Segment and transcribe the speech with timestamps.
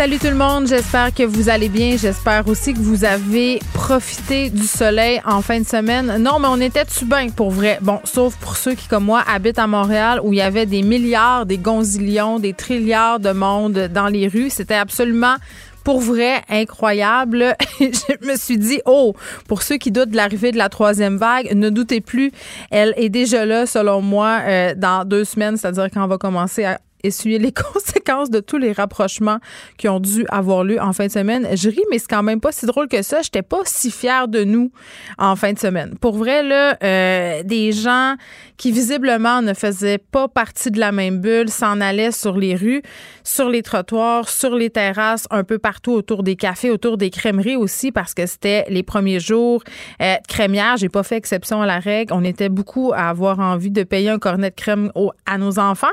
[0.00, 1.98] Salut tout le monde, j'espère que vous allez bien.
[1.98, 6.16] J'espère aussi que vous avez profité du soleil en fin de semaine.
[6.22, 7.76] Non, mais on était-tu bien pour vrai?
[7.82, 10.80] Bon, sauf pour ceux qui, comme moi, habitent à Montréal où il y avait des
[10.80, 14.48] milliards, des gonzillions, des trilliards de monde dans les rues.
[14.48, 15.34] C'était absolument
[15.84, 17.54] pour vrai incroyable.
[17.78, 19.14] je me suis dit, oh,
[19.48, 22.32] pour ceux qui doutent de l'arrivée de la troisième vague, ne doutez plus,
[22.70, 26.64] elle est déjà là, selon moi, euh, dans deux semaines, c'est-à-dire quand on va commencer
[26.64, 29.38] à essuyer les conséquences de tous les rapprochements
[29.76, 31.48] qui ont dû avoir lieu en fin de semaine.
[31.54, 33.22] Je ris, mais c'est quand même pas si drôle que ça.
[33.22, 34.70] J'étais pas si fière de nous
[35.18, 35.96] en fin de semaine.
[36.00, 38.16] Pour vrai, là, euh, des gens
[38.56, 42.82] qui visiblement ne faisaient pas partie de la même bulle s'en allaient sur les rues,
[43.24, 47.56] sur les trottoirs, sur les terrasses, un peu partout autour des cafés, autour des crèmeries
[47.56, 49.62] aussi, parce que c'était les premiers jours
[50.02, 50.76] euh, de crémière.
[50.76, 52.12] J'ai pas fait exception à la règle.
[52.12, 54.92] On était beaucoup à avoir envie de payer un cornet de crème
[55.26, 55.88] à nos enfants.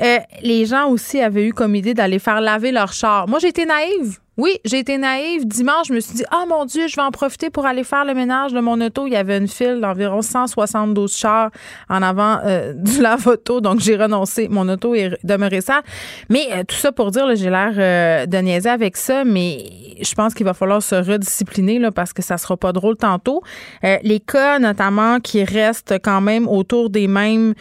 [0.00, 3.28] Euh, les gens aussi avaient eu comme idée d'aller faire laver leur char.
[3.28, 4.18] Moi, j'étais naïve.
[4.38, 5.46] Oui, j'ai été naïve.
[5.46, 8.06] Dimanche, je me suis dit, ah mon Dieu, je vais en profiter pour aller faire
[8.06, 9.06] le ménage de mon auto.
[9.06, 11.50] Il y avait une file d'environ 172 chars
[11.90, 14.48] en avant euh, du lave-auto, donc j'ai renoncé.
[14.48, 15.82] Mon auto est demeuré ça.
[16.30, 19.70] Mais euh, tout ça pour dire, j'ai l'air de niaiser avec ça, mais
[20.00, 23.42] je pense qu'il va falloir se rediscipliner là, parce que ça sera pas drôle tantôt.
[23.82, 27.52] les cas, notamment, qui restent quand même autour des mêmes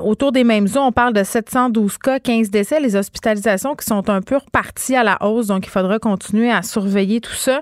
[0.00, 4.08] autour des mêmes zones, on parle de 712 cas, 15 décès, les hospitalisations qui sont
[4.08, 5.48] un peu reparties à la hausse.
[5.48, 7.60] Donc, il faudra continuer à surveiller tout ça.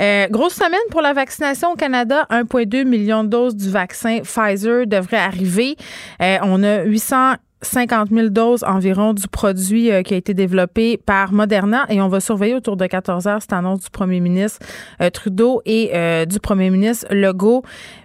[0.00, 2.26] Euh, grosse semaine pour la vaccination au Canada.
[2.30, 5.76] 1,2 million de doses du vaccin Pfizer devraient arriver.
[6.20, 10.96] Euh, on a 800 50 000 doses environ du produit euh, qui a été développé
[10.96, 14.60] par Moderna et on va surveiller autour de 14 heures cette annonce du premier ministre
[15.12, 15.90] Trudeau et
[16.26, 17.62] du premier ministre Legault.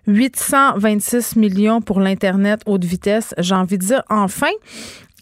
[0.08, 3.34] 826 millions pour l'Internet haute vitesse.
[3.38, 4.48] J'ai envie de dire enfin.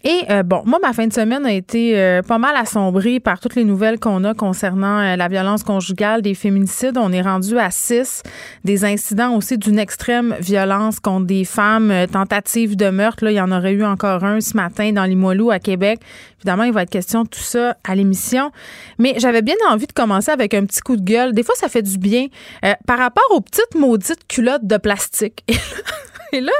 [0.04, 3.40] Et euh, bon, moi, ma fin de semaine a été euh, pas mal assombrie par
[3.40, 6.96] toutes les nouvelles qu'on a concernant euh, la violence conjugale, des féminicides.
[6.96, 8.22] On est rendu à six,
[8.64, 13.24] des incidents aussi d'une extrême violence contre des femmes, tentatives de meurtre.
[13.24, 16.00] Là, il y en aurait eu encore un ce matin dans Limoilou à Québec.
[16.38, 18.52] Évidemment, il va être question de tout ça à l'émission.
[18.98, 21.32] Mais j'avais bien envie de commencer avec un petit coup de gueule.
[21.32, 22.26] Des fois, ça fait du bien.
[22.86, 25.44] par rapport aux petites maudites culottes de plastique.
[26.32, 26.52] Et là,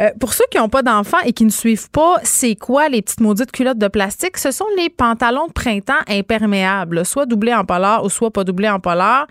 [0.00, 3.02] euh, pour ceux qui n'ont pas d'enfants et qui ne suivent pas, c'est quoi les
[3.02, 4.36] petites maudites culottes de plastique?
[4.36, 8.68] Ce sont les pantalons de printemps imperméables, soit doublés en polar ou soit pas doublés
[8.68, 9.26] en polar.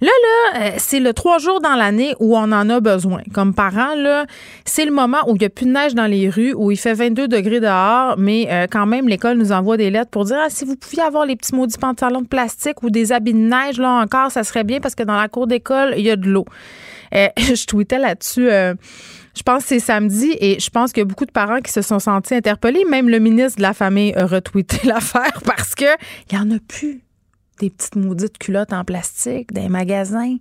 [0.00, 3.22] Là, là, euh, c'est le trois jours dans l'année où on en a besoin.
[3.34, 4.26] Comme parents, là,
[4.64, 6.76] c'est le moment où il n'y a plus de neige dans les rues, où il
[6.76, 10.36] fait 22 degrés dehors, mais euh, quand même, l'école nous envoie des lettres pour dire
[10.40, 13.38] ah, si vous pouviez avoir les petits maudits pantalons de plastique ou des habits de
[13.38, 16.16] neige, là encore, ça serait bien parce que dans la cour d'école, il y a
[16.16, 16.44] de l'eau.
[17.14, 18.50] Euh, je tweetais là-dessus.
[18.50, 18.74] Euh,
[19.36, 21.72] je pense que c'est samedi et je pense qu'il y a beaucoup de parents qui
[21.72, 22.84] se sont sentis interpellés.
[22.88, 25.84] Même le ministre de la Famille a retweeté l'affaire parce que
[26.30, 27.02] il y en a plus
[27.58, 30.36] des petites maudites culottes en plastique des magasins.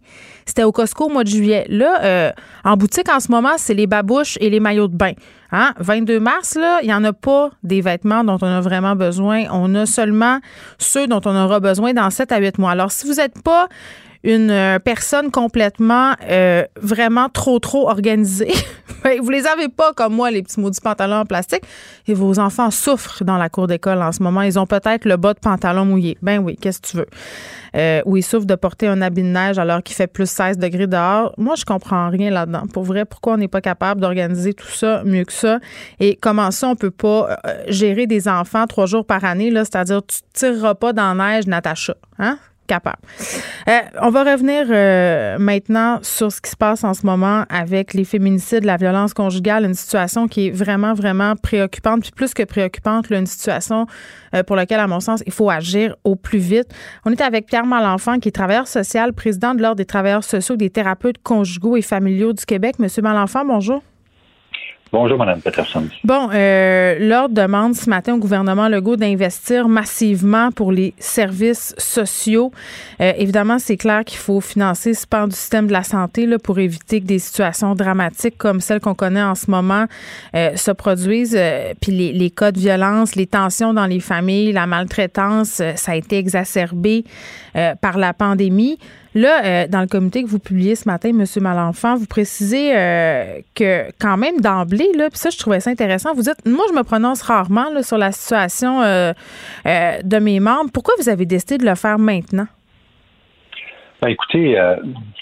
[0.45, 1.65] C'était au Costco au mois de juillet.
[1.69, 2.31] Là, euh,
[2.63, 5.13] en boutique en ce moment, c'est les babouches et les maillots de bain.
[5.51, 5.73] Hein?
[5.79, 9.45] 22 mars, il n'y en a pas des vêtements dont on a vraiment besoin.
[9.51, 10.39] On a seulement
[10.77, 12.71] ceux dont on aura besoin dans 7 à 8 mois.
[12.71, 13.67] Alors, si vous n'êtes pas
[14.27, 18.53] une euh, personne complètement euh, vraiment trop trop organisée.
[19.03, 21.61] Ben, vous les avez pas comme moi les petits maudits pantalons en plastique
[22.07, 24.41] et vos enfants souffrent dans la cour d'école en ce moment.
[24.41, 26.17] Ils ont peut-être le bas de pantalon mouillé.
[26.23, 27.05] Ben oui, qu'est-ce que tu veux?
[27.75, 30.57] Euh, Ou ils souffrent de porter un habit de neige alors qu'il fait plus 16
[30.57, 31.31] degrés dehors.
[31.37, 32.63] Moi, je comprends rien là-dedans.
[32.73, 35.59] Pour vrai, pourquoi on n'est pas capable d'organiser tout ça mieux que ça?
[35.99, 37.37] Et comment ça on peut pas
[37.67, 41.93] gérer des enfants trois jours par année c'est-à-dire tu tireras pas dans la neige Natacha,
[42.17, 42.39] hein?
[42.67, 42.99] Capable.
[43.67, 47.93] Euh, on va revenir euh, maintenant sur ce qui se passe en ce moment avec
[47.93, 52.43] les féminicides, la violence conjugale, une situation qui est vraiment, vraiment préoccupante, puis plus que
[52.43, 53.87] préoccupante, une situation
[54.35, 56.67] euh, pour laquelle, à mon sens, il faut agir au plus vite.
[57.05, 60.55] On est avec Pierre Malenfant, qui est travailleur social, président de l'Ordre des travailleurs sociaux,
[60.55, 62.79] des thérapeutes conjugaux et familiaux du Québec.
[62.79, 63.81] Monsieur Malenfant, bonjour.
[64.91, 65.83] Bonjour, Mme Peterson.
[66.05, 72.51] Bon, euh, l'Ordre demande ce matin au gouvernement Legault d'investir massivement pour les services sociaux.
[73.01, 76.39] Euh, évidemment, c'est clair qu'il faut financer ce pan du système de la santé là,
[76.39, 79.85] pour éviter que des situations dramatiques comme celles qu'on connaît en ce moment
[80.35, 81.35] euh, se produisent.
[81.37, 85.91] Euh, puis les, les, cas de violence, les tensions dans les familles, la maltraitance, ça
[85.91, 87.03] a été exacerbé
[87.81, 88.77] par la pandémie.
[89.17, 91.25] Là, euh, dans le communiqué que vous publiez ce matin, M.
[91.41, 96.13] Malenfant, vous précisez euh, que quand même d'emblée, là, puis ça, je trouvais ça intéressant,
[96.13, 99.13] vous dites, moi, je me prononce rarement là, sur la situation euh,
[99.65, 100.69] de mes membres.
[100.71, 102.45] Pourquoi vous avez décidé de le faire maintenant?
[104.03, 104.55] Ben, écoutez,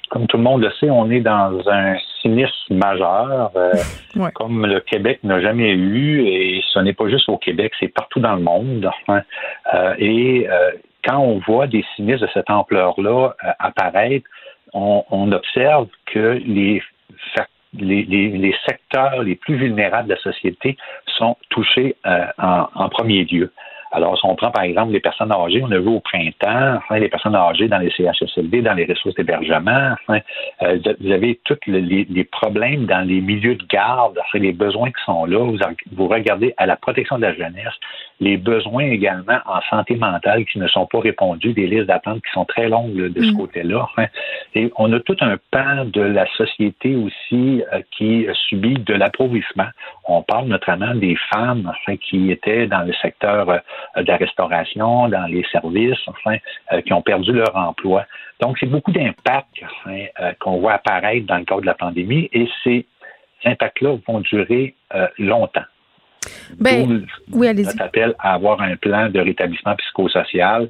[0.10, 3.54] comme tout le monde le sait, on est dans un sinistre majeur,
[4.34, 8.20] comme le Québec n'a jamais eu, et ce n'est pas juste au Québec, c'est partout
[8.20, 8.90] dans le monde.
[9.08, 9.22] Hein.
[9.98, 10.50] et
[11.06, 14.26] quand on voit des sinistres de cette ampleur-là euh, apparaître,
[14.74, 16.82] on, observe que les,
[17.74, 20.76] les, secteurs les plus vulnérables de la société
[21.18, 23.52] sont touchés euh, en, premier lieu.
[23.92, 27.08] Alors, si on prend par exemple les personnes âgées, on a vu au printemps, les
[27.08, 32.86] personnes âgées dans les CHSLD, dans les ressources d'hébergement, euh, vous avez tous les, problèmes
[32.88, 35.38] dans les milieux de garde, les besoins qui sont là.
[35.38, 35.58] Vous,
[35.94, 37.74] vous regardez à la protection de la jeunesse,
[38.20, 42.32] les besoins également en santé mentale qui ne sont pas répondus, des listes d'attente qui
[42.32, 43.38] sont très longues de ce mm.
[43.38, 43.88] côté-là.
[44.56, 49.68] Et on a tout un pan de la société aussi euh, qui subit de l'appauvrissement.
[50.08, 53.60] On parle notamment des femmes enfin, qui étaient dans le secteur euh,
[53.98, 56.38] de la restauration, dans les services, enfin,
[56.72, 58.06] euh, qui ont perdu leur emploi.
[58.40, 59.64] Donc, c'est beaucoup d'impacts
[60.40, 62.86] qu'on voit apparaître dans le cadre de la pandémie et ces
[63.46, 64.76] impacts-là vont durer
[65.18, 65.64] longtemps.
[66.60, 67.54] Ben, oui.
[67.54, 70.70] Notre appel à avoir un plan de rétablissement psychosocial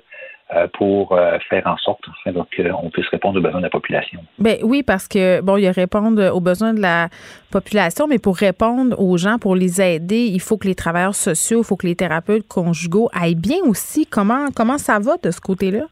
[0.53, 4.19] euh, pour euh, faire en sorte qu'on puisse répondre aux besoins de la population.
[4.37, 7.09] Ben oui, parce que bon, il y a répondre aux besoins de la
[7.51, 11.61] population, mais pour répondre aux gens, pour les aider, il faut que les travailleurs sociaux,
[11.61, 14.05] il faut que les thérapeutes conjugaux aillent bien aussi.
[14.05, 15.85] Comment comment ça va de ce côté-là?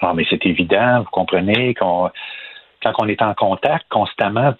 [0.00, 2.10] Ah, mais c'est évident, vous comprenez qu'on
[2.82, 4.54] quand on est en contact constamment,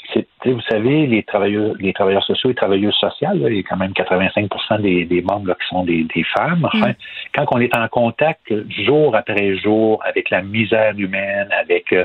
[0.50, 3.92] vous savez, les travailleurs, les travailleurs sociaux et travailleuses sociales, il y a quand même
[3.92, 4.48] 85
[4.80, 6.06] des, des membres qui sont des,
[6.36, 6.68] femmes.
[6.72, 6.94] Enfin, mm.
[7.34, 8.52] Quand on est en contact
[8.84, 12.04] jour après jour avec la misère humaine, avec euh,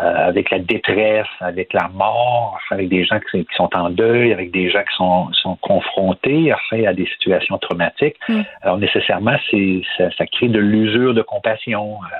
[0.00, 4.50] euh, avec la détresse, avec la mort, avec des gens qui, sont en deuil, avec
[4.50, 8.16] des gens qui sont, sont confrontés enfin, à des situations traumatiques.
[8.26, 8.40] Mm.
[8.62, 11.98] Alors nécessairement, c'est ça, ça, crée de l'usure de compassion.
[12.04, 12.16] Euh,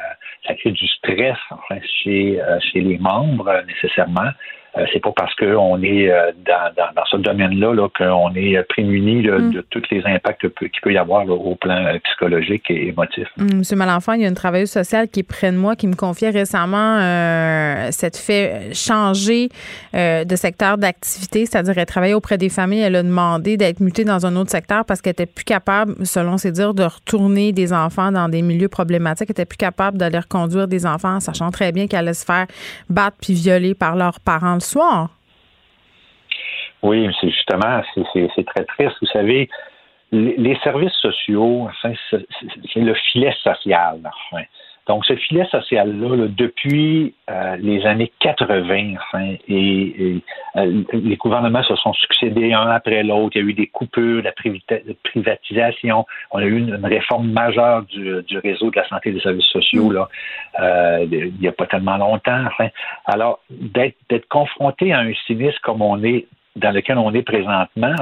[0.46, 4.32] ça crée du stress enfin, chez, euh, chez les membres nécessairement.
[4.78, 8.62] Euh, c'est pas parce qu'on est euh, dans, dans, dans, ce domaine-là -là, qu'on est
[8.70, 9.50] prémuni mm.
[9.50, 13.28] de tous les impacts qu'il peut y avoir au plan psychologique et émotif.
[13.36, 15.86] Mm, Monsieur Malenfant, il y a une travailleuse sociale qui est près de moi qui
[15.86, 19.48] me confiait récemment euh, cette fait changer
[19.92, 24.24] de secteur d'activité, c'est-à-dire elle travaillait auprès des familles, elle a demandé d'être mutée dans
[24.24, 28.10] un autre secteur parce qu'elle était plus capable, selon ses dires, de retourner des enfants
[28.10, 31.86] dans des milieux problématiques, elle était plus capable d'aller reconduire des enfants, sachant très bien
[31.86, 32.46] qu'elle allait se faire
[32.88, 34.61] battre puis violer par leurs parents
[36.82, 38.96] Oui, c'est justement, c'est très triste.
[39.00, 39.48] Vous savez,
[40.10, 44.00] les services sociaux, c'est le filet social.
[44.88, 48.94] Donc, ce filet social-là, depuis euh, les années 80,
[49.48, 50.20] et,
[50.56, 53.36] euh, les gouvernements se sont succédés un après l'autre.
[53.36, 54.32] Il y a eu des coupures, la
[55.04, 56.04] privatisation.
[56.32, 59.92] On a eu une, réforme majeure du, réseau de la santé et des services sociaux
[60.60, 62.44] euh, il n'y a pas tellement longtemps.
[63.06, 66.26] Alors, d'être confronté à un sinistre comme on est
[66.56, 67.94] dans lequel on est présentement,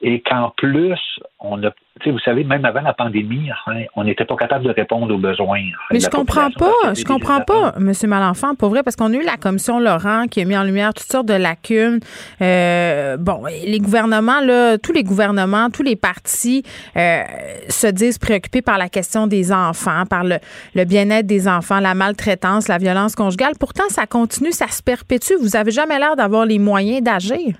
[0.00, 0.98] et qu'en plus,
[1.40, 1.70] on a,
[2.06, 5.62] vous savez, même avant la pandémie, enfin, on n'était pas capable de répondre aux besoins.
[5.90, 7.92] Mais je comprends pas, je comprends pas, M.
[8.04, 10.94] Malenfant, pour vrai, parce qu'on a eu la commission Laurent qui a mis en lumière
[10.94, 11.98] toutes sortes de lacunes.
[12.40, 16.62] Euh, bon, les gouvernements, là, tous les gouvernements, tous les partis
[16.96, 17.22] euh,
[17.68, 20.36] se disent préoccupés par la question des enfants, par le,
[20.74, 23.54] le bien-être des enfants, la maltraitance, la violence conjugale.
[23.58, 25.34] Pourtant, ça continue, ça se perpétue.
[25.40, 27.56] Vous avez jamais l'air d'avoir les moyens d'agir.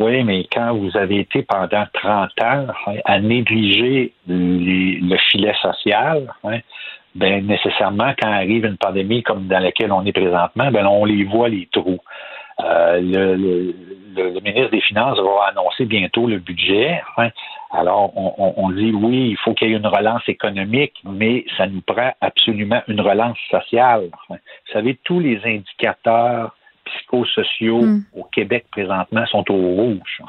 [0.00, 2.66] Oui, mais quand vous avez été pendant 30 ans
[3.04, 6.32] à négliger le filet social,
[7.14, 11.24] ben nécessairement, quand arrive une pandémie comme dans laquelle on est présentement, ben on les
[11.24, 12.00] voit les trous.
[12.60, 17.02] Euh, le, ministre des Finances va annoncer bientôt le budget.
[17.70, 21.66] Alors, on, on, dit oui, il faut qu'il y ait une relance économique, mais ça
[21.66, 24.08] nous prend absolument une relance sociale.
[24.28, 24.36] Vous
[24.72, 26.54] savez, tous les indicateurs
[26.90, 28.04] psychosociaux hmm.
[28.14, 30.22] au Québec présentement sont au rouge.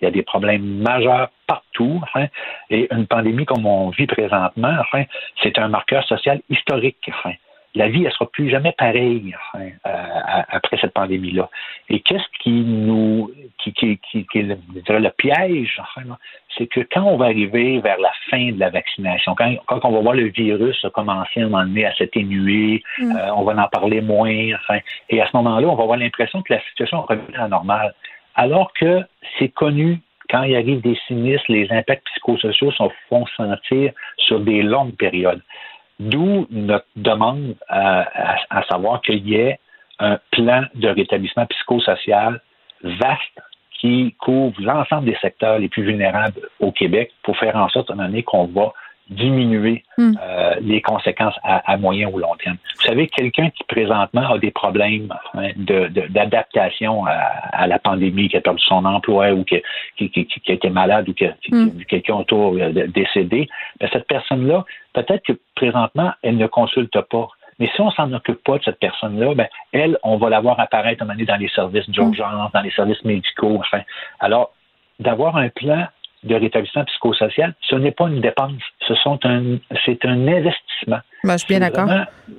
[0.00, 2.00] Il y a des problèmes majeurs partout.
[2.70, 4.76] et une pandémie comme on vit présentement,
[5.42, 7.10] c'est un marqueur social historique
[7.74, 9.68] la vie, elle sera plus jamais pareille euh,
[10.48, 11.48] après cette pandémie-là.
[11.88, 14.58] Et qu'est-ce qui nous, qui, qui, qui, est le,
[14.98, 15.80] le piège,
[16.56, 19.92] c'est que quand on va arriver vers la fin de la vaccination, quand, quand on
[19.92, 23.16] va voir le virus commencer à un moment donné à s'atténuer, mm.
[23.16, 26.42] euh, on va en parler moins, enfin, et à ce moment-là, on va avoir l'impression
[26.42, 27.94] que la situation revient à la normale.
[28.34, 29.02] Alors que
[29.38, 30.00] c'est connu
[30.30, 35.42] quand il arrive des sinistres, les impacts psychosociaux se font sentir sur des longues périodes
[36.00, 39.60] D'où notre demande à, savoir qu'il y ait
[39.98, 42.40] un plan de rétablissement psychosocial
[42.82, 43.38] vaste
[43.78, 47.92] qui couvre l'ensemble des secteurs les plus vulnérables au Québec pour faire en sorte, à
[47.92, 48.72] un moment donné, qu'on va
[49.10, 50.12] diminuer hmm.
[50.22, 52.56] euh, les conséquences à, moyen ou long terme.
[52.76, 58.40] Vous savez, quelqu'un qui présentement a des problèmes hein, d'adaptation à, la pandémie, qui a
[58.40, 61.70] perdu son emploi ou qui, a été malade ou qui a, hmm.
[61.70, 63.48] vu quelqu'un autour euh, décédé,
[63.80, 67.28] ben, cette personne-là, peut-être que présentement, elle ne consulte pas.
[67.58, 70.58] Mais si on s'en occupe pas de cette personne-là, ben, elle, on va la voir
[70.60, 73.82] apparaître à un moment donné dans les services d'urgence, dans les services médicaux, enfin.
[74.20, 74.52] Alors,
[75.00, 75.86] d'avoir un plan
[76.24, 80.98] de rétablissement psychosocial, ce n'est pas une dépense, ce sont un, c'est un investissement.
[81.24, 81.88] Ben, je suis bien d'accord.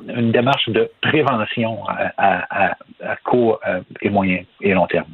[0.07, 1.79] Une démarche de prévention
[2.17, 2.75] à,
[3.23, 5.07] court euh, et moyen et long terme.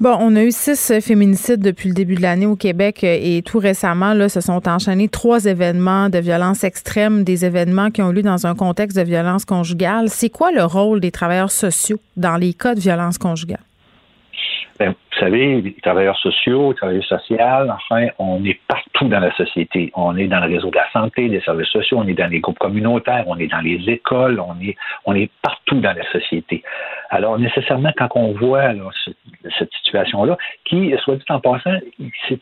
[0.00, 3.42] Bon, on a eu six féminicides depuis le début de l'année au Québec euh, et
[3.42, 8.10] tout récemment, là, se sont enchaînés trois événements de violence extrême, des événements qui ont
[8.10, 10.08] eu lieu dans un contexte de violence conjugale.
[10.08, 13.60] C'est quoi le rôle des travailleurs sociaux dans les cas de violence conjugale?
[14.82, 19.32] Ben, vous savez, les travailleurs sociaux, les travailleurs sociaux, enfin, on est partout dans la
[19.36, 19.92] société.
[19.94, 22.40] On est dans le réseau de la santé, des services sociaux, on est dans les
[22.40, 24.74] groupes communautaires, on est dans les écoles, on est,
[25.04, 26.64] on est partout dans la société.
[27.10, 28.72] Alors, nécessairement, quand on voit
[29.56, 31.78] cette situation-là, qui, soit dit en passant,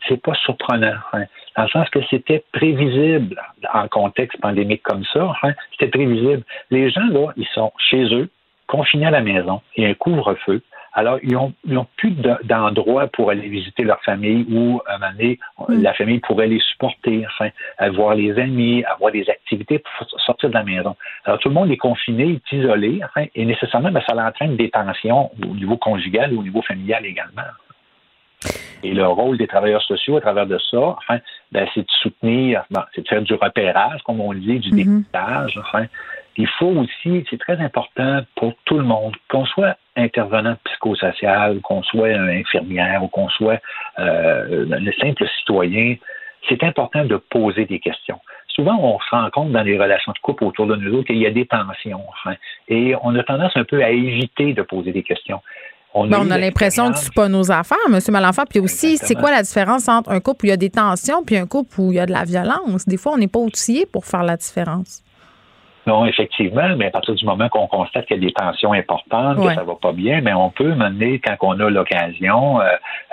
[0.07, 3.39] c'est pas surprenant, hein, dans le sens que c'était prévisible
[3.71, 6.41] en contexte pandémique comme ça, hein, c'était prévisible.
[6.71, 8.31] Les gens, là, ils sont chez eux,
[8.65, 12.11] confinés à la maison, il y a un couvre-feu, alors, ils n'ont ont plus
[12.43, 15.81] d'endroit pour aller visiter leur famille ou, à un moment donné, mm.
[15.81, 17.49] la famille pourrait les supporter, enfin,
[17.91, 20.95] voir les amis, avoir des activités pour sortir de la maison.
[21.23, 24.69] Alors, tout le monde est confiné, est isolé, enfin, et nécessairement, ben, ça entraîne des
[24.69, 27.43] tensions au niveau conjugal ou au niveau familial également.
[28.83, 31.19] Et le rôle des travailleurs sociaux à travers de ça, enfin,
[31.51, 35.85] ben, c'est de soutenir, c'est de faire du repérage, comme on dit, du mm enfin,
[36.37, 41.83] il faut aussi, c'est très important pour tout le monde, qu'on soit intervenant psychosocial, qu'on
[41.83, 43.59] soit infirmière ou qu'on soit
[43.99, 45.95] euh, le simple citoyen,
[46.47, 48.19] c'est important de poser des questions.
[48.47, 51.17] Souvent, on se rend compte dans les relations de couple autour de nous autres qu'il
[51.17, 52.35] y a des tensions, enfin,
[52.67, 55.41] et on a tendance un peu à éviter de poser des questions.
[55.93, 57.99] On, ben, a, l'impression que c'est pas nos affaires, M.
[58.11, 58.43] Malenfant.
[58.49, 61.21] Puis aussi, c'est quoi la différence entre un couple où il y a des tensions
[61.25, 62.87] puis un couple où il y a de la violence?
[62.87, 65.03] Des fois, on n'est pas outillé pour faire la différence.
[65.87, 69.37] Non, effectivement, mais à partir du moment qu'on constate qu'il y a des tensions importantes,
[69.37, 72.65] que ça va pas bien, mais on peut mener, quand on a l'occasion euh,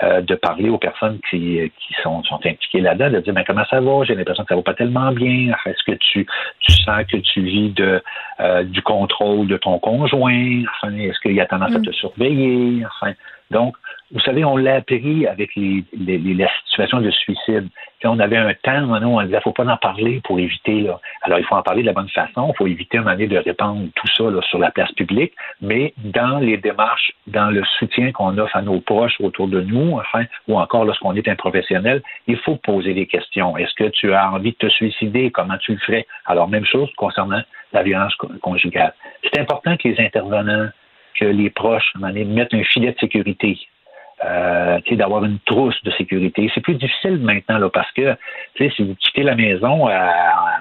[0.03, 3.65] euh, de parler aux personnes qui, qui sont, sont impliquées là-dedans, de dire mais comment
[3.69, 5.55] ça va, j'ai l'impression que ça va pas tellement bien.
[5.65, 6.27] Est-ce que tu,
[6.59, 8.03] tu sens que tu vis de
[8.39, 10.63] euh, du contrôle de ton conjoint?
[10.75, 11.85] Enfin, est-ce qu'il y a tendance à mm.
[11.85, 12.85] te surveiller?
[12.85, 13.13] Enfin,
[13.49, 13.75] donc,
[14.11, 17.67] vous savez, on l'a appris avec les, les, les, situations de suicide.
[18.03, 20.81] on avait un temps, où on disait, faut pas en parler pour éviter.
[20.81, 20.99] Là.
[21.21, 22.51] Alors, il faut en parler de la bonne façon.
[22.53, 25.33] Il faut éviter un moment de répandre tout ça sur la place publique.
[25.61, 29.99] Mais dans les démarches, dans le soutien qu'on offre à nos proches autour de nous,
[29.99, 33.57] enfin, ou encore lorsqu'on est un professionnel, il faut poser des questions.
[33.57, 35.29] Est-ce que tu as envie de te suicider?
[35.29, 36.07] Comment tu le ferais?
[36.25, 37.41] Alors, même chose concernant
[37.73, 38.93] la violence conjugale.
[39.23, 40.69] C'est important que les intervenants
[41.19, 43.59] que les proches mettent un filet de sécurité.
[44.25, 46.51] Euh, d'avoir une trousse de sécurité.
[46.53, 48.17] C'est plus difficile maintenant parce que
[48.57, 50.59] si vous quittez la maison à,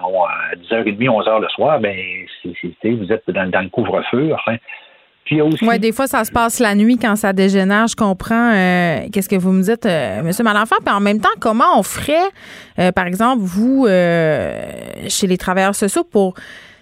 [0.70, 1.96] 10h30, 11h le soir, ben
[2.44, 4.32] vous êtes dans, le couvre-feu.
[4.32, 4.58] Enfin,
[5.62, 7.88] Oui, des fois, ça se passe la nuit quand ça dégénère.
[7.88, 8.52] Je comprends.
[8.52, 10.30] Euh, qu'est-ce que vous me dites, euh, M.
[10.44, 10.76] Malenfant?
[10.84, 12.30] Puis en même temps, comment on ferait,
[12.78, 16.34] euh, par exemple, vous, chez les travailleurs sociaux, pour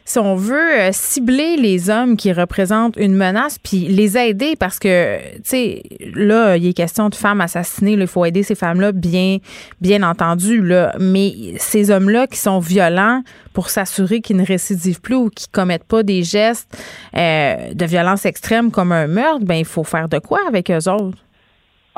[0.07, 4.79] si on veut euh, cibler les hommes qui représentent une menace, puis les aider, parce
[4.79, 5.83] que, tu sais,
[6.15, 9.39] là, il est question de femmes assassinées, il faut aider ces femmes-là, bien,
[9.81, 10.95] bien entendu, là.
[11.01, 13.23] Mais ces hommes-là qui sont violents
[13.53, 16.69] pour s'assurer qu'ils ne récidivent plus ou qu'ils commettent pas des gestes
[17.17, 20.89] euh, de violence extrême comme un meurtre, ben il faut faire de quoi avec eux
[20.89, 21.19] autres?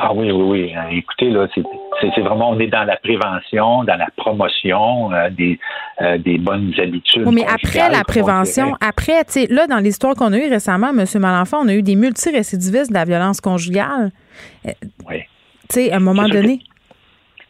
[0.00, 0.74] Ah oui, oui, oui.
[0.76, 5.58] Euh, écoutez, là, c'est vraiment, on est dans la prévention, dans la promotion euh, des,
[6.00, 7.24] euh, des bonnes habitudes.
[7.26, 10.90] Oui, mais après la prévention, après, tu sais, là, dans l'histoire qu'on a eue récemment,
[10.90, 11.04] M.
[11.20, 14.12] Malenfant, on a eu des multirécidivistes de la violence conjugale.
[14.64, 15.22] Oui.
[15.68, 16.60] Tu sais, à un moment donné.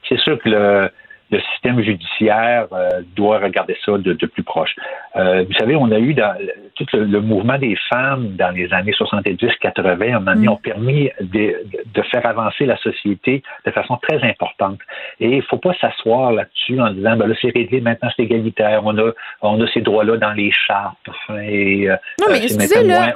[0.09, 0.90] C'est sûr que le,
[1.30, 4.75] le système judiciaire euh, doit regarder ça de, plus proche.
[5.16, 6.35] Euh, vous savez, on a eu dans,
[6.75, 10.50] tout le, mouvement des femmes dans les années 70-80, à un moment donné, mm.
[10.50, 11.56] ont permis de,
[11.94, 14.78] de, faire avancer la société de façon très importante.
[15.20, 18.82] Et il faut pas s'asseoir là-dessus en disant, ben là, c'est réglé, maintenant c'est égalitaire,
[18.85, 19.11] on a,
[19.42, 20.97] on a ces droits-là dans les chartes.
[21.42, 23.14] Et, euh, non, mais excusez, là,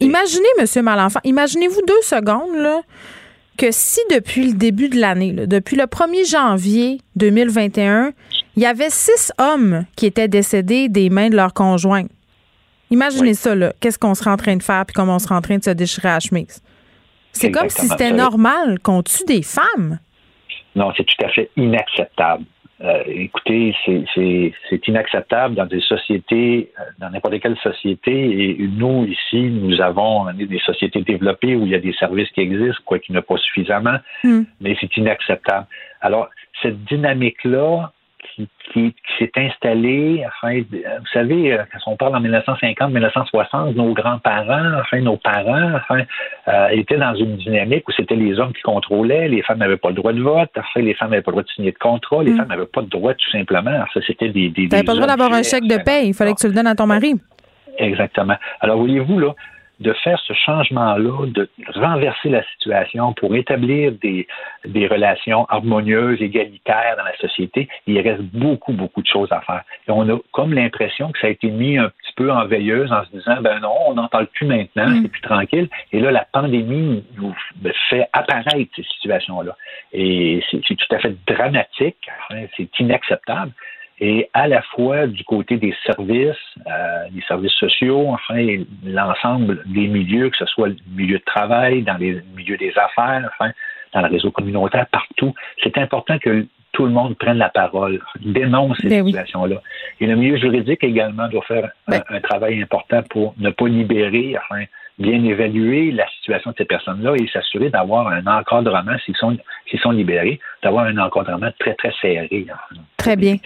[0.00, 0.84] imaginez, M.
[0.84, 2.80] Malenfant, imaginez-vous deux secondes, là,
[3.60, 8.12] que si depuis le début de l'année, depuis le 1er janvier 2021,
[8.56, 12.06] Il y avait six hommes qui étaient décédés des mains de leurs conjoints.
[12.90, 13.74] Imaginez ça, là.
[13.80, 15.70] Qu'est-ce qu'on serait en train de faire puis comment on serait en train de se
[15.70, 16.62] déchirer à la chemise?
[17.32, 19.98] C'est comme si c'était normal qu'on tue des femmes.
[20.74, 22.44] Non, c'est tout à fait inacceptable.
[22.82, 28.12] Euh, écoutez, c'est inacceptable dans des sociétés, dans n'importe quelle société.
[28.12, 32.40] Et nous, ici, nous avons des sociétés développées où il y a des services qui
[32.40, 34.42] existent, quoi qu'il n'y a pas suffisamment, hmm.
[34.60, 35.66] mais c'est inacceptable.
[36.00, 36.30] Alors,
[36.62, 37.92] cette dynamique-là,
[38.72, 44.80] qui, s'est installé, enfin, vous savez, euh, quand on parle en 1950, 1960, nos grands-parents,
[44.80, 46.02] enfin, nos parents, enfin,
[46.48, 49.88] euh, étaient dans une dynamique où c'était les hommes qui contrôlaient, les femmes n'avaient pas
[49.88, 52.22] le droit de vote, enfin, les femmes n'avaient pas le droit de signer de contrat,
[52.22, 52.36] les mm.
[52.36, 53.84] femmes n'avaient pas de droit tout simplement.
[53.92, 56.40] ça, c'était des, des, pas le droit d'avoir un chèque de paie, il fallait que
[56.40, 57.14] tu le donnes à ton mari.
[57.78, 58.36] Exactement.
[58.60, 59.34] Alors, voyez-vous, là,
[59.80, 64.26] de faire ce changement-là, de renverser la situation pour établir des,
[64.66, 69.62] des relations harmonieuses, égalitaires dans la société, il reste beaucoup, beaucoup de choses à faire.
[69.88, 72.92] Et on a comme l'impression que ça a été mis un petit peu en veilleuse
[72.92, 75.02] en se disant, ben non, on n'en parle plus maintenant, mm.
[75.02, 75.68] c'est plus tranquille.
[75.92, 77.34] Et là, la pandémie nous
[77.88, 79.56] fait apparaître ces situations-là.
[79.92, 81.96] Et c'est tout à fait dramatique,
[82.56, 83.52] c'est inacceptable
[84.00, 89.86] et à la fois du côté des services, euh, des services sociaux, enfin l'ensemble des
[89.86, 93.52] milieux, que ce soit le milieu de travail, dans les milieux des affaires, enfin
[93.92, 95.34] dans le réseau communautaire, partout.
[95.62, 99.60] C'est important que tout le monde prenne la parole, dénonce ces ben situations-là.
[100.00, 104.36] Et le milieu juridique également doit faire un, ben travail important pour ne pas libérer,
[104.38, 104.64] enfin,
[105.00, 109.36] bien évaluer la situation de ces personnes-là et s'assurer d'avoir un encadrement, s'ils sont,
[109.68, 112.46] s'ils sont libérés, d'avoir un encadrement très, très serré.
[112.96, 113.36] très bien.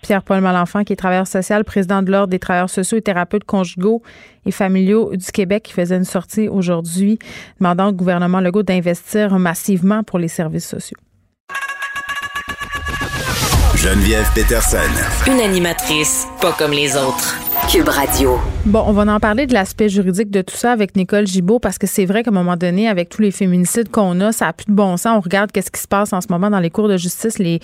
[0.00, 4.00] Pierre-Paul Malenfant, qui est travailleur social, président de l'Ordre des travailleurs sociaux et thérapeutes conjugaux
[4.46, 7.18] et familiaux du Québec, qui faisait une sortie aujourd'hui
[7.60, 10.98] demandant au gouvernement Legault d'investir massivement pour les services sociaux.
[13.74, 14.78] Geneviève Peterson.
[15.26, 17.47] Une animatrice pas comme les autres.
[18.64, 21.76] Bon, on va en parler de l'aspect juridique de tout ça avec Nicole Gibault parce
[21.76, 24.52] que c'est vrai qu'à un moment donné, avec tous les féminicides qu'on a, ça n'a
[24.54, 25.18] plus de bon sens.
[25.18, 27.60] On regarde qu'est-ce qui se passe en ce moment dans les cours de justice, les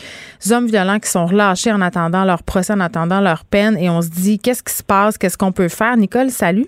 [0.51, 4.03] hommes violents qui sont relâchés en attendant leur procès, en attendant leur peine, et on
[4.03, 5.97] se dit qu'est-ce qui se passe, qu'est-ce qu'on peut faire?
[5.97, 6.67] Nicole, salut.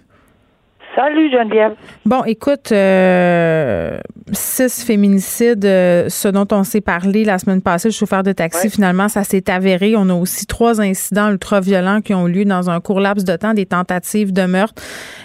[0.96, 1.74] Salut Geneviève.
[2.06, 3.98] Bon, écoute, euh,
[4.32, 8.70] six féminicides, euh, ce dont on s'est parlé la semaine passée, le chauffeur de taxi,
[8.70, 9.94] finalement, ça s'est avéré.
[9.94, 13.36] On a aussi trois incidents ultra-violents qui ont eu lieu dans un court laps de
[13.36, 14.82] temps, des tentatives de meurtre.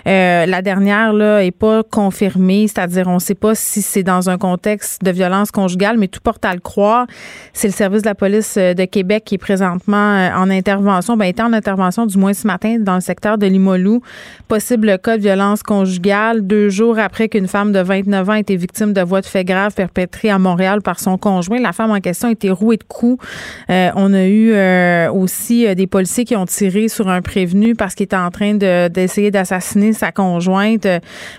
[0.07, 4.29] Euh, la dernière, là, est pas confirmée, c'est-à-dire on ne sait pas si c'est dans
[4.29, 7.07] un contexte de violence conjugale, mais tout porte à le croire.
[7.53, 11.43] C'est le service de la police de Québec qui est présentement en intervention, ben, était
[11.43, 14.01] en intervention du moins ce matin dans le secteur de Limoilou.
[14.47, 18.55] Possible cas de violence conjugale deux jours après qu'une femme de 29 ans ait été
[18.55, 21.59] victime de voies de fait graves perpétrées à Montréal par son conjoint.
[21.59, 23.23] La femme en question a été rouée de coups.
[23.69, 27.75] Euh, on a eu euh, aussi euh, des policiers qui ont tiré sur un prévenu
[27.75, 30.87] parce qu'il était en train d'essayer d'assassiner sa conjointe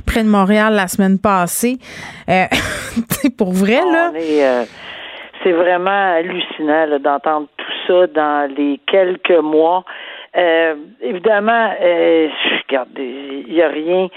[0.07, 1.79] près de Montréal la semaine passée.
[3.39, 4.13] pour vrai, là.
[5.43, 9.85] c'est vraiment hallucinant d'entendre tout ça dans les quelques mois
[10.37, 12.29] euh, évidemment, euh,
[12.97, 14.09] il n'y a rien euh,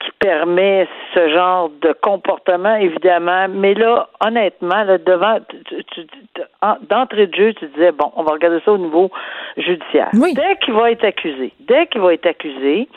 [0.00, 3.46] qui permet ce genre de comportement, évidemment.
[3.48, 5.38] Mais là, honnêtement, là, devant,
[6.88, 9.10] d'entrée de jeu, tu disais, bon, on va regarder ça au niveau
[9.56, 10.10] judiciaire.
[10.12, 12.88] Dès qu'il va être accusé, dès qu'il va être accusé,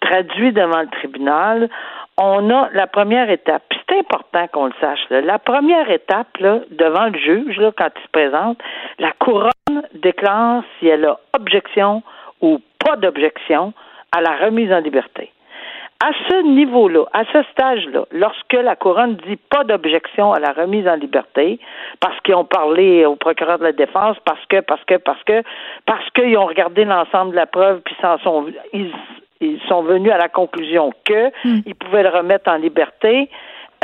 [0.00, 1.70] traduit devant le tribunal,
[2.18, 3.62] on a la première étape.
[3.88, 5.00] C'est important qu'on le sache.
[5.10, 8.58] La première étape, là, devant le juge, là, quand il se présente,
[8.98, 12.02] la couronne déclare si elle a objection
[12.40, 13.72] ou pas d'objection
[14.14, 15.32] à la remise en liberté.
[16.04, 20.88] À ce niveau-là, à ce stage-là, lorsque la couronne dit pas d'objection à la remise
[20.88, 21.60] en liberté,
[22.00, 25.44] parce qu'ils ont parlé au procureur de la défense, parce que, parce que, parce que,
[25.86, 28.92] parce qu'ils ont regardé l'ensemble de la preuve, puis s'en sont, ils,
[29.40, 31.60] ils sont venus à la conclusion que hmm.
[31.66, 33.30] ils pouvaient le remettre en liberté.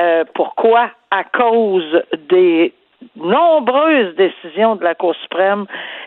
[0.00, 0.90] Euh, pourquoi?
[1.12, 2.72] À cause des
[3.16, 5.66] nombreuses décisions de la Cour suprême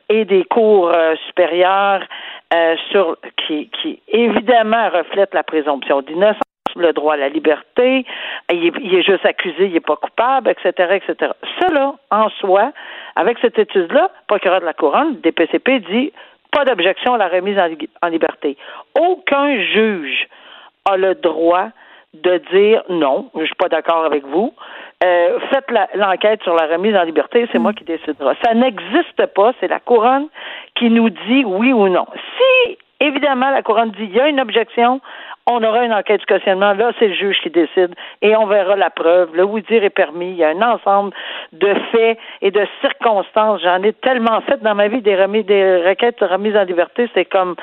[0.09, 2.03] et des cours euh, supérieures
[2.53, 6.41] euh, sur qui, qui évidemment reflètent la présomption d'innocence
[6.75, 8.05] le droit à la liberté,
[8.51, 11.31] il est, il est juste accusé, il n'est pas coupable, etc., etc.
[11.59, 12.71] Cela, en soi,
[13.15, 16.13] avec cette étude-là, procureur de la Couronne, DPCP dit
[16.51, 17.57] pas d'objection à la remise
[18.01, 18.57] en, liberté.
[18.99, 20.27] Aucun juge
[20.85, 21.69] a le droit
[22.13, 24.53] de dire non, je suis pas d'accord avec vous.
[25.03, 28.35] Euh, faites l'enquête sur la remise en liberté, c'est moi qui décidera.
[28.43, 30.27] Ça n'existe pas, c'est la couronne
[30.75, 32.05] qui nous dit oui ou non.
[32.37, 35.01] Si évidemment la couronne dit il y a une objection,
[35.47, 36.73] on aura une enquête du cautionnement.
[36.73, 39.35] Là, c'est le juge qui décide et on verra la preuve.
[39.35, 40.31] Le oui-dire est permis.
[40.31, 41.13] Il y a un ensemble
[41.51, 43.61] de faits et de circonstances.
[43.63, 47.09] J'en ai tellement fait dans ma vie des remis, des requêtes de remise en liberté.
[47.13, 47.55] C'est comme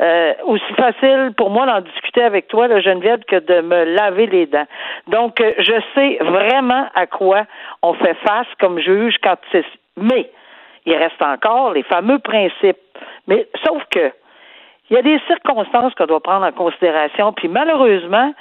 [0.00, 4.26] euh, aussi facile pour moi d'en discuter avec toi, le Geneviève, que de me laver
[4.26, 4.66] les dents.
[5.08, 7.44] Donc, euh, je sais vraiment à quoi
[7.82, 9.64] on fait face comme juge quand c'est.
[9.96, 10.30] Mais
[10.86, 12.78] il reste encore les fameux principes.
[13.26, 14.12] Mais sauf que
[14.90, 18.32] il y a des circonstances qu'on doit prendre en considération, puis malheureusement,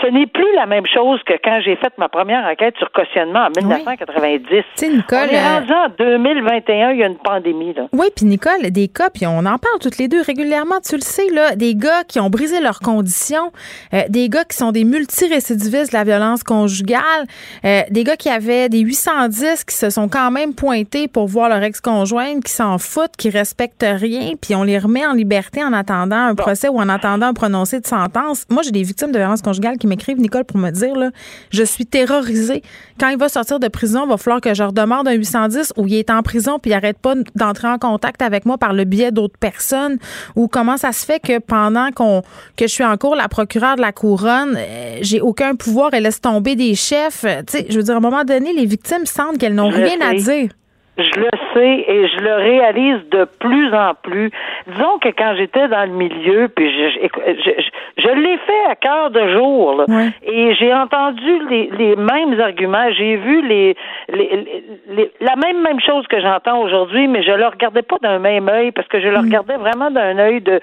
[0.00, 3.46] ce n'est plus la même chose que quand j'ai fait ma première enquête sur cautionnement
[3.46, 4.46] en 1990.
[4.50, 4.88] Oui.
[4.88, 7.74] Nicole, on est euh, rendu en 2021, il y a une pandémie.
[7.74, 7.88] Là.
[7.92, 11.02] Oui, puis Nicole, des cas, puis on en parle toutes les deux régulièrement, tu le
[11.02, 13.52] sais, là, des gars qui ont brisé leurs conditions,
[13.92, 17.02] euh, des gars qui sont des multirécidivistes de la violence conjugale,
[17.66, 21.50] euh, des gars qui avaient des 810 qui se sont quand même pointés pour voir
[21.50, 25.74] leur ex-conjointe, qui s'en foutent, qui respectent rien, puis on les remet en liberté en
[25.74, 28.46] attendant un procès ou en attendant un prononcé de sentence.
[28.48, 31.10] Moi, j'ai des victimes de violence conjugale qui m'écrivent, Nicole, pour me dire, là,
[31.50, 32.62] je suis terrorisée.
[32.98, 35.86] Quand il va sortir de prison, il va falloir que je redemande un 810 où
[35.86, 38.84] il est en prison puis il n'arrête pas d'entrer en contact avec moi par le
[38.84, 39.98] biais d'autres personnes.
[40.36, 42.22] Ou comment ça se fait que pendant qu'on
[42.56, 46.04] que je suis en cours, la procureure de la couronne, euh, j'ai aucun pouvoir, elle
[46.04, 47.22] laisse tomber des chefs.
[47.22, 50.00] Tu sais, je veux dire, à un moment donné, les victimes sentent qu'elles n'ont rien
[50.00, 50.50] à dire.
[50.96, 54.30] Je le sais et je le réalise de plus en plus.
[54.68, 57.50] Disons que quand j'étais dans le milieu, puis je, je,
[57.98, 59.86] je, l'ai fait à cœur de jour, là,
[60.22, 63.76] et j'ai entendu les, les mêmes arguments, j'ai vu les,
[64.08, 68.20] les, les, la même même chose que j'entends aujourd'hui, mais je le regardais pas d'un
[68.20, 69.24] même œil parce que je le mm.
[69.24, 70.60] regardais vraiment d'un œil de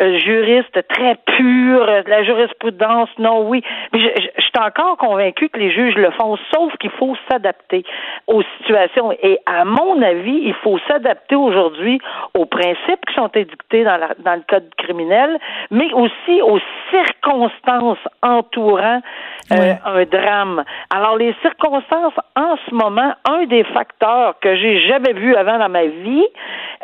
[0.00, 3.62] euh, juriste très pur, de la jurisprudence, non, oui.
[3.92, 7.84] Mais je, je, suis encore convaincu que les juges le font, sauf qu'il faut s'adapter
[8.26, 11.98] aux situations et à mon avis, il faut s'adapter aujourd'hui
[12.34, 15.38] aux principes qui sont édictés dans, dans le code criminel,
[15.70, 19.00] mais aussi aux circonstances entourant
[19.50, 20.64] euh, un drame.
[20.90, 25.68] Alors, les circonstances en ce moment, un des facteurs que j'ai jamais vu avant dans
[25.68, 26.26] ma vie,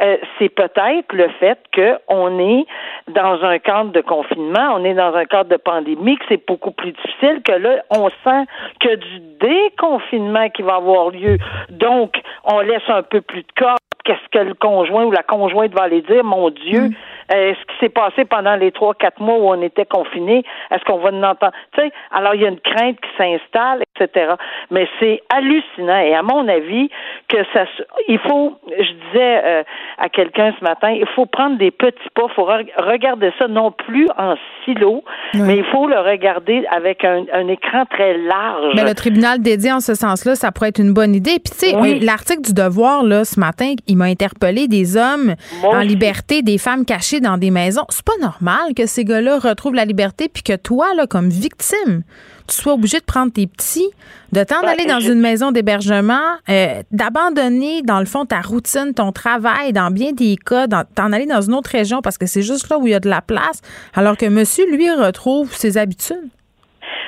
[0.00, 2.66] euh, c'est peut-être le fait qu'on est
[3.08, 6.70] dans un cadre de confinement, on est dans un cadre de pandémie, que c'est beaucoup
[6.70, 8.44] plus difficile, que là, on sent
[8.80, 11.38] que du déconfinement qui va avoir lieu.
[11.70, 13.76] Donc, on laisse un peu plus de corps.
[14.08, 16.24] Qu'est-ce que le conjoint ou la conjointe va aller dire?
[16.24, 16.94] Mon Dieu, mm.
[17.34, 20.82] euh, ce qui s'est passé pendant les trois, quatre mois où on était confinés, est-ce
[20.86, 21.52] qu'on va nous entendre?
[21.74, 24.34] Tu sais, alors il y a une crainte qui s'installe, etc.
[24.70, 26.00] Mais c'est hallucinant.
[26.00, 26.90] Et à mon avis,
[27.28, 27.64] que ça,
[28.08, 29.62] il faut, je disais euh,
[29.98, 33.70] à quelqu'un ce matin, il faut prendre des petits pas, il faut regarder ça non
[33.70, 34.34] plus en
[34.64, 38.74] silo, mais il faut le regarder avec un, écran très large.
[38.74, 41.38] Mais le tribunal dédié en ce sens-là, ça pourrait être une bonne idée.
[41.38, 45.34] Puis tu sais, l'article du Devoir là ce matin, il m'a interpellé des hommes
[45.64, 47.84] en liberté, des femmes cachées dans des maisons.
[47.90, 52.02] C'est pas normal que ces gars-là retrouvent la liberté puis que toi là comme victime
[52.48, 53.90] tu sois obligé de prendre tes petits,
[54.32, 59.12] de t'en aller dans une maison d'hébergement, euh, d'abandonner, dans le fond, ta routine, ton
[59.12, 62.70] travail, dans bien des cas, t'en aller dans une autre région parce que c'est juste
[62.70, 63.60] là où il y a de la place,
[63.94, 66.28] alors que monsieur, lui, retrouve ses habitudes.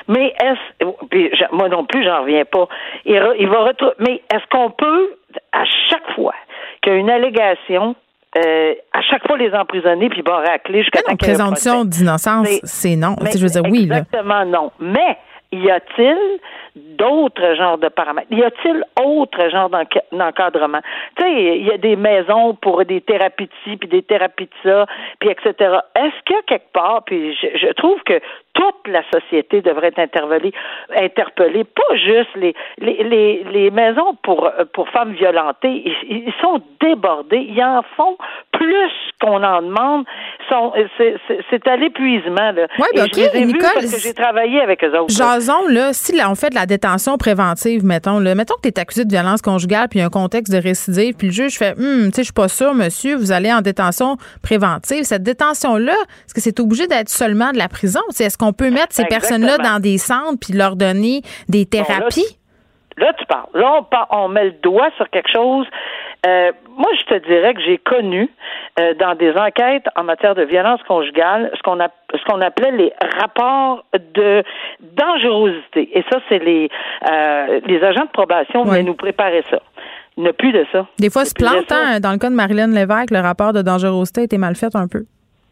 [0.07, 2.67] Mais est-ce, moi non plus, j'en reviens pas.
[3.05, 5.15] Il, va retrouver, mais est-ce qu'on peut,
[5.51, 6.33] à chaque fois
[6.81, 7.95] qu'il y a une allégation,
[8.37, 13.15] euh, à chaque fois les emprisonner puis bon racler jusqu'à temps présomption d'innocence, c'est non.
[13.21, 13.83] je veux dire oui.
[13.83, 14.71] Exactement non.
[14.79, 15.17] Mais
[15.51, 16.17] y a-t-il
[16.75, 18.27] d'autres genres de paramètres?
[18.31, 19.69] Y a-t-il autre genre
[20.11, 20.81] d'encadrement?
[21.17, 24.45] Tu sais, il y a des maisons pour des thérapies de ci, puis des thérapies
[24.45, 24.85] de ça,
[25.19, 25.79] puis etc.
[25.95, 28.19] Est-ce que quelque part, puis je, trouve que
[28.53, 30.53] toute la société devrait être interpellée,
[30.95, 36.61] interpellée pas juste les, les, les, les maisons pour, pour femmes violentées, ils, ils sont
[36.79, 38.17] débordés, ils en font
[38.51, 40.05] plus qu'on en demande.
[41.49, 42.51] C'est à l'épuisement.
[42.79, 43.69] Oui, ben, OK, Nicole.
[43.73, 45.13] Parce que j'ai travaillé avec eux autres.
[45.13, 48.79] Jason, là, si on fait de la détention préventive, mettons, là, mettons que tu es
[48.79, 51.57] accusé de violence conjugale, puis il y a un contexte de récidive, puis le juge
[51.57, 55.03] fait, hum, tu sais, je suis pas sûr, monsieur, vous allez en détention préventive.
[55.03, 58.01] Cette détention-là, est-ce que c'est obligé d'être seulement de la prison?
[58.09, 62.37] Est-ce qu'on peut mettre ces personnes-là dans des centres puis leur donner des thérapies?
[62.97, 63.47] là, tu parles.
[63.53, 65.65] Là, on, on met le doigt sur quelque chose
[66.25, 68.29] euh, moi, je te dirais que j'ai connu
[68.79, 72.71] euh, dans des enquêtes en matière de violence conjugale ce qu'on a ce qu'on appelait
[72.71, 74.43] les rapports de
[74.81, 75.89] dangerosité.
[75.97, 76.69] Et ça, c'est les
[77.09, 79.57] euh, les agents de probation venaient nous préparer ça.
[80.17, 80.85] Il n'y a plus de ça.
[80.99, 84.21] Des fois, se plante, hein, dans le cas de Marilyn Lévesque, le rapport de dangerosité
[84.21, 85.05] a été mal fait un peu.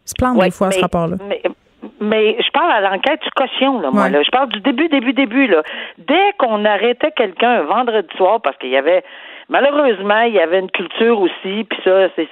[0.04, 1.16] Se plante des fois, ce rapport-là.
[1.26, 1.42] Mais,
[1.82, 4.08] je parle à l'enquête du caution, là, moi.
[4.08, 4.22] Là.
[4.22, 5.46] Je parle du début, début, début.
[5.46, 5.62] Là.
[5.98, 9.02] Dès qu'on arrêtait quelqu'un un vendredi soir parce qu'il y avait
[9.50, 12.28] Malheureusement, il y avait une culture aussi, puis ça, c'est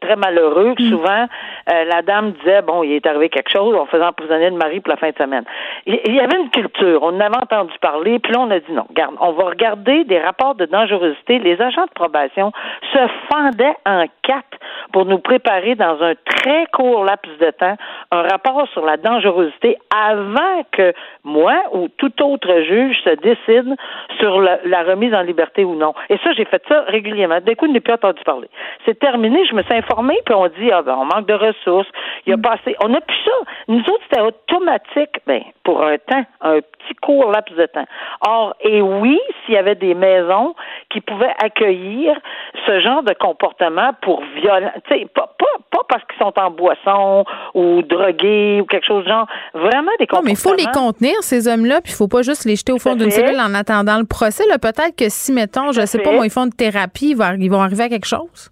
[0.00, 0.88] très malheureux que mm.
[0.88, 1.26] souvent,
[1.70, 4.80] euh, la dame disait, bon, il est arrivé quelque chose, on faisait emprisonner le mari
[4.80, 5.44] pour la fin de semaine.
[5.84, 8.72] Il y avait une culture, on en avait entendu parler, puis là, on a dit
[8.72, 11.38] non, regarde, on va regarder des rapports de dangerosité.
[11.38, 12.52] Les agents de probation
[12.92, 12.98] se
[13.30, 14.58] fendaient en quatre
[14.92, 17.76] pour nous préparer dans un très court laps de temps
[18.10, 20.92] un rapport sur la dangerosité avant que
[21.24, 23.74] moi ou tout autre juge se décide
[24.18, 25.94] sur la, remise en liberté ou non.
[26.08, 27.40] Et ça, j'ai fait ça régulièrement.
[27.40, 28.48] D'un coup, je n'ai plus entendu parler.
[28.84, 31.88] C'est terminé, je me suis informée, puis on dit, ah ben, on manque de ressources,
[32.26, 32.76] il y a pas assez.
[32.84, 33.30] On n'a plus ça.
[33.68, 37.86] Nous autres, c'était automatique, ben, pour un temps, un petit court laps de temps.
[38.26, 40.54] Or, et oui, s'il y avait des maisons
[40.90, 42.18] qui pouvaient accueillir
[42.66, 44.22] ce genre de comportement pour
[44.88, 49.08] sais, pas, pas, pas parce qu'ils sont en boisson ou drogués ou quelque chose de
[49.08, 50.20] genre, vraiment des comportements.
[50.20, 52.72] Non, mais il faut les contenir, ces hommes-là, puis il faut pas juste les jeter
[52.72, 54.44] au fond d'une cellule en attendant le procès.
[54.60, 57.88] Peut-être que si, mettons, je sais pas, moi, ils font thérapie, ils vont arriver à
[57.88, 58.50] quelque chose?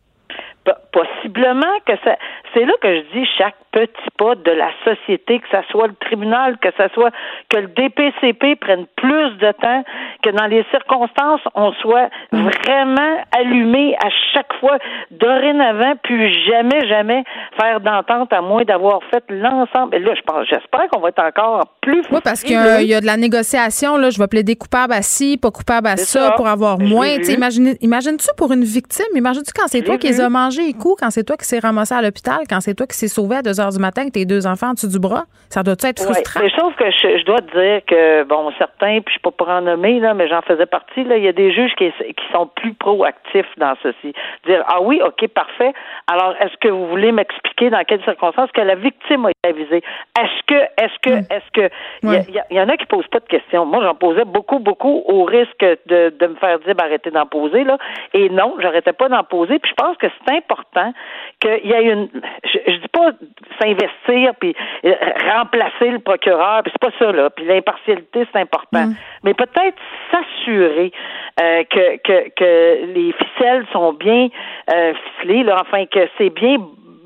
[0.93, 2.17] Possiblement que ça
[2.55, 5.95] c'est là que je dis chaque petit pas de la société, que ce soit le
[5.95, 7.11] tribunal, que ce soit
[7.49, 9.85] que le DPCP prenne plus de temps,
[10.23, 14.79] que dans les circonstances, on soit vraiment allumé à chaque fois,
[15.11, 17.25] dorénavant, puis jamais, jamais
[17.59, 19.95] faire d'entente à moins d'avoir fait l'ensemble.
[19.95, 23.01] Et là, je pense, j'espère qu'on va être encore plus Oui, parce qu'il y, a
[23.01, 26.49] de la négociation, là, je vais plaider coupable à ci, pas coupable à ça, pour
[26.49, 27.09] avoir moins.
[27.29, 31.01] Imagine, imagines-tu pour une victime, imagines-tu quand c'est toi qui les as mangés et coups,
[31.01, 33.43] quand c'est toi qui s'est ramassé à l'hôpital, quand c'est toi qui s'est sauvé à
[33.43, 35.25] 2 heures du matin avec tes deux enfants en dessous du bras?
[35.49, 36.41] Ça doit être frustrant?
[36.43, 39.59] Oui, sauf que je, dois te dire que, bon, certains, puis je ne peux pas
[39.59, 42.25] en nommer, là, mais j'en faisais partie, là, il y a des juges qui, qui
[42.33, 44.13] sont plus proactifs dans ceci.
[44.47, 45.73] Dire, ah oui, OK, parfait.
[46.07, 49.83] Alors, est-ce que vous voulez m'expliquer dans quelles circonstances que la victime a été avisée?
[50.19, 51.27] Est-ce que, est-ce que, hmm.
[51.31, 51.71] est-ce que,
[52.03, 53.67] il y, en a qui posent pas de questions.
[53.67, 57.27] Moi, j'en posais beaucoup, beaucoup au risque de, de me faire dire, ben, arrêtez d'en
[57.27, 57.79] poser, là.
[58.15, 59.59] Et non, j'arrêtais pas d'en poser.
[59.59, 60.93] Puis je pense que c'est important
[61.41, 62.09] qu'il y ait une,
[62.45, 63.13] je, je dis pas
[63.61, 64.95] s'investir puis euh,
[65.35, 67.31] remplacer le procureur, puis c'est pas ça là.
[67.31, 68.95] Puis l'impartialité c'est important, mm.
[69.25, 69.79] mais peut-être
[70.11, 70.93] s'assurer
[71.41, 74.29] euh, que, que que les ficelles sont bien
[74.73, 76.59] euh, ficelées, là, enfin que c'est bien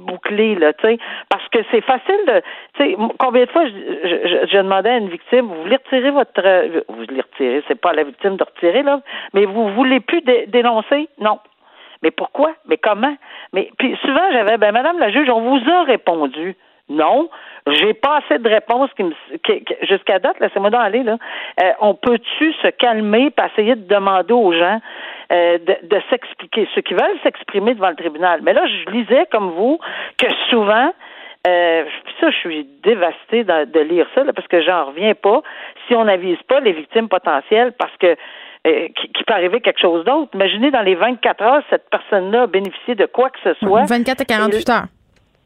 [0.04, 2.42] bouclé, là, tu sais, parce que c'est facile de,
[2.74, 6.10] tu sais, combien de fois je, je, je, demandais à une victime, vous voulez retirer
[6.10, 9.00] votre, vous voulez retirer, c'est pas à la victime de retirer là,
[9.32, 11.38] mais vous voulez plus dénoncer, non,
[12.04, 12.52] mais pourquoi?
[12.68, 13.16] Mais comment?
[13.52, 16.54] Mais puis souvent j'avais ben Madame la juge, on vous a répondu.
[16.90, 17.30] Non,
[17.66, 19.14] j'ai pas assez de réponses qui me
[19.88, 21.16] jusqu'à date, laissez-moi dans aller là.
[21.62, 24.80] Euh, on peut-tu se calmer et essayer de demander aux gens
[25.32, 28.40] euh, de, s'expliquer, ceux qui veulent s'exprimer devant le tribunal.
[28.42, 29.78] Mais là, je lisais comme vous
[30.18, 30.92] que souvent
[31.46, 31.84] euh,
[32.20, 35.40] ça, je suis dévastée de, lire ça parce que j'en reviens pas.
[35.88, 38.14] Si on n'avise pas les victimes potentielles, parce que
[38.66, 40.30] euh, qui, peut arriver quelque chose d'autre.
[40.34, 43.84] Imaginez dans les 24 heures, cette personne-là a bénéficié de quoi que ce soit.
[43.84, 44.84] 24 à 48 heures.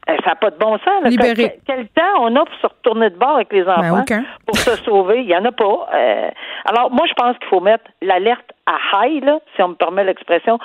[0.09, 1.03] Euh, ça n'a pas de bon sens.
[1.65, 4.75] Quel, temps on a pour se retourner de bord avec les ben, enfants pour se
[4.83, 5.19] sauver?
[5.19, 5.89] Il n'y en a pas.
[5.93, 6.29] Euh,
[6.65, 10.03] alors, moi, je pense qu'il faut mettre l'alerte à high, là, si on me permet
[10.03, 10.57] l'expression,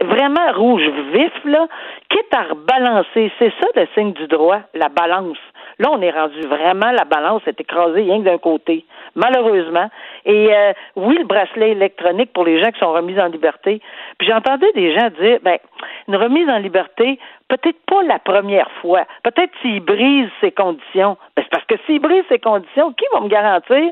[0.00, 1.66] vraiment rouge vif, là,
[2.08, 3.30] quitte à rebalancer.
[3.38, 5.38] C'est ça le signe du droit, la balance.
[5.78, 8.84] Là, on est rendu vraiment, la balance est écrasée rien que d'un côté,
[9.14, 9.90] malheureusement.
[10.24, 13.80] Et euh, oui, le bracelet électronique pour les gens qui sont remis en liberté.
[14.18, 15.58] Puis j'entendais des gens dire, ben,
[16.08, 19.04] une remise en liberté, peut-être pas la première fois.
[19.22, 21.16] Peut-être s'il brise ses conditions.
[21.36, 23.90] Ben, c'est parce que s'il brise ses conditions, qui va me garantir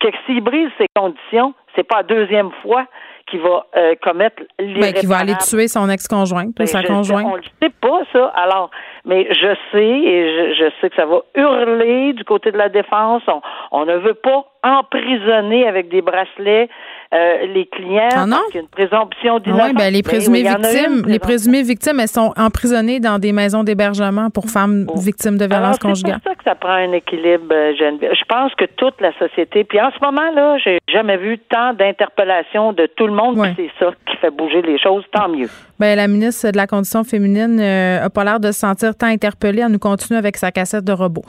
[0.00, 2.86] que s'il brise ses conditions, c'est pas la deuxième fois
[3.26, 4.92] qui va euh, commettre l'irréparable.
[4.92, 7.26] Ben, qui va aller tuer son ex-conjointe ou sa conjointe.
[7.26, 8.26] On ne sait pas, ça.
[8.36, 8.70] Alors,
[9.04, 13.22] mais je sais, et je, sais que ça va hurler du côté de la défense.
[13.70, 16.68] On, ne veut pas emprisonner avec des bracelets
[17.14, 18.36] euh, les clients ah non?
[18.36, 19.68] parce une présomption d'innocence.
[19.68, 24.30] Oui, ben, les présumées victimes, les présumées victimes, elles sont emprisonnées dans des maisons d'hébergement
[24.30, 24.98] pour femmes oh.
[24.98, 26.20] victimes de violences conjugales.
[26.24, 28.14] C'est pour ça que ça prend un équilibre, euh, Geneviève.
[28.18, 31.72] Je pense que toute la société, puis en ce moment là, j'ai jamais vu tant
[31.72, 33.38] d'interpellations de tout le monde.
[33.56, 35.04] C'est ça qui fait bouger les choses.
[35.12, 35.48] Tant mieux.
[35.84, 39.06] Ben, la ministre de la Condition féminine n'a euh, pas l'air de se sentir tant
[39.06, 39.60] interpellée.
[39.60, 41.20] Elle nous continue avec sa cassette de robot.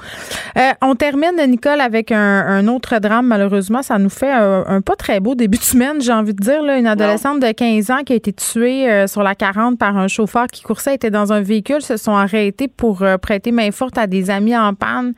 [0.58, 3.28] Euh, on termine, Nicole, avec un, autre drame.
[3.28, 6.64] Malheureusement, ça nous fait un, pas très beau début de semaine, j'ai envie de dire.
[6.64, 10.08] Une adolescente de 15 ans qui a été tuée euh, sur la 40 par un
[10.08, 14.08] chauffeur qui coursait, était dans un véhicule, se sont arrêtés pour prêter main forte à
[14.08, 15.16] des amis en panne.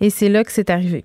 [0.00, 1.04] Et c'est là que c'est arrivé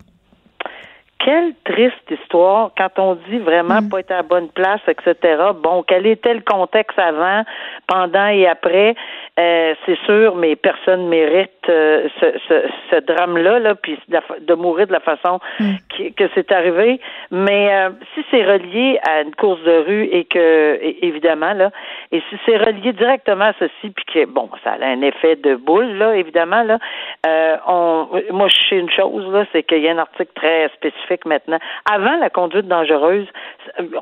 [1.24, 3.90] quelle triste histoire quand on dit vraiment mm.
[3.90, 5.42] pas être à la bonne place, etc.
[5.56, 7.44] Bon, quel était le contexte avant,
[7.88, 8.96] pendant et après?
[9.40, 12.54] Euh, c'est sûr, mais personne mérite euh, ce, ce,
[12.92, 15.74] ce drame-là, là, puis de, mourir de la façon mm.
[16.16, 17.00] que c'est arrivé.
[17.32, 21.72] Mais euh, si c'est relié à une course de rue et que, évidemment, là,
[22.12, 25.56] et si c'est relié directement à ceci, puis que, bon, ça a un effet de
[25.56, 26.78] boule, là, évidemment, là,
[27.66, 31.12] on, moi, je sais une chose, là, c'est qu'il y a un article très spécifique
[31.26, 31.60] maintenant.
[31.91, 33.28] Avant la conduite dangereuse,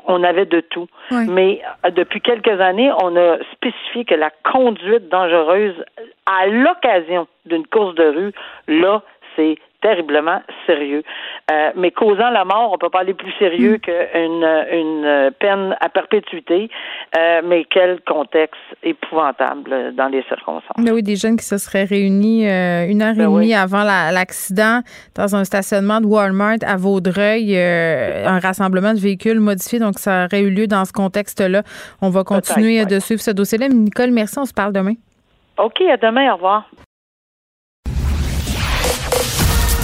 [0.06, 0.88] on avait de tout.
[1.10, 5.84] Mais depuis quelques années, on a spécifié que la conduite dangereuse dangereuse
[6.26, 8.32] à l'occasion d'une course de rue,
[8.68, 9.02] là,
[9.36, 11.02] c'est terriblement sérieux.
[11.50, 13.80] Euh, mais causant la mort, on peut pas aller plus sérieux mm.
[13.80, 16.70] qu'une une peine à perpétuité.
[17.18, 20.76] Euh, mais quel contexte épouvantable dans les circonstances.
[20.78, 23.82] Mais oui, des jeunes qui se seraient réunis euh, une heure et ben demie avant
[23.82, 24.80] l'accident
[25.14, 29.80] dans un stationnement de Walmart à Vaudreuil, un rassemblement de véhicules modifiés.
[29.80, 31.62] Donc, ça aurait eu lieu dans ce contexte-là.
[32.00, 33.68] On va continuer de suivre ce dossier-là.
[33.68, 34.38] Nicole, merci.
[34.38, 34.94] On se parle demain.
[35.58, 36.32] OK, à demain.
[36.32, 36.68] Au revoir.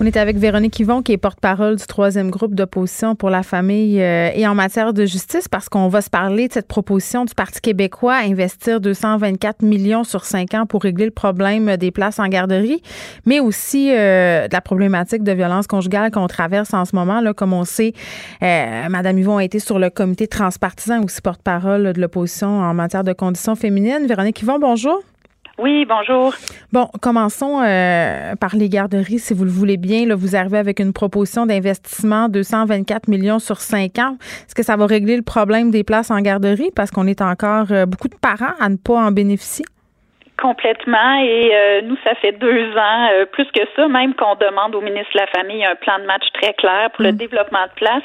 [0.00, 4.02] On est avec Véronique Yvon, qui est porte-parole du troisième groupe d'opposition pour la famille
[4.02, 7.32] euh, et en matière de justice, parce qu'on va se parler de cette proposition du
[7.32, 12.18] Parti québécois à investir 224 millions sur cinq ans pour régler le problème des places
[12.18, 12.82] en garderie,
[13.24, 17.20] mais aussi euh, de la problématique de violence conjugale qu'on traverse en ce moment.
[17.20, 17.92] Là, comme on sait,
[18.42, 23.04] euh, Madame Yvon a été sur le comité transpartisan, aussi porte-parole de l'opposition en matière
[23.04, 24.08] de conditions féminines.
[24.08, 25.04] Véronique Yvon, bonjour.
[25.58, 26.34] Oui, bonjour.
[26.72, 30.04] Bon, commençons euh, par les garderies, si vous le voulez bien.
[30.04, 34.16] Là, vous arrivez avec une proposition d'investissement de 124 millions sur cinq ans.
[34.20, 36.70] Est-ce que ça va régler le problème des places en garderie?
[36.74, 39.64] Parce qu'on est encore euh, beaucoup de parents à ne pas en bénéficier.
[40.42, 41.20] Complètement.
[41.22, 45.12] Et euh, nous, ça fait deux ans, plus que ça, même qu'on demande au ministre
[45.14, 47.16] de la Famille un plan de match très clair pour le mm.
[47.16, 48.02] développement de places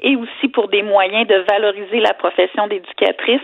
[0.00, 3.42] et aussi pour des moyens de valoriser la profession d'éducatrice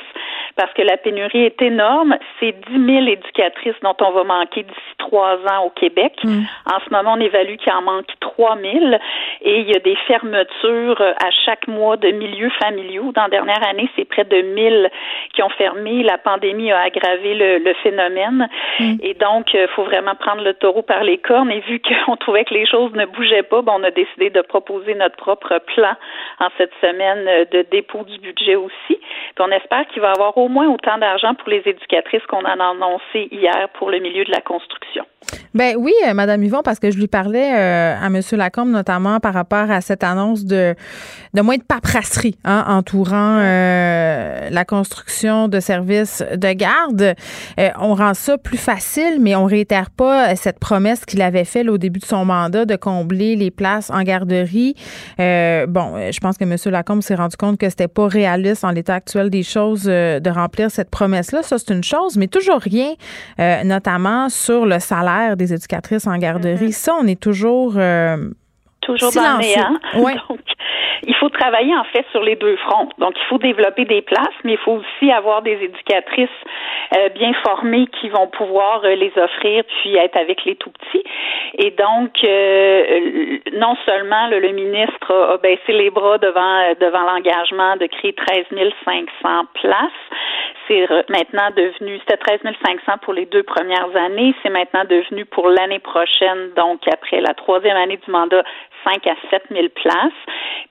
[0.56, 2.16] parce que la pénurie est énorme.
[2.40, 6.12] C'est 10 000 éducatrices dont on va manquer d'ici trois ans au Québec.
[6.22, 6.42] Mm.
[6.66, 8.74] En ce moment, on évalue qu'il en manque 3 000
[9.42, 13.12] et il y a des fermetures à chaque mois de milieux familiaux.
[13.12, 14.90] Dans la dernière année, c'est près de 1000
[15.34, 16.02] qui ont fermé.
[16.02, 18.96] La pandémie a aggravé le, phénomène mm.
[19.02, 22.44] et donc, il faut vraiment prendre le taureau par les cornes et vu qu'on trouvait
[22.44, 25.94] que les choses ne bougeaient pas, ben, on a décidé de proposer notre propre plan
[26.40, 28.74] en cette semaine de dépôt du budget aussi.
[28.88, 32.44] Puis on espère qu'il va y avoir au moins autant d'argent pour les éducatrices qu'on
[32.44, 35.04] en a annoncé hier pour le milieu de la construction.
[35.54, 39.20] Ben oui, euh, Madame Yvon, parce que je lui parlais euh, à Monsieur Lacombe notamment
[39.20, 40.74] par rapport à cette annonce de
[41.32, 47.14] de moins de paperasserie hein, entourant euh, la construction de services de garde.
[47.80, 51.78] on rend ça plus facile, mais on réitère pas cette promesse qu'il avait faite au
[51.78, 54.74] début de son mandat de combler les places en garderie.
[55.18, 58.94] bon, je pense que Monsieur Lacombe s'est rendu compte que c'était pas réaliste en l'état
[58.94, 59.84] actuel des choses
[60.24, 61.44] de remplir cette promesse-là.
[61.44, 62.94] Ça c'est une chose, mais toujours rien,
[63.64, 66.68] notamment sur le salaire des éducatrices en garderie.
[66.68, 66.72] Mm-hmm.
[66.72, 68.30] Ça, on est toujours euh,
[68.84, 69.44] toujours dans le
[70.28, 70.40] Donc,
[71.06, 72.88] il faut travailler en fait sur les deux fronts.
[72.98, 76.28] Donc, il faut développer des places, mais il faut aussi avoir des éducatrices
[76.96, 81.04] euh, bien formées qui vont pouvoir euh, les offrir puis être avec les tout petits.
[81.58, 82.12] Et donc,
[83.52, 88.46] non seulement le, ministre a, baissé les bras devant devant l'engagement de créer 13
[88.84, 89.92] 500 places,
[90.68, 95.48] c'est maintenant devenu, c'était 13 500 pour les deux premières années, c'est maintenant devenu pour
[95.48, 98.42] l'année prochaine, donc après la troisième année du mandat,
[98.84, 100.12] 5 à 7 000 places.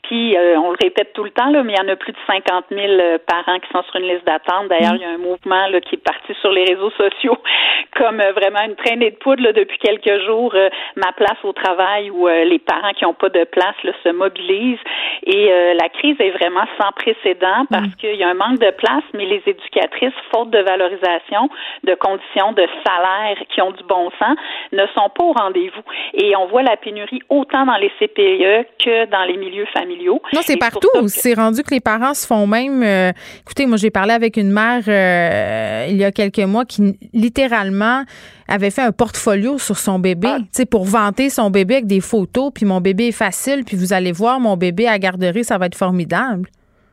[0.03, 2.11] Puis, euh, on le répète tout le temps, là, mais il y en a plus
[2.11, 4.67] de 50 000 euh, parents qui sont sur une liste d'attente.
[4.67, 7.37] D'ailleurs, il y a un mouvement là, qui est parti sur les réseaux sociaux
[7.95, 10.53] comme euh, vraiment une traînée de poudre là, depuis quelques jours.
[10.97, 14.79] ma place au travail où les parents qui n'ont pas de place là, se mobilisent.
[15.25, 17.95] Et la crise est vraiment sans précédent parce mm.
[17.99, 21.49] qu'il y a un manque de place, mais les éducatrices, faute de valorisation,
[21.83, 24.37] de conditions de salaire qui ont du bon sens,
[24.71, 25.83] ne sont pas au rendez-vous.
[26.13, 29.92] Et on voit la pénurie autant dans les CPE que dans les milieux familiaux.
[30.33, 30.89] Non, c'est partout.
[31.07, 32.83] C'est rendu que les parents se font même.
[32.83, 36.97] Euh, écoutez, moi, j'ai parlé avec une mère euh, il y a quelques mois qui
[37.13, 38.03] littéralement
[38.47, 40.37] avait fait un portfolio sur son bébé, ah.
[40.39, 42.51] tu sais, pour vanter son bébé avec des photos.
[42.53, 43.63] Puis mon bébé est facile.
[43.65, 46.49] Puis vous allez voir mon bébé à garderie, ça va être formidable.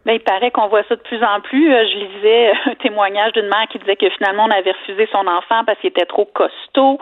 [0.06, 1.74] Ben, il paraît qu'on voit ça de plus en plus.
[1.74, 5.26] Euh, je lisais un témoignage d'une mère qui disait que finalement on avait refusé son
[5.26, 6.98] enfant parce qu'il était trop costaud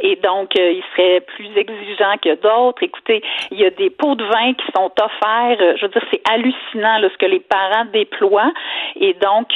[0.00, 2.82] et donc euh, il serait plus exigeant que d'autres.
[2.82, 5.56] Écoutez, il y a des pots de vin qui sont offerts.
[5.58, 8.52] Euh, je veux dire, c'est hallucinant ce que les parents déploient
[8.96, 9.52] et donc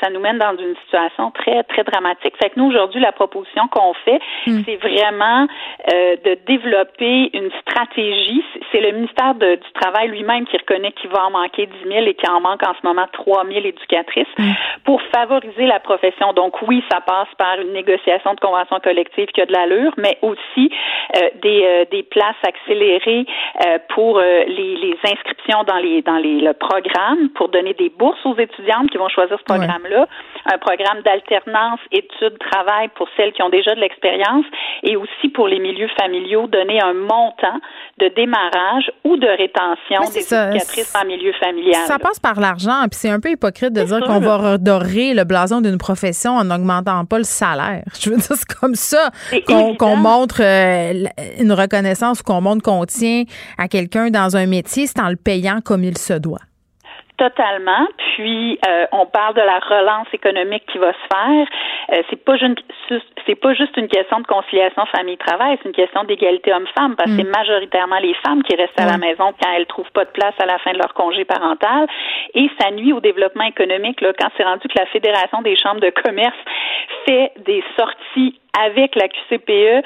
[0.00, 2.34] ça nous mène dans une situation très très dramatique.
[2.38, 4.60] Fait que nous aujourd'hui la proposition qu'on fait, hmm.
[4.64, 5.46] c'est vraiment
[5.88, 8.44] de développer une stratégie.
[8.72, 12.14] C'est le ministère du Travail lui-même qui reconnaît qu'il va en manquer 10 000 et
[12.14, 14.52] qui en manque en ce moment 3000 éducatrices mm.
[14.84, 16.32] pour favoriser la profession.
[16.32, 20.18] Donc oui, ça passe par une négociation de convention collective qui a de l'allure, mais
[20.22, 20.70] aussi
[21.16, 23.26] euh, des, euh, des places accélérées
[23.66, 28.24] euh, pour les, les, inscriptions dans les dans les le programme pour donner des bourses
[28.24, 30.06] aux étudiantes qui vont choisir ce programme-là,
[30.52, 34.44] un programme d'alternance études-travail pour celles qui ont déjà de l'expérience
[34.82, 37.58] et aussi pour les milieux familiaux donner un montant
[37.98, 41.86] de démarrage ou de rétention des éducatrices en milieu familial.
[41.86, 45.24] Ça passe par l'argent, puis c'est un peu hypocrite de dire qu'on va redorer le
[45.24, 47.84] blason d'une profession en n'augmentant pas le salaire.
[48.00, 49.10] Je veux dire, c'est comme ça
[49.46, 51.04] qu'on montre euh,
[51.38, 53.24] une reconnaissance ou qu'on montre qu'on tient
[53.58, 56.40] à quelqu'un dans un métier, c'est en le payant comme il se doit.
[57.16, 57.88] Totalement.
[57.96, 61.46] Puis euh, on parle de la relance économique qui va se faire.
[61.92, 62.62] Euh, c'est pas juste
[63.26, 67.16] c'est pas juste une question de conciliation famille-travail, c'est une question d'égalité homme-femme parce que
[67.16, 67.36] c'est mm.
[67.36, 70.46] majoritairement les femmes qui restent à la maison quand elles trouvent pas de place à
[70.46, 71.86] la fin de leur congé parental
[72.34, 75.80] et ça nuit au développement économique là quand c'est rendu que la Fédération des chambres
[75.80, 76.36] de commerce
[77.06, 79.84] fait des sorties avec la QCPE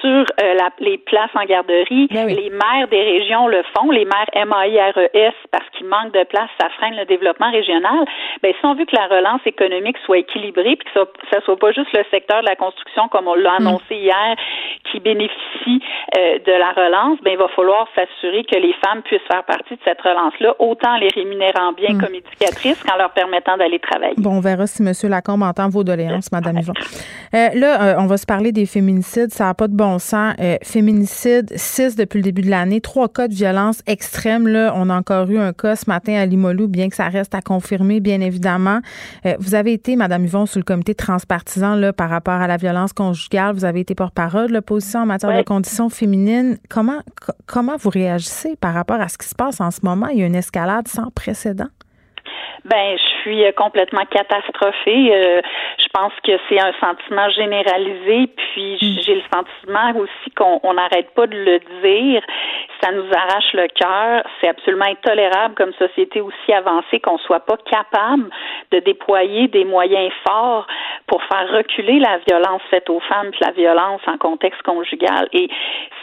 [0.00, 2.08] sur euh, la, les places en garderie.
[2.10, 6.48] Ben les maires des régions le font, les maires MAIRES, parce qu'il manque de place,
[6.60, 8.04] ça freine le développement régional.
[8.42, 11.58] Ben, si on veut que la relance économique soit équilibrée, puis que ça, ça soit
[11.58, 13.66] pas juste le secteur de la construction, comme on l'a hmm.
[13.66, 14.36] annoncé hier,
[14.90, 15.82] qui bénéficie
[16.16, 19.74] euh, de la relance, ben, il va falloir s'assurer que les femmes puissent faire partie
[19.74, 22.00] de cette relance-là, autant les rémunérant bien hmm.
[22.00, 24.14] comme éducatrices qu'en leur permettant d'aller travailler.
[24.18, 24.92] Bon, on verra si M.
[25.10, 26.72] Lacombe entend vos doléances, Mme Yvon.
[27.34, 29.32] Euh, là, on va se parler des féminicides.
[29.32, 30.34] Ça n'a pas de bon sens.
[30.40, 32.80] Euh, féminicide, 6 depuis le début de l'année.
[32.80, 34.48] Trois cas de violence extrême.
[34.48, 37.34] Là, on a encore eu un cas ce matin à Limoilou, bien que ça reste
[37.34, 38.80] à confirmer, bien évidemment.
[39.26, 42.56] Euh, vous avez été, Mme Yvon, sur le comité transpartisan là, par rapport à la
[42.56, 43.54] violence conjugale.
[43.54, 46.58] Vous avez été porte-parole de l'opposition en matière de conditions féminines.
[46.68, 47.00] Comment,
[47.46, 50.08] comment vous réagissez par rapport à ce qui se passe en ce moment?
[50.08, 51.68] Il y a une escalade sans précédent.
[52.64, 55.14] Ben, je suis euh, complètement catastrophée.
[55.14, 55.40] Euh,
[55.78, 59.00] je pense que c'est un sentiment généralisé, puis mm.
[59.02, 62.22] j'ai le sentiment aussi qu'on n'arrête pas de le dire.
[62.82, 64.24] Ça nous arrache le cœur.
[64.40, 68.30] C'est absolument intolérable comme société aussi avancée qu'on soit pas capable
[68.72, 70.66] de déployer des moyens forts
[71.06, 75.28] pour faire reculer la violence faite aux femmes, puis la violence en contexte conjugal.
[75.32, 75.48] Et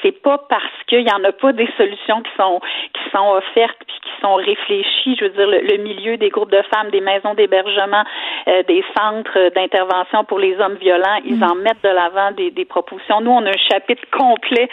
[0.01, 2.59] c'est pas parce qu'il y en a pas des solutions qui sont
[2.93, 5.15] qui sont offertes puis qui sont réfléchies.
[5.19, 8.03] Je veux dire, le milieu des groupes de femmes, des maisons d'hébergement,
[8.47, 12.65] euh, des centres d'intervention pour les hommes violents, ils en mettent de l'avant des, des,
[12.65, 13.21] propositions.
[13.21, 14.69] Nous, on a un chapitre complet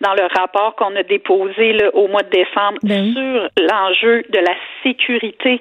[0.00, 4.38] dans le rapport qu'on a déposé là, au mois de décembre ben sur l'enjeu de
[4.38, 5.60] la sécurité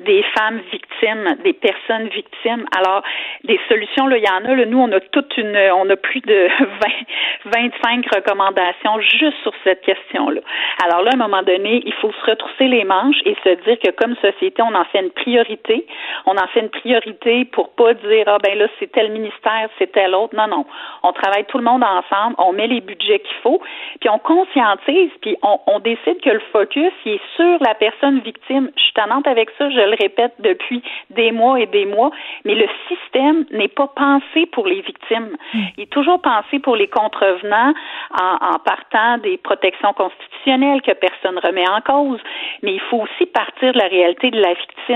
[0.00, 2.64] des femmes victimes, des personnes victimes.
[2.76, 3.02] Alors,
[3.44, 4.54] des solutions, là, il y en a.
[4.54, 6.48] Là, nous, on a toute une, on a plus de
[7.44, 10.40] 20, 25 recommandations juste sur cette question-là.
[10.84, 13.78] Alors là, à un moment donné, il faut se retrousser les manches et se dire
[13.78, 15.86] que comme société, on en fait une priorité.
[16.26, 19.92] On en fait une priorité pour pas dire ah ben là c'est tel ministère, c'est
[19.92, 20.34] tel autre.
[20.34, 20.64] Non non,
[21.02, 23.60] on travaille tout le monde ensemble, on met les budgets qu'il faut,
[24.00, 28.20] puis on conscientise, puis on, on décide que le focus il est sur la personne
[28.20, 28.70] victime.
[28.76, 32.10] Je suis tannante avec ça, je le répète depuis des mois et des mois,
[32.44, 35.36] mais le système n'est pas pensé pour les victimes.
[35.52, 35.60] Hmm.
[35.76, 37.74] Il est toujours pensé pour les contrevenants
[38.20, 42.20] en, en partant des protections constitutionnelles que personne remet en cause,
[42.62, 44.93] mais il faut aussi partir de la réalité de la victime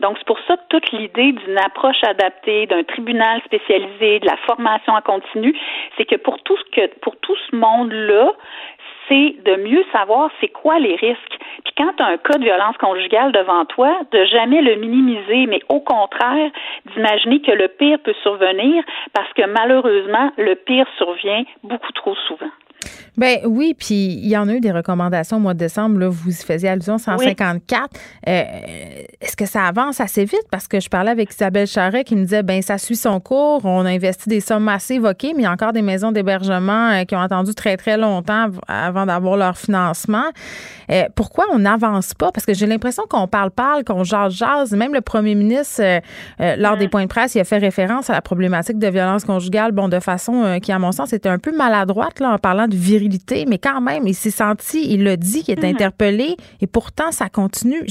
[0.00, 4.36] donc, c'est pour ça que toute l'idée d'une approche adaptée, d'un tribunal spécialisé, de la
[4.46, 5.54] formation en continu,
[5.96, 8.32] c'est que pour tout ce que, pour tout ce monde-là,
[9.08, 11.38] c'est de mieux savoir c'est quoi les risques.
[11.64, 15.46] Puis quand tu as un cas de violence conjugale devant toi, de jamais le minimiser,
[15.46, 16.50] mais au contraire,
[16.94, 18.84] d'imaginer que le pire peut survenir
[19.14, 22.50] parce que malheureusement, le pire survient beaucoup trop souvent.
[23.18, 25.98] Ben oui, puis il y en a eu des recommandations au mois de décembre.
[25.98, 27.90] Là, vous y faisiez allusion 154.
[28.28, 28.42] Euh,
[29.20, 30.44] est-ce que ça avance assez vite?
[30.52, 33.64] Parce que je parlais avec Isabelle Charret qui me disait ben ça suit son cours.
[33.64, 36.90] On a investi des sommes assez évoquées, mais il y a encore des maisons d'hébergement
[36.90, 40.26] euh, qui ont attendu très, très longtemps avant d'avoir leur financement.
[40.92, 42.30] Euh, pourquoi on n'avance pas?
[42.30, 44.70] Parce que j'ai l'impression qu'on parle, parle, qu'on jase, jase.
[44.70, 45.82] Même le premier ministre,
[46.38, 49.72] lors des points de presse, il a fait référence à la problématique de violence conjugale,
[49.72, 52.76] bon, de façon qui, à mon sens, était un peu maladroite là, en parlant de
[52.76, 55.74] virilité, mais quand même, il s'est senti, il l'a dit, qu'il est mm-hmm.
[55.74, 57.84] interpellé, et pourtant, ça continue.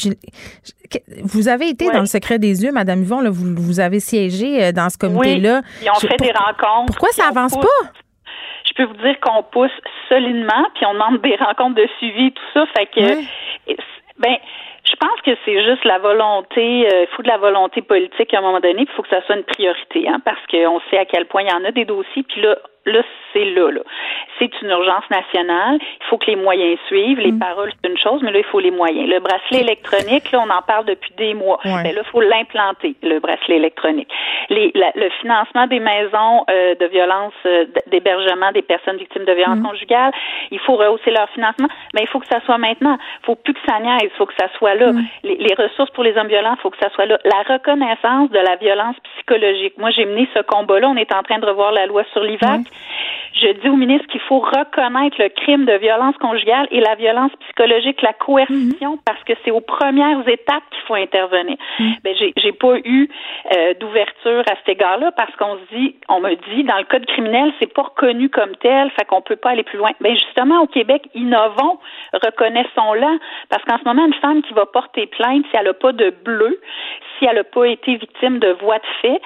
[1.24, 4.64] Vous avez été dans le secret des yeux, Madame Yvon, là, vous, vous avez siégé
[4.64, 5.62] euh, dans ce comité-là.
[5.64, 6.86] Oui, ils ont fait des rencontres.
[6.88, 7.88] Pourquoi ça avance pas?
[8.68, 9.72] Je peux vous dire qu'on pousse
[10.10, 12.66] solidement, puis on demande des rencontres de suivi, tout ça.
[12.78, 13.22] Fait que,
[14.20, 14.38] ben,
[14.90, 18.40] je pense que c'est juste la volonté, euh, il faut de la volonté politique à
[18.40, 21.06] un moment donné, il faut que ça soit une priorité, hein, parce qu'on sait à
[21.06, 22.58] quel point il y en a des dossiers, puis là,
[22.88, 23.82] là, c'est là, là.
[24.40, 25.78] C'est une urgence nationale.
[25.82, 27.20] Il faut que les moyens suivent.
[27.20, 27.40] Les mm.
[27.40, 29.10] paroles, c'est une chose, mais là, il faut les moyens.
[29.10, 31.60] Le bracelet électronique, là, on en parle depuis des mois.
[31.66, 34.10] Mais là, il faut l'implanter, le bracelet électronique.
[34.50, 39.60] Les, le financement des maisons euh, de violence, euh, d'hébergement des personnes victimes de violences
[39.60, 39.68] mm.
[39.68, 40.12] conjugales,
[40.52, 42.98] il faut rehausser leur financement, mais il faut que ça soit maintenant.
[43.22, 44.94] Il faut plus que ça niaise, il faut que ça soit là.
[44.94, 45.06] Mm.
[45.24, 47.18] Les, les, ressources pour les hommes violents, il faut que ça soit là.
[47.26, 49.74] La reconnaissance de la violence psychologique.
[49.78, 50.90] Moi, j'ai mené ce combat-là.
[50.90, 52.62] On est en train de revoir la loi sur l'IVAC.
[53.42, 57.32] Je dis au ministre qu'il faut reconnaître le crime de violence conjugale et la violence
[57.42, 59.00] psychologique, la coercition, mhm.
[59.06, 61.58] parce que c'est aux premières étapes qu'il faut intervenir.
[61.80, 61.96] Mhm.
[62.04, 63.10] Ben, j'ai, pas eu
[63.56, 67.06] euh, d'ouverture à cet égard-là parce qu'on se dit, on me dit, dans le code
[67.06, 69.92] criminel, c'est pas reconnu comme tel, fait qu'on peut pas aller plus loin.
[70.02, 71.80] Ben justement, au Québec, innovons,
[72.14, 73.18] reconnaissons-la,
[73.50, 76.10] parce qu'en ce moment, une femme qui va porter plainte, si elle a pas de
[76.10, 76.60] bleu,
[77.18, 79.22] si elle n'a pas été victime de voies de fait,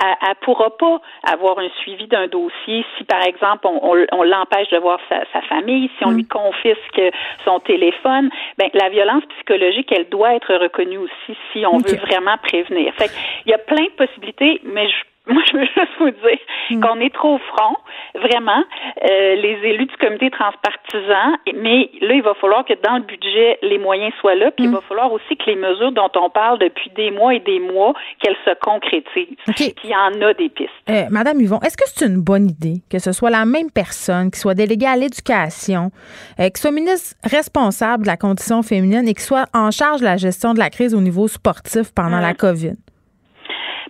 [0.00, 4.78] elle ne pourra pas avoir un suivi d'un dossier si, par exemple, on, l'empêche de
[4.78, 6.16] voir sa, famille, si on mm.
[6.16, 7.02] lui confisque
[7.44, 8.30] son téléphone.
[8.58, 12.92] Ben, la violence psychologique, elle doit être reconnue aussi si on veut vraiment prévenir.
[12.94, 13.10] Fait
[13.46, 14.94] il y a plein de possibilités, mais je
[15.30, 16.38] moi, je veux juste vous dire
[16.70, 16.80] hmm.
[16.80, 17.76] qu'on est trop franc,
[18.14, 18.62] vraiment,
[19.02, 23.58] euh, les élus du comité transpartisan, mais là, il va falloir que dans le budget,
[23.62, 24.74] les moyens soient là, puis il hmm.
[24.74, 27.94] va falloir aussi que les mesures dont on parle depuis des mois et des mois,
[28.20, 29.36] qu'elles se concrétisent.
[29.46, 30.70] Puis il y en a des pistes.
[30.90, 34.30] Euh, Madame Yvon, est-ce que c'est une bonne idée que ce soit la même personne
[34.30, 35.90] qui soit déléguée à l'éducation,
[36.38, 40.04] euh, qui soit ministre responsable de la condition féminine et qui soit en charge de
[40.04, 42.74] la gestion de la crise au niveau sportif pendant la COVID?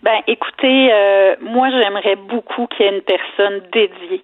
[0.05, 4.20] Ben, écoutez, euh, moi, j'aimerais beaucoup qu'il y ait une personne dédiée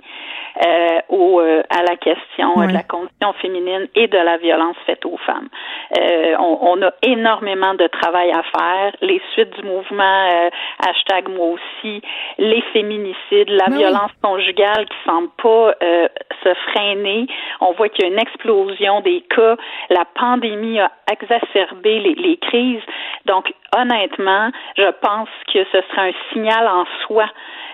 [0.66, 5.04] euh, au, euh, à la question de la condition féminine et de la violence faite
[5.04, 5.48] aux femmes.
[5.96, 8.92] Euh, on, on, a énormément de travail à faire.
[9.00, 10.50] Les suites du mouvement
[10.84, 12.02] hashtag moi aussi,
[12.38, 15.74] les féminicides, la ben violence conjugale qui semble pas
[16.42, 17.26] se freiner.
[17.60, 19.56] On voit qu'il y a une explosion des cas.
[19.88, 22.82] La pandémie a exacerbé les, les crises.
[23.26, 27.26] Donc, honnêtement, je pense que ce serait un signal en soi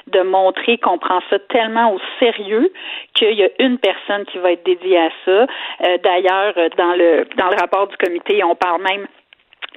[0.06, 2.72] de montrer qu'on prend ça tellement au sérieux
[3.14, 5.30] qu'il y a une personne qui va être dédiée à ça.
[5.30, 9.06] Euh, d'ailleurs, dans le dans le rapport du comité, on parle même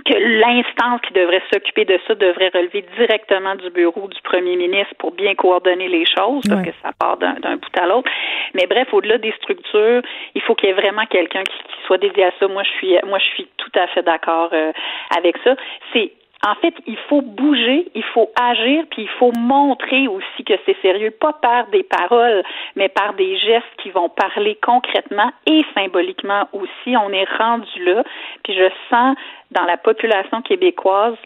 [0.06, 4.94] que l'instance qui devrait s'occuper de ça devrait relever directement du bureau du premier ministre
[4.98, 8.10] pour bien coordonner les choses, parce que ça part d'un bout à l'autre.
[8.54, 10.02] Mais bref, au-delà des structures,
[10.36, 12.48] il faut qu'il y ait vraiment quelqu'un qui, soit dédié à ça.
[12.48, 14.72] Moi, je suis, moi, je suis tout à fait d'accord euh,
[15.18, 15.56] avec ça.
[15.94, 16.12] C'est
[16.46, 20.80] en fait, il faut bouger, il faut agir, puis il faut montrer aussi que c'est
[20.82, 22.44] sérieux, pas par des paroles,
[22.76, 26.96] mais par des gestes qui vont parler concrètement et symboliquement aussi.
[26.96, 28.04] On est rendu là,
[28.44, 29.18] puis je sens
[29.52, 31.18] dans la population québécoise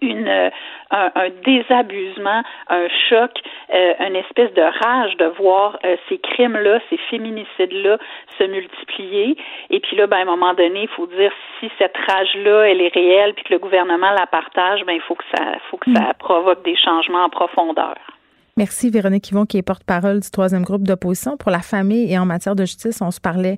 [0.00, 0.50] une, euh,
[0.90, 3.30] un, désabusement, un choc,
[3.72, 7.98] euh, une espèce de rage de voir euh, ces crimes-là, ces féminicides-là
[8.38, 9.36] se multiplier.
[9.70, 12.80] Et puis là, ben, à un moment donné, il faut dire si cette rage-là, elle
[12.80, 15.92] est réelle, puis que le gouvernement la partage, ben, il faut que ça, faut que
[15.92, 16.14] ça mm.
[16.18, 17.96] provoque des changements en profondeur.
[18.58, 22.26] Merci Véronique Yvon, qui est porte-parole du troisième groupe d'opposition pour la famille et en
[22.26, 22.98] matière de justice.
[23.00, 23.56] On se parlait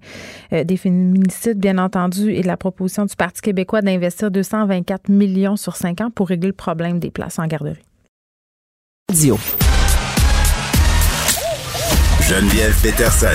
[0.53, 5.57] euh, des féminicides, bien entendu, et de la proposition du Parti québécois d'investir 224 millions
[5.57, 7.81] sur cinq ans pour régler le problème des places en garderie.
[12.29, 13.27] Geneviève Peterson.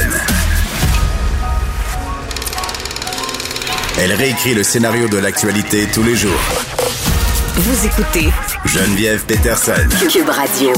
[3.99, 6.31] Elle réécrit le scénario de l'actualité tous les jours.
[7.55, 8.29] Vous écoutez
[8.65, 9.73] Geneviève Peterson.
[10.11, 10.71] Cube Radio.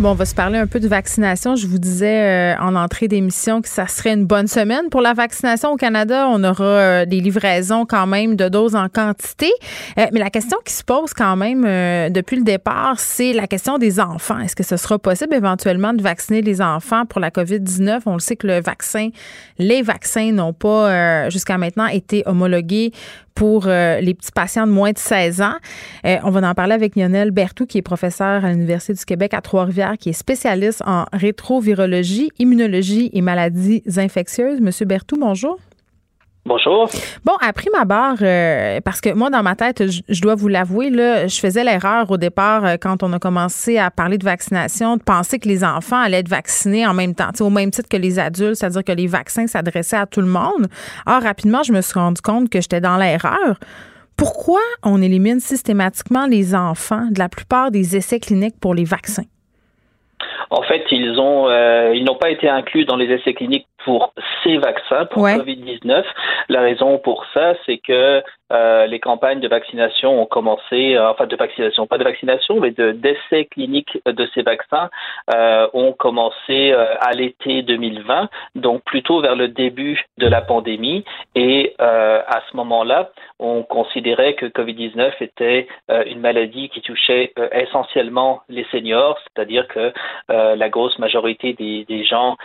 [0.00, 1.54] Bon, on va se parler un peu de vaccination.
[1.54, 5.12] Je vous disais euh, en entrée d'émission que ça serait une bonne semaine pour la
[5.12, 6.26] vaccination au Canada.
[6.28, 9.52] On aura euh, des livraisons quand même de doses en quantité.
[9.96, 11.62] Euh, mais la question qui se pose quand même
[12.10, 14.40] depuis le départ, c'est la question des enfants.
[14.40, 18.00] Est-ce que ce sera possible éventuellement de vacciner les enfants pour la COVID-19?
[18.06, 19.10] On le sait que le vaccin,
[19.58, 22.90] les vaccins n'ont pas jusqu'à maintenant été homologués
[23.34, 25.54] pour les petits patients de moins de 16 ans.
[26.04, 29.40] On va en parler avec Lionel Bertou, qui est professeur à l'Université du Québec à
[29.40, 34.60] Trois-Rivières, qui est spécialiste en rétrovirologie, immunologie et maladies infectieuses.
[34.60, 35.58] Monsieur Bertou, bonjour.
[36.46, 36.90] Bonjour.
[37.24, 40.90] Bon, après ma barre, euh, parce que moi, dans ma tête, je, dois vous l'avouer,
[40.90, 44.98] là, je faisais l'erreur au départ, euh, quand on a commencé à parler de vaccination,
[44.98, 47.96] de penser que les enfants allaient être vaccinés en même temps, au même titre que
[47.96, 50.68] les adultes, c'est-à-dire que les vaccins s'adressaient à tout le monde.
[51.06, 53.58] Or, rapidement, je me suis rendu compte que j'étais dans l'erreur.
[54.16, 59.24] Pourquoi on élimine systématiquement les enfants de la plupart des essais cliniques pour les vaccins?
[60.50, 64.12] En fait, ils ont, euh, ils n'ont pas été inclus dans les essais cliniques pour
[64.42, 66.04] ces vaccins, pour Covid-19.
[66.48, 68.22] La raison pour ça, c'est que
[68.52, 72.70] euh, les campagnes de vaccination ont commencé, euh, enfin de vaccination, pas de vaccination, mais
[72.70, 74.90] de d'essais cliniques de ces vaccins
[75.34, 81.04] euh, ont commencé à l'été 2020, donc plutôt vers le début de la pandémie.
[81.34, 85.66] Et à ce moment-là, on considérait que Covid-19 était
[86.06, 89.92] une maladie qui touchait essentiellement les seniors, c'est-à-dire que
[90.28, 92.36] la grosse majorité des, des gens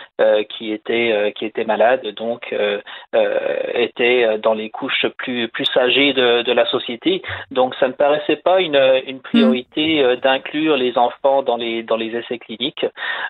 [0.50, 2.80] qui étaient qui étaient malades, donc euh,
[3.16, 3.38] euh,
[3.74, 7.22] étaient dans les couches plus plus âgées de, de, la société.
[7.52, 10.16] Donc ça ne paraissait pas une, une priorité hmm.
[10.18, 12.86] d'inclure les enfants dans les dans les essais cliniques.